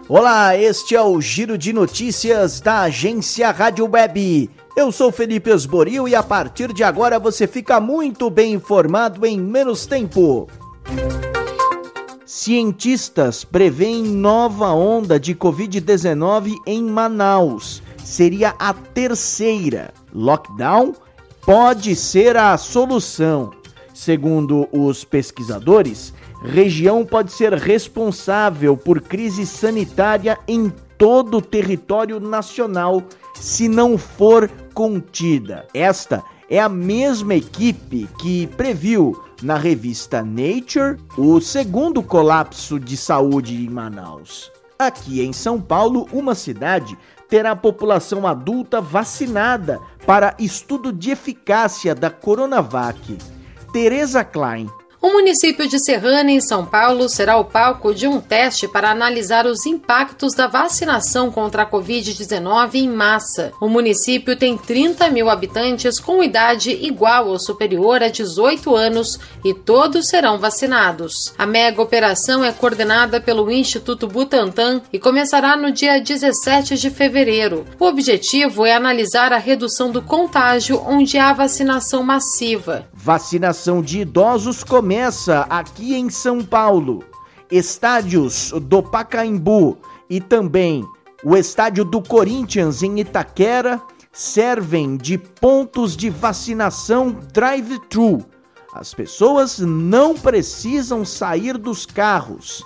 Olá, 0.06 0.56
este 0.56 0.94
é 0.94 1.02
o 1.02 1.20
Giro 1.20 1.58
de 1.58 1.72
Notícias 1.72 2.60
da 2.60 2.82
agência 2.82 3.50
Rádio 3.50 3.86
Web. 3.90 4.50
Eu 4.76 4.92
sou 4.92 5.10
Felipe 5.10 5.50
Esboril 5.50 6.06
e 6.06 6.14
a 6.14 6.22
partir 6.22 6.72
de 6.72 6.84
agora 6.84 7.18
você 7.18 7.46
fica 7.46 7.80
muito 7.80 8.30
bem 8.30 8.52
informado 8.52 9.26
em 9.26 9.38
menos 9.38 9.86
tempo. 9.86 10.48
Cientistas 12.30 13.42
preveem 13.42 14.04
nova 14.04 14.70
onda 14.74 15.18
de 15.18 15.34
Covid-19 15.34 16.56
em 16.66 16.82
Manaus. 16.82 17.82
Seria 18.04 18.54
a 18.58 18.74
terceira. 18.74 19.94
Lockdown 20.12 20.92
pode 21.40 21.96
ser 21.96 22.36
a 22.36 22.58
solução. 22.58 23.50
Segundo 23.94 24.68
os 24.70 25.04
pesquisadores, 25.04 26.12
região 26.42 27.02
pode 27.02 27.32
ser 27.32 27.54
responsável 27.54 28.76
por 28.76 29.00
crise 29.00 29.46
sanitária 29.46 30.38
em 30.46 30.70
todo 30.98 31.38
o 31.38 31.42
território 31.42 32.20
nacional 32.20 33.02
se 33.34 33.70
não 33.70 33.96
for 33.96 34.50
contida. 34.74 35.66
Esta 35.72 36.22
é 36.50 36.60
a 36.60 36.68
mesma 36.68 37.34
equipe 37.34 38.06
que 38.20 38.46
previu 38.48 39.18
na 39.42 39.56
revista 39.56 40.22
Nature 40.22 40.98
o 41.16 41.40
segundo 41.40 42.02
colapso 42.02 42.78
de 42.78 42.96
saúde 42.96 43.54
em 43.54 43.68
Manaus. 43.68 44.50
Aqui 44.78 45.20
em 45.20 45.32
São 45.32 45.60
Paulo, 45.60 46.08
uma 46.12 46.34
cidade 46.34 46.96
terá 47.28 47.50
a 47.50 47.56
população 47.56 48.26
adulta 48.26 48.80
vacinada 48.80 49.80
para 50.06 50.34
estudo 50.38 50.92
de 50.92 51.10
eficácia 51.10 51.94
da 51.94 52.10
Coronavac. 52.10 53.18
Teresa 53.72 54.24
Klein, 54.24 54.68
o 55.00 55.12
município 55.12 55.68
de 55.68 55.78
Serrana, 55.78 56.32
em 56.32 56.40
São 56.40 56.66
Paulo, 56.66 57.08
será 57.08 57.36
o 57.36 57.44
palco 57.44 57.94
de 57.94 58.08
um 58.08 58.20
teste 58.20 58.66
para 58.66 58.90
analisar 58.90 59.46
os 59.46 59.64
impactos 59.64 60.34
da 60.34 60.48
vacinação 60.48 61.30
contra 61.30 61.62
a 61.62 61.70
Covid-19 61.70 62.74
em 62.74 62.88
massa. 62.88 63.52
O 63.60 63.68
município 63.68 64.34
tem 64.34 64.58
30 64.58 65.08
mil 65.10 65.30
habitantes 65.30 66.00
com 66.00 66.20
idade 66.20 66.72
igual 66.72 67.28
ou 67.28 67.38
superior 67.38 68.02
a 68.02 68.08
18 68.08 68.74
anos 68.74 69.20
e 69.44 69.54
todos 69.54 70.08
serão 70.08 70.36
vacinados. 70.36 71.32
A 71.38 71.46
mega 71.46 71.80
operação 71.80 72.42
é 72.42 72.50
coordenada 72.50 73.20
pelo 73.20 73.52
Instituto 73.52 74.08
Butantan 74.08 74.82
e 74.92 74.98
começará 74.98 75.56
no 75.56 75.70
dia 75.70 76.00
17 76.00 76.76
de 76.76 76.90
fevereiro. 76.90 77.64
O 77.78 77.84
objetivo 77.84 78.66
é 78.66 78.74
analisar 78.74 79.32
a 79.32 79.38
redução 79.38 79.92
do 79.92 80.02
contágio 80.02 80.82
onde 80.84 81.18
há 81.18 81.32
vacinação 81.32 82.02
massiva. 82.02 82.88
Vacinação 82.92 83.80
de 83.80 84.00
idosos 84.00 84.64
começa 84.64 84.87
aqui 85.50 85.94
em 85.94 86.08
São 86.08 86.42
Paulo. 86.42 87.04
Estádios 87.50 88.52
do 88.62 88.82
Pacaembu 88.82 89.78
e 90.08 90.20
também 90.20 90.84
o 91.22 91.36
estádio 91.36 91.84
do 91.84 92.00
Corinthians 92.00 92.82
em 92.82 93.00
Itaquera 93.00 93.82
servem 94.12 94.96
de 94.96 95.18
pontos 95.18 95.96
de 95.96 96.08
vacinação 96.08 97.16
drive-thru. 97.32 98.24
As 98.72 98.94
pessoas 98.94 99.58
não 99.58 100.14
precisam 100.14 101.04
sair 101.04 101.58
dos 101.58 101.84
carros. 101.84 102.62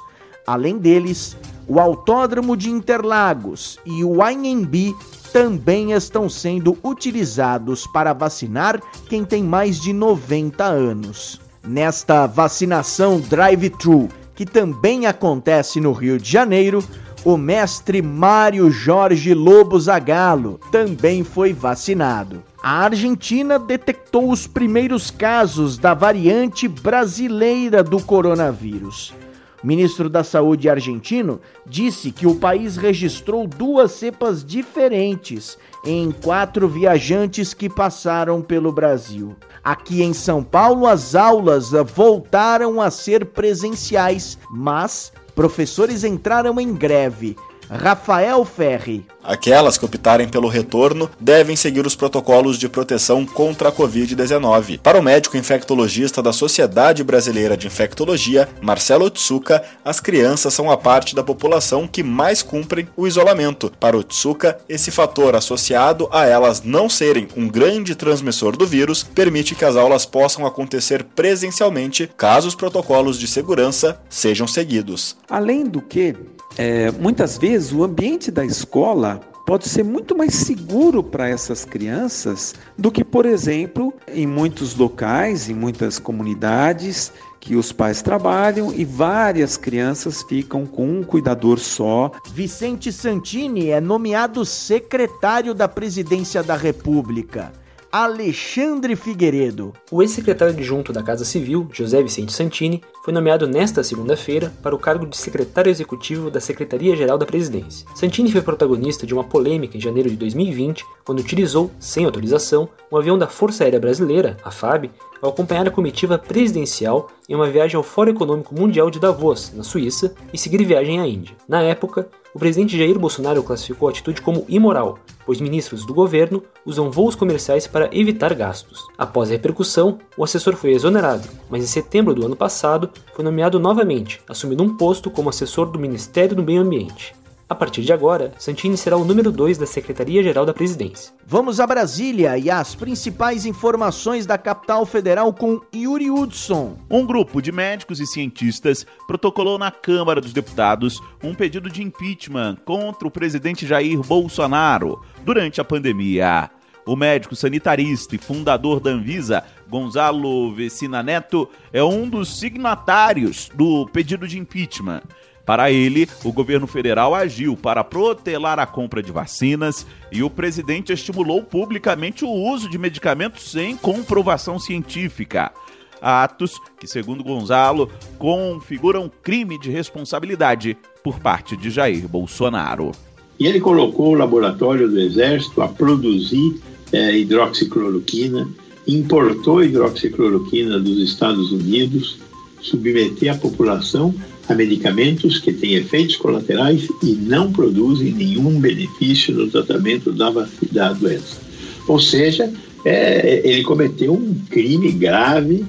Além 0.46 0.78
deles, 0.78 1.36
o 1.66 1.80
Autódromo 1.80 2.56
de 2.56 2.70
Interlagos 2.70 3.78
e 3.84 4.04
o 4.04 4.22
Anhembi 4.22 4.94
também 5.32 5.92
estão 5.92 6.28
sendo 6.28 6.78
utilizados 6.84 7.86
para 7.86 8.12
vacinar 8.12 8.80
quem 9.08 9.24
tem 9.24 9.42
mais 9.42 9.80
de 9.80 9.92
90 9.92 10.64
anos. 10.64 11.41
Nesta 11.64 12.26
vacinação 12.26 13.20
drive-thru, 13.20 14.08
que 14.34 14.44
também 14.44 15.06
acontece 15.06 15.80
no 15.80 15.92
Rio 15.92 16.18
de 16.18 16.28
Janeiro, 16.28 16.82
o 17.24 17.36
mestre 17.36 18.02
Mário 18.02 18.68
Jorge 18.68 19.32
Lobo 19.32 19.78
Zagallo 19.78 20.58
também 20.72 21.22
foi 21.22 21.52
vacinado. 21.52 22.42
A 22.60 22.84
Argentina 22.84 23.60
detectou 23.60 24.30
os 24.30 24.46
primeiros 24.46 25.10
casos 25.10 25.78
da 25.78 25.94
variante 25.94 26.66
brasileira 26.66 27.82
do 27.82 28.02
coronavírus. 28.02 29.14
Ministro 29.62 30.08
da 30.08 30.24
Saúde 30.24 30.68
argentino 30.68 31.40
disse 31.64 32.10
que 32.10 32.26
o 32.26 32.34
país 32.34 32.76
registrou 32.76 33.46
duas 33.46 33.92
cepas 33.92 34.44
diferentes 34.44 35.56
em 35.84 36.10
quatro 36.10 36.68
viajantes 36.68 37.54
que 37.54 37.68
passaram 37.68 38.42
pelo 38.42 38.72
Brasil. 38.72 39.36
Aqui 39.62 40.02
em 40.02 40.12
São 40.12 40.42
Paulo, 40.42 40.86
as 40.86 41.14
aulas 41.14 41.70
voltaram 41.94 42.80
a 42.80 42.90
ser 42.90 43.26
presenciais, 43.26 44.36
mas 44.50 45.12
professores 45.34 46.02
entraram 46.02 46.60
em 46.60 46.74
greve. 46.74 47.36
Rafael 47.72 48.44
Ferri, 48.44 49.06
Aquelas 49.24 49.78
que 49.78 49.84
optarem 49.84 50.28
pelo 50.28 50.48
retorno 50.48 51.08
devem 51.20 51.54
seguir 51.54 51.86
os 51.86 51.94
protocolos 51.94 52.58
de 52.58 52.68
proteção 52.68 53.24
contra 53.24 53.68
a 53.68 53.72
Covid-19. 53.72 54.80
Para 54.80 54.98
o 54.98 55.02
médico 55.02 55.36
infectologista 55.36 56.20
da 56.20 56.32
Sociedade 56.32 57.04
Brasileira 57.04 57.56
de 57.56 57.68
Infectologia, 57.68 58.48
Marcelo 58.60 59.04
Otsuka, 59.04 59.62
as 59.84 60.00
crianças 60.00 60.52
são 60.52 60.70
a 60.70 60.76
parte 60.76 61.14
da 61.14 61.22
população 61.22 61.86
que 61.86 62.02
mais 62.02 62.42
cumprem 62.42 62.88
o 62.96 63.06
isolamento. 63.06 63.72
Para 63.78 63.96
Otsuka, 63.96 64.58
esse 64.68 64.90
fator 64.90 65.36
associado 65.36 66.08
a 66.10 66.26
elas 66.26 66.62
não 66.62 66.88
serem 66.88 67.28
um 67.36 67.48
grande 67.48 67.94
transmissor 67.94 68.56
do 68.56 68.66
vírus 68.66 69.04
permite 69.04 69.54
que 69.54 69.64
as 69.64 69.76
aulas 69.76 70.04
possam 70.04 70.44
acontecer 70.44 71.04
presencialmente 71.04 72.10
caso 72.16 72.48
os 72.48 72.56
protocolos 72.56 73.18
de 73.18 73.28
segurança 73.28 74.00
sejam 74.10 74.48
seguidos. 74.48 75.16
Além 75.30 75.64
do 75.64 75.80
que, 75.80 76.16
é, 76.56 76.90
muitas 76.92 77.38
vezes 77.38 77.72
o 77.72 77.82
ambiente 77.82 78.30
da 78.30 78.44
escola 78.44 79.20
pode 79.46 79.68
ser 79.68 79.82
muito 79.82 80.16
mais 80.16 80.34
seguro 80.34 81.02
para 81.02 81.28
essas 81.28 81.64
crianças 81.64 82.54
do 82.78 82.90
que, 82.90 83.04
por 83.04 83.26
exemplo, 83.26 83.92
em 84.08 84.26
muitos 84.26 84.74
locais, 84.74 85.48
em 85.48 85.54
muitas 85.54 85.98
comunidades 85.98 87.12
que 87.40 87.56
os 87.56 87.72
pais 87.72 88.00
trabalham 88.02 88.72
e 88.72 88.84
várias 88.84 89.56
crianças 89.56 90.22
ficam 90.22 90.64
com 90.64 90.88
um 90.88 91.02
cuidador 91.02 91.58
só. 91.58 92.12
Vicente 92.32 92.92
Santini 92.92 93.70
é 93.70 93.80
nomeado 93.80 94.44
secretário 94.44 95.52
da 95.52 95.66
Presidência 95.66 96.40
da 96.42 96.54
República. 96.56 97.52
Alexandre 97.90 98.96
Figueiredo. 98.96 99.74
O 99.90 100.02
ex-secretário 100.02 100.54
adjunto 100.54 100.94
da 100.94 101.02
Casa 101.02 101.26
Civil, 101.26 101.68
José 101.72 102.02
Vicente 102.02 102.32
Santini, 102.32 102.82
foi 103.02 103.12
nomeado 103.12 103.48
nesta 103.48 103.82
segunda-feira 103.82 104.52
para 104.62 104.74
o 104.74 104.78
cargo 104.78 105.06
de 105.06 105.16
secretário 105.16 105.68
executivo 105.68 106.30
da 106.30 106.40
Secretaria-Geral 106.40 107.18
da 107.18 107.26
Presidência. 107.26 107.86
Santini 107.96 108.30
foi 108.30 108.42
protagonista 108.42 109.04
de 109.04 109.12
uma 109.12 109.24
polêmica 109.24 109.76
em 109.76 109.80
janeiro 109.80 110.08
de 110.08 110.16
2020, 110.16 110.84
quando 111.04 111.18
utilizou, 111.18 111.70
sem 111.80 112.04
autorização, 112.04 112.68
um 112.90 112.96
avião 112.96 113.18
da 113.18 113.26
Força 113.26 113.64
Aérea 113.64 113.80
Brasileira, 113.80 114.36
a 114.44 114.52
FAB, 114.52 114.88
ao 115.22 115.30
acompanhar 115.30 115.68
a 115.68 115.70
comitiva 115.70 116.18
presidencial 116.18 117.08
em 117.28 117.34
uma 117.34 117.48
viagem 117.48 117.76
ao 117.76 117.82
Fórum 117.84 118.10
Econômico 118.10 118.54
Mundial 118.54 118.90
de 118.90 118.98
Davos, 118.98 119.52
na 119.54 119.62
Suíça, 119.62 120.12
e 120.32 120.36
seguir 120.36 120.64
viagem 120.64 121.00
à 121.00 121.06
Índia. 121.06 121.36
Na 121.48 121.62
época, 121.62 122.08
o 122.34 122.38
presidente 122.38 122.76
Jair 122.76 122.98
Bolsonaro 122.98 123.42
classificou 123.42 123.88
a 123.88 123.90
atitude 123.92 124.20
como 124.20 124.44
imoral, 124.48 124.98
pois 125.24 125.40
ministros 125.40 125.86
do 125.86 125.94
governo 125.94 126.42
usam 126.66 126.90
voos 126.90 127.14
comerciais 127.14 127.66
para 127.66 127.88
evitar 127.96 128.34
gastos. 128.34 128.80
Após 128.98 129.28
a 129.28 129.32
repercussão, 129.32 129.98
o 130.16 130.24
assessor 130.24 130.56
foi 130.56 130.72
exonerado, 130.72 131.28
mas 131.48 131.62
em 131.62 131.66
setembro 131.66 132.14
do 132.14 132.26
ano 132.26 132.34
passado 132.34 132.90
foi 133.14 133.24
nomeado 133.24 133.60
novamente, 133.60 134.20
assumindo 134.28 134.64
um 134.64 134.76
posto 134.76 135.10
como 135.10 135.28
assessor 135.28 135.66
do 135.66 135.78
Ministério 135.78 136.34
do 136.34 136.42
Meio 136.42 136.62
Ambiente. 136.62 137.14
A 137.52 137.54
partir 137.54 137.82
de 137.82 137.92
agora, 137.92 138.32
Santini 138.38 138.78
será 138.78 138.96
o 138.96 139.04
número 139.04 139.30
2 139.30 139.58
da 139.58 139.66
Secretaria-Geral 139.66 140.46
da 140.46 140.54
Presidência. 140.54 141.12
Vamos 141.26 141.60
a 141.60 141.66
Brasília 141.66 142.38
e 142.38 142.50
as 142.50 142.74
principais 142.74 143.44
informações 143.44 144.24
da 144.24 144.38
capital 144.38 144.86
federal 144.86 145.34
com 145.34 145.60
Yuri 145.74 146.10
Hudson. 146.10 146.78
Um 146.90 147.04
grupo 147.04 147.42
de 147.42 147.52
médicos 147.52 148.00
e 148.00 148.06
cientistas 148.06 148.86
protocolou 149.06 149.58
na 149.58 149.70
Câmara 149.70 150.18
dos 150.18 150.32
Deputados 150.32 150.98
um 151.22 151.34
pedido 151.34 151.68
de 151.68 151.82
impeachment 151.82 152.56
contra 152.64 153.06
o 153.06 153.10
presidente 153.10 153.66
Jair 153.66 154.00
Bolsonaro 154.00 155.04
durante 155.22 155.60
a 155.60 155.64
pandemia. 155.64 156.50
O 156.86 156.96
médico 156.96 157.36
sanitarista 157.36 158.16
e 158.16 158.18
fundador 158.18 158.80
da 158.80 158.90
Anvisa, 158.90 159.44
Gonzalo 159.68 160.54
Vecina 160.54 161.02
Neto, 161.02 161.48
é 161.70 161.84
um 161.84 162.08
dos 162.08 162.40
signatários 162.40 163.50
do 163.54 163.86
pedido 163.86 164.26
de 164.26 164.38
impeachment. 164.38 165.02
Para 165.44 165.72
ele, 165.72 166.08
o 166.24 166.32
governo 166.32 166.66
federal 166.66 167.14
agiu 167.14 167.56
para 167.56 167.82
protelar 167.82 168.58
a 168.58 168.66
compra 168.66 169.02
de 169.02 169.10
vacinas 169.10 169.86
e 170.10 170.22
o 170.22 170.30
presidente 170.30 170.92
estimulou 170.92 171.42
publicamente 171.42 172.24
o 172.24 172.30
uso 172.30 172.68
de 172.70 172.78
medicamentos 172.78 173.50
sem 173.50 173.76
comprovação 173.76 174.58
científica. 174.58 175.52
Atos 176.00 176.60
que, 176.78 176.86
segundo 176.86 177.24
Gonzalo, 177.24 177.90
configuram 178.18 179.10
crime 179.22 179.58
de 179.58 179.70
responsabilidade 179.70 180.76
por 181.02 181.18
parte 181.18 181.56
de 181.56 181.70
Jair 181.70 182.08
Bolsonaro. 182.08 182.92
E 183.38 183.46
ele 183.46 183.60
colocou 183.60 184.10
o 184.12 184.14
laboratório 184.14 184.88
do 184.88 185.00
Exército 185.00 185.62
a 185.62 185.68
produzir 185.68 186.60
é, 186.92 187.16
hidroxicloroquina, 187.18 188.48
importou 188.86 189.62
hidroxicloroquina 189.64 190.78
dos 190.78 190.98
Estados 190.98 191.50
Unidos, 191.50 192.20
submeter 192.62 193.32
a 193.32 193.36
população 193.36 194.14
a 194.48 194.54
medicamentos 194.54 195.38
que 195.38 195.52
têm 195.52 195.74
efeitos 195.74 196.16
colaterais 196.16 196.88
e 197.02 197.12
não 197.12 197.52
produzem 197.52 198.12
nenhum 198.12 198.60
benefício 198.60 199.34
no 199.34 199.48
tratamento 199.48 200.12
da, 200.12 200.30
da 200.70 200.92
doença. 200.92 201.40
Ou 201.86 201.98
seja, 201.98 202.52
é, 202.84 203.40
ele 203.44 203.62
cometeu 203.62 204.12
um 204.12 204.34
crime 204.50 204.92
grave 204.92 205.64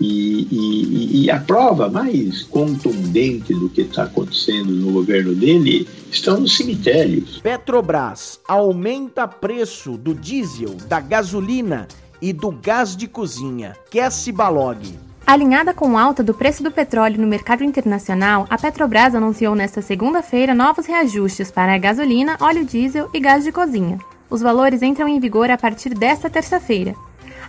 e, 0.00 0.46
e, 0.50 1.24
e, 1.24 1.30
a 1.30 1.40
prova 1.40 1.88
mais 1.88 2.44
contundente 2.44 3.52
do 3.52 3.68
que 3.68 3.80
está 3.80 4.04
acontecendo 4.04 4.70
no 4.70 4.92
governo 4.92 5.34
dele 5.34 5.88
estão 6.10 6.40
nos 6.40 6.56
cemitérios. 6.56 7.40
Petrobras 7.40 8.38
aumenta 8.46 9.26
preço 9.26 9.96
do 9.96 10.14
diesel, 10.14 10.76
da 10.88 11.00
gasolina 11.00 11.88
e 12.22 12.32
do 12.32 12.52
gás 12.52 12.96
de 12.96 13.08
cozinha. 13.08 13.76
Kessi 13.90 14.30
Balog. 14.30 15.07
Alinhada 15.28 15.74
com 15.74 15.98
alta 15.98 16.22
do 16.22 16.32
preço 16.32 16.62
do 16.62 16.70
petróleo 16.70 17.20
no 17.20 17.26
mercado 17.26 17.62
internacional, 17.62 18.46
a 18.48 18.56
Petrobras 18.56 19.14
anunciou 19.14 19.54
nesta 19.54 19.82
segunda-feira 19.82 20.54
novos 20.54 20.86
reajustes 20.86 21.50
para 21.50 21.74
a 21.74 21.76
gasolina, 21.76 22.38
óleo 22.40 22.64
diesel 22.64 23.10
e 23.12 23.20
gás 23.20 23.44
de 23.44 23.52
cozinha. 23.52 23.98
Os 24.30 24.40
valores 24.40 24.80
entram 24.80 25.06
em 25.06 25.20
vigor 25.20 25.50
a 25.50 25.58
partir 25.58 25.90
desta 25.90 26.30
terça-feira. 26.30 26.94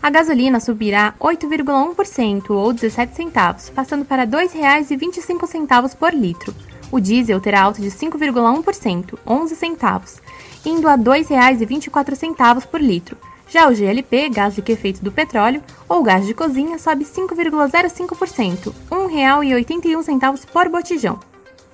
A 0.04 0.10
gasolina 0.10 0.60
subirá 0.60 1.14
8,1% 1.22 2.50
ou 2.50 2.74
17 2.74 3.16
centavos, 3.16 3.70
passando 3.70 4.04
para 4.04 4.24
R$ 4.24 4.30
2,25 4.30 5.96
por 5.96 6.14
litro. 6.14 6.54
O 6.92 7.00
diesel 7.00 7.40
terá 7.40 7.62
alta 7.62 7.82
de 7.82 7.88
5,1%, 7.92 9.18
11 9.26 9.56
centavos, 9.56 10.22
indo 10.66 10.86
a 10.86 10.96
R$ 10.96 11.02
2,24 11.02 12.68
por 12.68 12.82
litro, 12.82 13.16
já 13.50 13.68
o 13.68 13.74
GLP, 13.74 14.30
gás 14.30 14.56
liquefeito 14.56 15.04
do 15.04 15.12
petróleo, 15.12 15.64
ou 15.88 16.04
gás 16.04 16.26
de 16.26 16.34
cozinha, 16.34 16.78
sobe 16.78 17.04
5,05%, 17.04 18.66
R$ 18.66 18.74
1,81 18.89 20.45
por 20.45 20.70
botijão. 20.70 21.20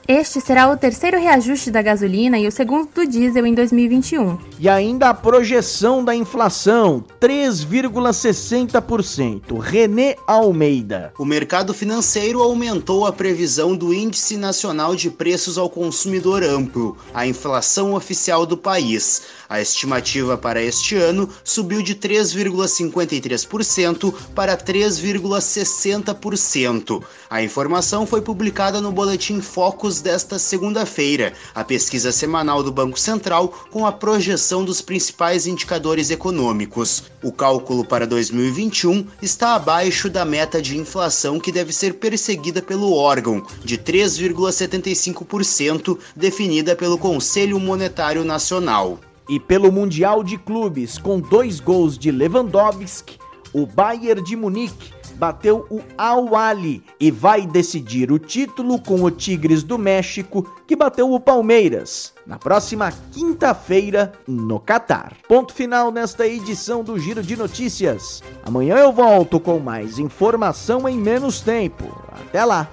Este 0.07 0.39
será 0.39 0.69
o 0.69 0.77
terceiro 0.77 1.19
reajuste 1.19 1.71
da 1.71 1.81
gasolina 1.81 2.37
e 2.37 2.47
o 2.47 2.51
segundo 2.51 2.87
do 2.93 3.07
diesel 3.07 3.47
em 3.47 3.55
2021. 3.55 4.37
E 4.59 4.69
ainda 4.69 5.09
a 5.09 5.15
projeção 5.15 6.05
da 6.05 6.15
inflação, 6.15 7.03
3,60%. 7.19 9.57
René 9.57 10.15
Almeida. 10.27 11.11
O 11.17 11.25
mercado 11.25 11.73
financeiro 11.73 12.43
aumentou 12.43 13.07
a 13.07 13.11
previsão 13.11 13.75
do 13.75 13.91
Índice 13.91 14.37
Nacional 14.37 14.95
de 14.95 15.09
Preços 15.09 15.57
ao 15.57 15.71
Consumidor 15.71 16.43
Amplo, 16.43 16.95
a 17.11 17.25
inflação 17.25 17.95
oficial 17.95 18.45
do 18.45 18.55
país. 18.55 19.23
A 19.47 19.61
estimativa 19.61 20.35
para 20.37 20.61
este 20.61 20.95
ano 20.95 21.29
subiu 21.43 21.81
de 21.81 21.95
3,53% 21.95 24.13
para 24.33 24.57
3,60%. 24.57 27.03
A 27.29 27.43
informação 27.43 28.05
foi 28.05 28.21
publicada 28.21 28.79
no 28.81 28.91
Boletim 28.91 29.39
Focus 29.41 30.01
desta 30.01 30.37
segunda-feira, 30.39 31.33
a 31.53 31.63
pesquisa 31.63 32.11
semanal 32.11 32.63
do 32.63 32.71
Banco 32.71 32.99
Central 32.99 33.49
com 33.69 33.85
a 33.85 33.91
projeção 33.91 34.65
dos 34.65 34.81
principais 34.81 35.45
indicadores 35.45 36.09
econômicos. 36.09 37.03
O 37.23 37.31
cálculo 37.31 37.85
para 37.85 38.07
2021 38.07 39.05
está 39.21 39.53
abaixo 39.55 40.09
da 40.09 40.25
meta 40.25 40.59
de 40.61 40.77
inflação 40.77 41.39
que 41.39 41.51
deve 41.51 41.73
ser 41.73 41.95
perseguida 41.95 42.61
pelo 42.61 42.93
órgão, 42.93 43.45
de 43.63 43.77
3,75%, 43.77 45.97
definida 46.15 46.73
pelo 46.75 46.97
Conselho 46.97 47.59
Monetário 47.59 48.23
Nacional. 48.23 48.97
E 49.27 49.39
pelo 49.39 49.71
Mundial 49.71 50.23
de 50.23 50.37
Clubes, 50.37 50.97
com 50.97 51.19
dois 51.19 51.59
gols 51.59 51.97
de 51.97 52.11
Lewandowski, 52.11 53.17
o 53.53 53.65
Bayern 53.65 54.21
de 54.23 54.35
Munique 54.35 54.93
bateu 55.15 55.65
o 55.69 55.81
Al-Ali 55.97 56.83
e 56.99 57.09
vai 57.09 57.45
decidir 57.45 58.11
o 58.11 58.19
título 58.19 58.79
com 58.79 59.03
o 59.03 59.09
Tigres 59.09 59.63
do 59.63 59.77
México, 59.77 60.47
que 60.67 60.75
bateu 60.75 61.11
o 61.13 61.19
Palmeiras, 61.19 62.13
na 62.27 62.37
próxima 62.37 62.93
quinta-feira 63.11 64.11
no 64.27 64.59
Catar. 64.59 65.13
Ponto 65.27 65.53
final 65.53 65.91
nesta 65.91 66.27
edição 66.27 66.83
do 66.83 66.99
Giro 66.99 67.23
de 67.23 67.35
Notícias. 67.35 68.21
Amanhã 68.45 68.75
eu 68.77 68.91
volto 68.91 69.39
com 69.39 69.57
mais 69.59 69.97
informação 69.97 70.87
em 70.87 70.97
menos 70.97 71.39
tempo. 71.39 71.85
Até 72.11 72.43
lá! 72.43 72.69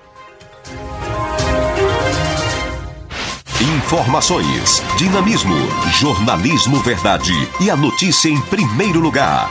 Informações, 3.63 4.81
dinamismo, 4.99 5.55
jornalismo 5.93 6.83
verdade 6.83 7.31
e 7.61 7.71
a 7.71 7.77
notícia 7.77 8.29
em 8.29 8.41
primeiro 8.47 8.99
lugar. 8.99 9.49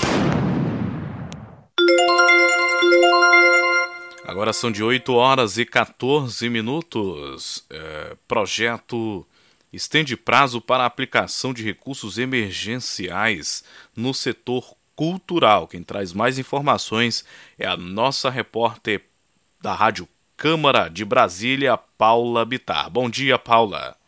Agora 4.25 4.51
são 4.51 4.69
de 4.69 4.83
8 4.83 5.13
horas 5.13 5.57
e 5.57 5.65
14 5.65 6.49
minutos. 6.49 7.65
É, 7.69 8.17
projeto 8.27 9.25
estende 9.71 10.17
prazo 10.17 10.59
para 10.59 10.85
aplicação 10.85 11.53
de 11.53 11.63
recursos 11.63 12.17
emergenciais 12.17 13.63
no 13.95 14.13
setor 14.13 14.75
cultural. 14.93 15.69
Quem 15.69 15.81
traz 15.83 16.11
mais 16.11 16.37
informações 16.37 17.23
é 17.57 17.65
a 17.65 17.77
nossa 17.77 18.29
repórter 18.29 19.05
da 19.61 19.73
Rádio 19.73 20.05
Câmara 20.35 20.89
de 20.89 21.05
Brasília, 21.05 21.77
Paula 21.77 22.43
Bitar. 22.43 22.89
Bom 22.89 23.09
dia, 23.09 23.39
Paula. 23.39 24.00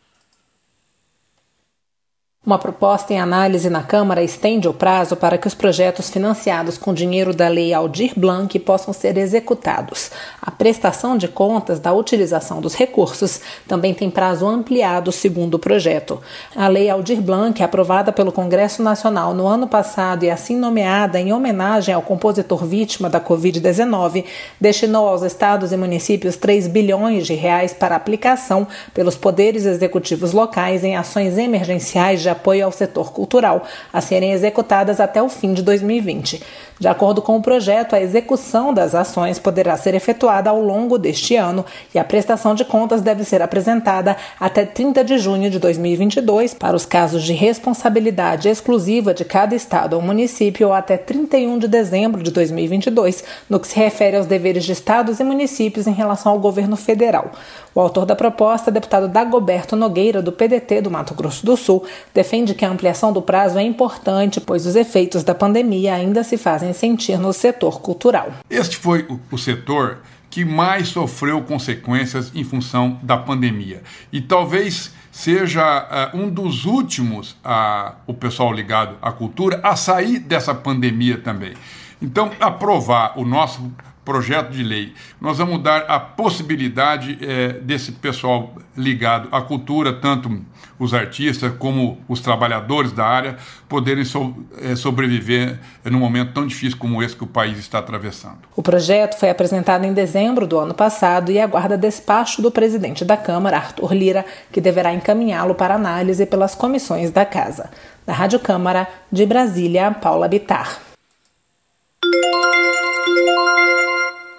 Uma 2.46 2.58
proposta 2.58 3.10
em 3.14 3.18
análise 3.18 3.70
na 3.70 3.82
Câmara 3.82 4.22
estende 4.22 4.68
o 4.68 4.74
prazo 4.74 5.16
para 5.16 5.38
que 5.38 5.46
os 5.46 5.54
projetos 5.54 6.10
financiados 6.10 6.76
com 6.76 6.92
dinheiro 6.92 7.32
da 7.32 7.48
Lei 7.48 7.72
Aldir 7.72 8.12
Blanc 8.14 8.58
possam 8.58 8.92
ser 8.92 9.16
executados. 9.16 10.10
A 10.42 10.50
prestação 10.50 11.16
de 11.16 11.26
contas 11.26 11.80
da 11.80 11.90
utilização 11.94 12.60
dos 12.60 12.74
recursos 12.74 13.40
também 13.66 13.94
tem 13.94 14.10
prazo 14.10 14.46
ampliado, 14.46 15.10
segundo 15.10 15.54
o 15.54 15.58
projeto. 15.58 16.20
A 16.54 16.68
Lei 16.68 16.90
Aldir 16.90 17.22
Blanc, 17.22 17.62
aprovada 17.62 18.12
pelo 18.12 18.30
Congresso 18.30 18.82
Nacional 18.82 19.32
no 19.32 19.46
ano 19.46 19.66
passado 19.66 20.24
e 20.24 20.30
assim 20.30 20.54
nomeada 20.54 21.18
em 21.18 21.32
homenagem 21.32 21.94
ao 21.94 22.02
compositor 22.02 22.66
vítima 22.66 23.08
da 23.08 23.22
Covid-19, 23.22 24.22
destinou 24.60 25.08
aos 25.08 25.22
estados 25.22 25.72
e 25.72 25.78
municípios 25.78 26.36
3 26.36 26.66
bilhões 26.66 27.26
de 27.26 27.32
reais 27.32 27.72
para 27.72 27.96
aplicação 27.96 28.68
pelos 28.92 29.16
poderes 29.16 29.64
executivos 29.64 30.34
locais 30.34 30.84
em 30.84 30.94
ações 30.94 31.38
emergenciais 31.38 32.20
de 32.20 32.33
apoio 32.34 32.64
ao 32.64 32.72
setor 32.72 33.12
cultural, 33.12 33.64
a 33.92 34.00
serem 34.00 34.32
executadas 34.32 35.00
até 35.00 35.22
o 35.22 35.28
fim 35.28 35.54
de 35.54 35.62
2020. 35.62 36.42
De 36.78 36.88
acordo 36.88 37.22
com 37.22 37.36
o 37.36 37.42
projeto, 37.42 37.94
a 37.94 38.00
execução 38.00 38.74
das 38.74 38.94
ações 38.94 39.38
poderá 39.38 39.76
ser 39.76 39.94
efetuada 39.94 40.50
ao 40.50 40.60
longo 40.60 40.98
deste 40.98 41.36
ano 41.36 41.64
e 41.94 41.98
a 41.98 42.04
prestação 42.04 42.54
de 42.54 42.64
contas 42.64 43.00
deve 43.00 43.24
ser 43.24 43.40
apresentada 43.40 44.16
até 44.40 44.64
30 44.64 45.04
de 45.04 45.18
junho 45.18 45.48
de 45.48 45.60
2022 45.60 46.52
para 46.52 46.76
os 46.76 46.84
casos 46.84 47.22
de 47.22 47.32
responsabilidade 47.32 48.48
exclusiva 48.48 49.14
de 49.14 49.24
cada 49.24 49.54
estado 49.54 49.94
ou 49.94 50.02
município 50.02 50.66
ou 50.66 50.74
até 50.74 50.96
31 50.96 51.58
de 51.60 51.68
dezembro 51.68 52.22
de 52.22 52.32
2022, 52.32 53.22
no 53.48 53.60
que 53.60 53.68
se 53.68 53.76
refere 53.76 54.16
aos 54.16 54.26
deveres 54.26 54.64
de 54.64 54.72
estados 54.72 55.20
e 55.20 55.24
municípios 55.24 55.86
em 55.86 55.92
relação 55.92 56.32
ao 56.32 56.40
governo 56.40 56.76
federal. 56.76 57.30
O 57.74 57.80
autor 57.80 58.04
da 58.04 58.14
proposta, 58.14 58.70
deputado 58.70 59.08
Dagoberto 59.08 59.74
Nogueira, 59.74 60.22
do 60.22 60.32
PDT 60.32 60.80
do 60.80 60.90
Mato 60.90 61.14
Grosso 61.14 61.44
do 61.44 61.56
Sul, 61.56 61.84
defende 62.24 62.54
que 62.54 62.64
a 62.64 62.70
ampliação 62.70 63.12
do 63.12 63.20
prazo 63.20 63.58
é 63.58 63.62
importante, 63.62 64.40
pois 64.40 64.64
os 64.64 64.74
efeitos 64.74 65.22
da 65.22 65.34
pandemia 65.34 65.94
ainda 65.94 66.24
se 66.24 66.38
fazem 66.38 66.72
sentir 66.72 67.18
no 67.18 67.34
setor 67.34 67.82
cultural. 67.82 68.32
Este 68.48 68.78
foi 68.78 69.06
o, 69.30 69.36
setor 69.36 69.98
que 70.30 70.42
mais 70.42 70.88
sofreu 70.88 71.42
consequências 71.42 72.32
em 72.34 72.42
função 72.42 72.98
da 73.02 73.18
pandemia. 73.18 73.82
E 74.10 74.22
talvez 74.22 74.90
seja 75.12 76.10
uh, 76.14 76.16
um 76.16 76.30
dos 76.30 76.64
últimos, 76.64 77.32
uh, 77.44 77.92
o 78.06 78.14
pessoal 78.14 78.50
ligado 78.50 78.96
à 79.02 79.12
cultura, 79.12 79.60
a 79.62 79.76
sair 79.76 80.18
dessa 80.18 80.54
pandemia 80.54 81.18
também. 81.18 81.52
Então, 82.00 82.30
aprovar 82.40 83.18
o 83.18 83.24
nosso 83.24 83.70
projeto 84.04 84.50
de 84.50 84.62
lei. 84.62 84.92
Nós 85.20 85.38
vamos 85.38 85.62
dar 85.62 85.84
a 85.88 85.98
possibilidade 85.98 87.18
é, 87.20 87.54
desse 87.54 87.92
pessoal 87.92 88.54
ligado 88.76 89.28
à 89.32 89.40
cultura, 89.40 89.92
tanto 89.92 90.44
os 90.78 90.92
artistas 90.92 91.52
como 91.58 91.98
os 92.08 92.20
trabalhadores 92.20 92.92
da 92.92 93.04
área, 93.06 93.36
poderem 93.68 94.04
so, 94.04 94.34
é, 94.60 94.74
sobreviver 94.74 95.58
num 95.84 95.98
momento 95.98 96.32
tão 96.32 96.46
difícil 96.46 96.78
como 96.78 97.02
esse 97.02 97.14
que 97.14 97.24
o 97.24 97.26
país 97.26 97.58
está 97.58 97.78
atravessando. 97.78 98.38
O 98.56 98.62
projeto 98.62 99.18
foi 99.18 99.30
apresentado 99.30 99.84
em 99.84 99.92
dezembro 99.92 100.46
do 100.46 100.58
ano 100.58 100.74
passado 100.74 101.30
e 101.30 101.40
aguarda 101.40 101.78
despacho 101.78 102.42
do 102.42 102.50
presidente 102.50 103.04
da 103.04 103.16
Câmara, 103.16 103.56
Arthur 103.56 103.94
Lira, 103.94 104.24
que 104.50 104.60
deverá 104.60 104.92
encaminhá-lo 104.92 105.54
para 105.54 105.74
análise 105.74 106.26
pelas 106.26 106.54
comissões 106.54 107.10
da 107.10 107.24
Casa. 107.24 107.70
Da 108.06 108.12
Rádio 108.12 108.38
Câmara, 108.38 108.88
de 109.10 109.24
Brasília, 109.24 109.90
Paula 109.92 110.28
Bitar. 110.28 110.78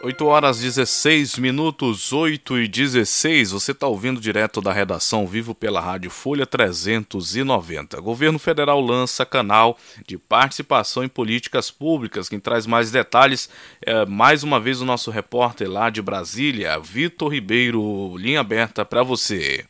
8 0.05 0.23
horas 0.27 0.59
16 0.59 1.39
minutos, 1.39 2.13
8 2.13 2.59
e 2.59 2.67
16. 2.67 3.49
Você 3.49 3.71
está 3.71 3.87
ouvindo 3.87 4.21
direto 4.21 4.61
da 4.61 4.71
redação 4.71 5.25
vivo 5.25 5.55
pela 5.55 5.81
Rádio 5.81 6.11
Folha 6.11 6.45
390. 6.45 7.99
Governo 8.01 8.37
Federal 8.37 8.79
lança 8.79 9.25
canal 9.25 9.79
de 10.05 10.15
participação 10.19 11.03
em 11.03 11.07
políticas 11.07 11.71
públicas. 11.71 12.29
Quem 12.29 12.39
traz 12.39 12.67
mais 12.67 12.91
detalhes 12.91 13.49
é 13.81 14.05
mais 14.05 14.43
uma 14.43 14.59
vez 14.59 14.79
o 14.79 14.85
nosso 14.85 15.09
repórter 15.09 15.67
lá 15.67 15.89
de 15.89 16.03
Brasília, 16.03 16.79
Vitor 16.79 17.33
Ribeiro. 17.33 18.15
Linha 18.15 18.41
aberta 18.41 18.85
para 18.85 19.01
você. 19.01 19.65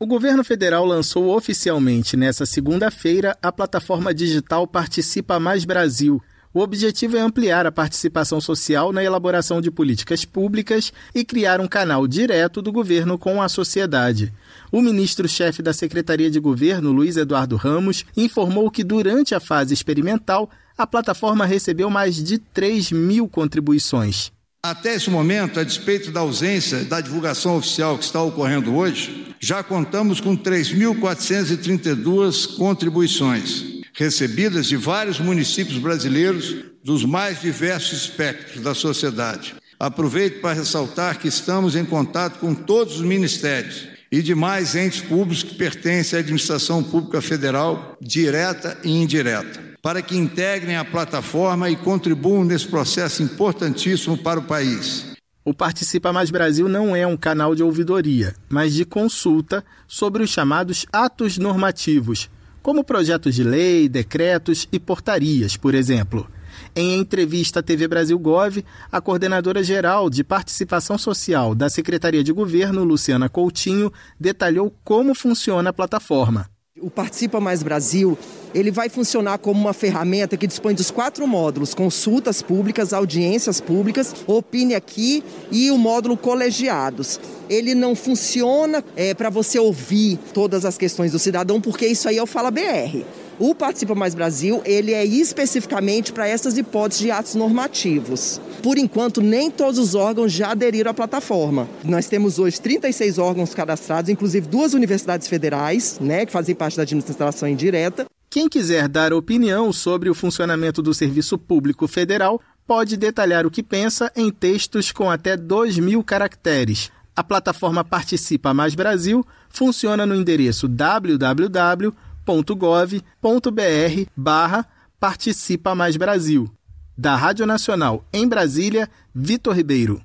O 0.00 0.06
governo 0.06 0.42
federal 0.42 0.86
lançou 0.86 1.36
oficialmente 1.36 2.16
nesta 2.16 2.46
segunda-feira 2.46 3.36
a 3.42 3.52
plataforma 3.52 4.14
digital 4.14 4.66
Participa 4.66 5.38
Mais 5.38 5.66
Brasil 5.66 6.22
o 6.52 6.60
objetivo 6.60 7.16
é 7.16 7.20
ampliar 7.20 7.64
a 7.66 7.72
participação 7.72 8.40
social 8.40 8.92
na 8.92 9.04
elaboração 9.04 9.60
de 9.60 9.70
políticas 9.70 10.24
públicas 10.24 10.92
e 11.14 11.24
criar 11.24 11.60
um 11.60 11.68
canal 11.68 12.06
direto 12.06 12.62
do 12.62 12.72
governo 12.72 13.18
com 13.18 13.42
a 13.42 13.48
sociedade. 13.48 14.32
O 14.72 14.80
ministro-chefe 14.80 15.60
da 15.62 15.74
Secretaria 15.74 16.30
de 16.30 16.40
Governo, 16.40 16.90
Luiz 16.90 17.16
Eduardo 17.16 17.56
Ramos, 17.56 18.04
informou 18.16 18.70
que 18.70 18.82
durante 18.82 19.34
a 19.34 19.40
fase 19.40 19.74
experimental, 19.74 20.48
a 20.76 20.86
plataforma 20.86 21.44
recebeu 21.44 21.90
mais 21.90 22.22
de 22.22 22.38
3 22.38 22.92
mil 22.92 23.28
contribuições. 23.28 24.30
Até 24.62 24.94
esse 24.94 25.10
momento, 25.10 25.60
a 25.60 25.64
despeito 25.64 26.10
da 26.10 26.20
ausência 26.20 26.82
da 26.84 26.98
divulgação 27.00 27.56
oficial 27.56 27.98
que 27.98 28.04
está 28.04 28.22
ocorrendo 28.22 28.74
hoje, 28.74 29.34
já 29.38 29.62
contamos 29.62 30.20
com 30.20 30.36
3.432 30.36 32.56
contribuições 32.56 33.77
recebidas 33.98 34.66
de 34.66 34.76
vários 34.76 35.18
municípios 35.18 35.76
brasileiros 35.76 36.54
dos 36.84 37.04
mais 37.04 37.40
diversos 37.40 38.02
espectros 38.02 38.62
da 38.62 38.72
sociedade. 38.72 39.56
Aproveito 39.78 40.40
para 40.40 40.54
ressaltar 40.54 41.18
que 41.18 41.26
estamos 41.26 41.74
em 41.74 41.84
contato 41.84 42.38
com 42.38 42.54
todos 42.54 42.94
os 42.94 43.02
ministérios 43.02 43.88
e 44.10 44.22
demais 44.22 44.76
entes 44.76 45.00
públicos 45.00 45.42
que 45.42 45.56
pertencem 45.56 46.16
à 46.16 46.20
administração 46.20 46.80
pública 46.80 47.20
federal, 47.20 47.96
direta 48.00 48.78
e 48.84 48.90
indireta, 48.90 49.60
para 49.82 50.00
que 50.00 50.16
integrem 50.16 50.76
a 50.76 50.84
plataforma 50.84 51.68
e 51.68 51.74
contribuam 51.74 52.44
nesse 52.44 52.68
processo 52.68 53.20
importantíssimo 53.20 54.16
para 54.16 54.38
o 54.38 54.44
país. 54.44 55.06
O 55.44 55.52
Participa 55.52 56.12
Mais 56.12 56.30
Brasil 56.30 56.68
não 56.68 56.94
é 56.94 57.04
um 57.04 57.16
canal 57.16 57.52
de 57.52 57.64
ouvidoria, 57.64 58.36
mas 58.48 58.74
de 58.74 58.84
consulta 58.84 59.64
sobre 59.88 60.22
os 60.22 60.30
chamados 60.30 60.86
atos 60.92 61.36
normativos, 61.36 62.30
como 62.68 62.84
projetos 62.84 63.34
de 63.34 63.42
lei, 63.42 63.88
decretos 63.88 64.68
e 64.70 64.78
portarias, 64.78 65.56
por 65.56 65.74
exemplo. 65.74 66.28
Em 66.76 66.98
entrevista 66.98 67.60
à 67.60 67.62
TV 67.62 67.88
Brasil 67.88 68.18
Gov, 68.18 68.62
a 68.92 69.00
coordenadora 69.00 69.62
geral 69.62 70.10
de 70.10 70.22
participação 70.22 70.98
social 70.98 71.54
da 71.54 71.70
Secretaria 71.70 72.22
de 72.22 72.30
Governo, 72.30 72.84
Luciana 72.84 73.26
Coutinho, 73.26 73.90
detalhou 74.20 74.70
como 74.84 75.14
funciona 75.14 75.70
a 75.70 75.72
plataforma. 75.72 76.50
O 76.80 76.90
Participa 76.90 77.40
Mais 77.40 77.62
Brasil, 77.62 78.16
ele 78.54 78.70
vai 78.70 78.88
funcionar 78.88 79.38
como 79.38 79.60
uma 79.60 79.72
ferramenta 79.72 80.36
que 80.36 80.46
dispõe 80.46 80.74
dos 80.74 80.90
quatro 80.90 81.26
módulos: 81.26 81.74
consultas 81.74 82.42
públicas, 82.42 82.92
audiências 82.92 83.60
públicas, 83.60 84.14
opine 84.26 84.74
aqui 84.74 85.24
e 85.50 85.70
o 85.70 85.78
módulo 85.78 86.16
colegiados. 86.16 87.18
Ele 87.48 87.74
não 87.74 87.96
funciona 87.96 88.84
é, 88.94 89.14
para 89.14 89.30
você 89.30 89.58
ouvir 89.58 90.18
todas 90.32 90.64
as 90.64 90.78
questões 90.78 91.12
do 91.12 91.18
cidadão, 91.18 91.60
porque 91.60 91.86
isso 91.86 92.08
aí 92.08 92.18
é 92.18 92.22
o 92.22 92.26
Fala 92.26 92.50
BR. 92.50 93.04
O 93.40 93.54
Participa 93.54 93.94
Mais 93.94 94.16
Brasil, 94.16 94.60
ele 94.64 94.92
é 94.92 95.04
especificamente 95.04 96.12
para 96.12 96.26
essas 96.26 96.58
hipóteses 96.58 97.02
de 97.02 97.10
atos 97.12 97.36
normativos. 97.36 98.40
Por 98.60 98.76
enquanto, 98.76 99.20
nem 99.20 99.48
todos 99.48 99.78
os 99.78 99.94
órgãos 99.94 100.32
já 100.32 100.50
aderiram 100.50 100.90
à 100.90 100.94
plataforma. 100.94 101.68
Nós 101.84 102.08
temos 102.08 102.40
hoje 102.40 102.60
36 102.60 103.16
órgãos 103.16 103.54
cadastrados, 103.54 104.10
inclusive 104.10 104.48
duas 104.48 104.74
universidades 104.74 105.28
federais, 105.28 105.98
né, 106.00 106.26
que 106.26 106.32
fazem 106.32 106.52
parte 106.52 106.76
da 106.76 106.82
administração 106.82 107.48
indireta. 107.48 108.06
Quem 108.28 108.48
quiser 108.48 108.88
dar 108.88 109.12
opinião 109.12 109.72
sobre 109.72 110.10
o 110.10 110.14
funcionamento 110.14 110.82
do 110.82 110.92
Serviço 110.92 111.38
Público 111.38 111.86
Federal 111.86 112.40
pode 112.66 112.96
detalhar 112.96 113.46
o 113.46 113.50
que 113.52 113.62
pensa 113.62 114.10
em 114.16 114.30
textos 114.30 114.90
com 114.90 115.08
até 115.08 115.36
2 115.36 115.78
mil 115.78 116.02
caracteres. 116.02 116.90
A 117.14 117.22
plataforma 117.22 117.84
Participa 117.84 118.52
Mais 118.52 118.74
Brasil 118.74 119.24
funciona 119.48 120.04
no 120.04 120.14
endereço 120.14 120.66
www 120.66 121.94
www.gov.br 122.28 124.10
barra 124.16 124.66
Participa 125.00 125.74
Mais 125.74 125.96
Brasil. 125.96 126.50
Da 126.96 127.16
Rádio 127.16 127.46
Nacional 127.46 128.04
em 128.12 128.26
Brasília, 128.26 128.88
Vitor 129.14 129.54
Ribeiro. 129.54 130.02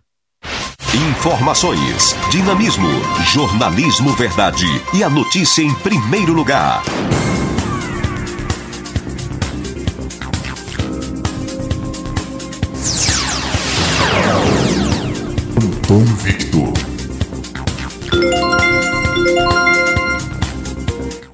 Informações, 0.93 2.15
dinamismo, 2.29 2.87
jornalismo 3.33 4.11
verdade 4.13 4.65
e 4.93 5.03
a 5.03 5.09
notícia 5.09 5.63
em 5.63 5.73
primeiro 5.75 6.33
lugar. 6.33 6.83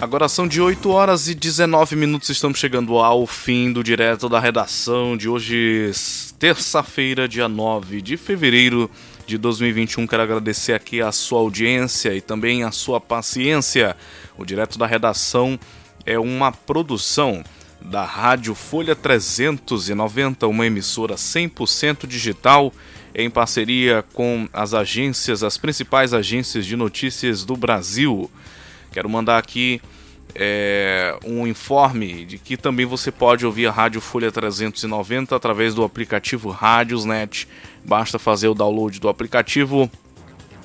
Agora 0.02 0.30
são 0.30 0.48
de 0.48 0.62
8 0.62 0.90
horas 0.92 1.28
e 1.28 1.36
19 1.36 1.98
minutos, 1.98 2.30
estamos 2.30 2.58
chegando 2.58 3.00
ao 3.00 3.28
fim 3.28 3.70
do 3.70 3.84
direto 3.84 4.30
da 4.30 4.40
redação 4.40 5.18
de 5.18 5.28
hoje, 5.28 5.92
terça-feira, 6.40 7.28
dia 7.28 7.50
9 7.50 8.02
de 8.02 8.16
fevereiro 8.16 8.90
de 9.28 9.38
2021. 9.38 10.08
Quero 10.08 10.24
agradecer 10.24 10.72
aqui 10.72 11.02
a 11.02 11.12
sua 11.12 11.42
audiência 11.42 12.16
e 12.16 12.22
também 12.22 12.64
a 12.64 12.72
sua 12.72 13.02
paciência. 13.02 13.94
O 14.38 14.46
direto 14.46 14.80
da 14.80 14.88
redação 14.88 15.60
é 16.06 16.18
uma 16.18 16.50
produção 16.50 17.44
da 17.82 18.06
Rádio 18.06 18.56
Folha 18.56 18.96
390, 18.96 20.48
uma 20.48 20.66
emissora 20.66 21.16
100% 21.16 22.08
digital 22.08 22.74
em 23.14 23.30
parceria 23.30 24.06
com 24.14 24.48
as 24.54 24.74
agências, 24.74 25.44
as 25.44 25.58
principais 25.58 26.14
agências 26.14 26.66
de 26.66 26.78
notícias 26.78 27.44
do 27.44 27.58
Brasil. 27.58 28.32
Quero 28.92 29.10
mandar 29.10 29.38
aqui 29.38 29.82
é, 30.36 31.18
um 31.26 31.48
informe 31.48 32.26
de 32.26 32.38
que 32.38 32.56
também 32.56 32.86
você 32.86 33.12
pode 33.12 33.44
ouvir 33.46 33.68
a 33.68 33.72
Rádio 33.72 34.00
Folha 34.02 34.32
390 34.32 35.36
através 35.36 35.74
do 35.74 35.84
aplicativo 35.84 36.50
Rádiosnet. 36.50 37.48
Basta 37.84 38.20
fazer 38.20 38.48
o 38.48 38.54
download 38.54 39.00
do 39.00 39.10
aplicativo 39.10 39.90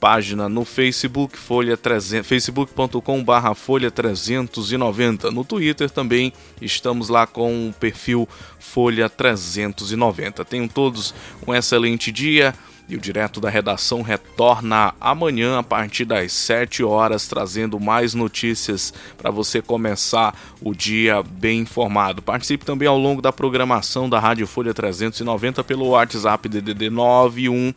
página 0.00 0.48
no 0.48 0.64
Facebook, 0.64 1.36
folha 1.36 1.76
300, 1.76 2.26
facebook.com 2.26 3.22
barra 3.24 3.54
folha 3.54 3.90
390. 3.90 5.30
No 5.30 5.44
Twitter 5.44 5.90
também 5.90 6.32
estamos 6.60 7.08
lá 7.08 7.26
com 7.26 7.68
o 7.68 7.72
perfil 7.72 8.28
folha 8.58 9.08
390. 9.08 10.44
Tenham 10.44 10.68
todos 10.68 11.14
um 11.46 11.54
excelente 11.54 12.12
dia. 12.12 12.54
E 12.90 12.96
o 12.96 13.00
Direto 13.00 13.38
da 13.38 13.50
Redação 13.50 14.00
retorna 14.00 14.94
amanhã 14.98 15.58
a 15.58 15.62
partir 15.62 16.06
das 16.06 16.32
7 16.32 16.82
horas, 16.82 17.28
trazendo 17.28 17.78
mais 17.78 18.14
notícias 18.14 18.94
para 19.18 19.30
você 19.30 19.60
começar 19.60 20.34
o 20.62 20.74
dia 20.74 21.22
bem 21.22 21.60
informado. 21.60 22.22
Participe 22.22 22.64
também 22.64 22.88
ao 22.88 22.96
longo 22.96 23.20
da 23.20 23.30
programação 23.30 24.08
da 24.08 24.18
Rádio 24.18 24.46
Folha 24.46 24.72
390 24.72 25.62
pelo 25.64 25.88
WhatsApp 25.88 26.48
DDD 26.48 26.88
91 26.88 27.74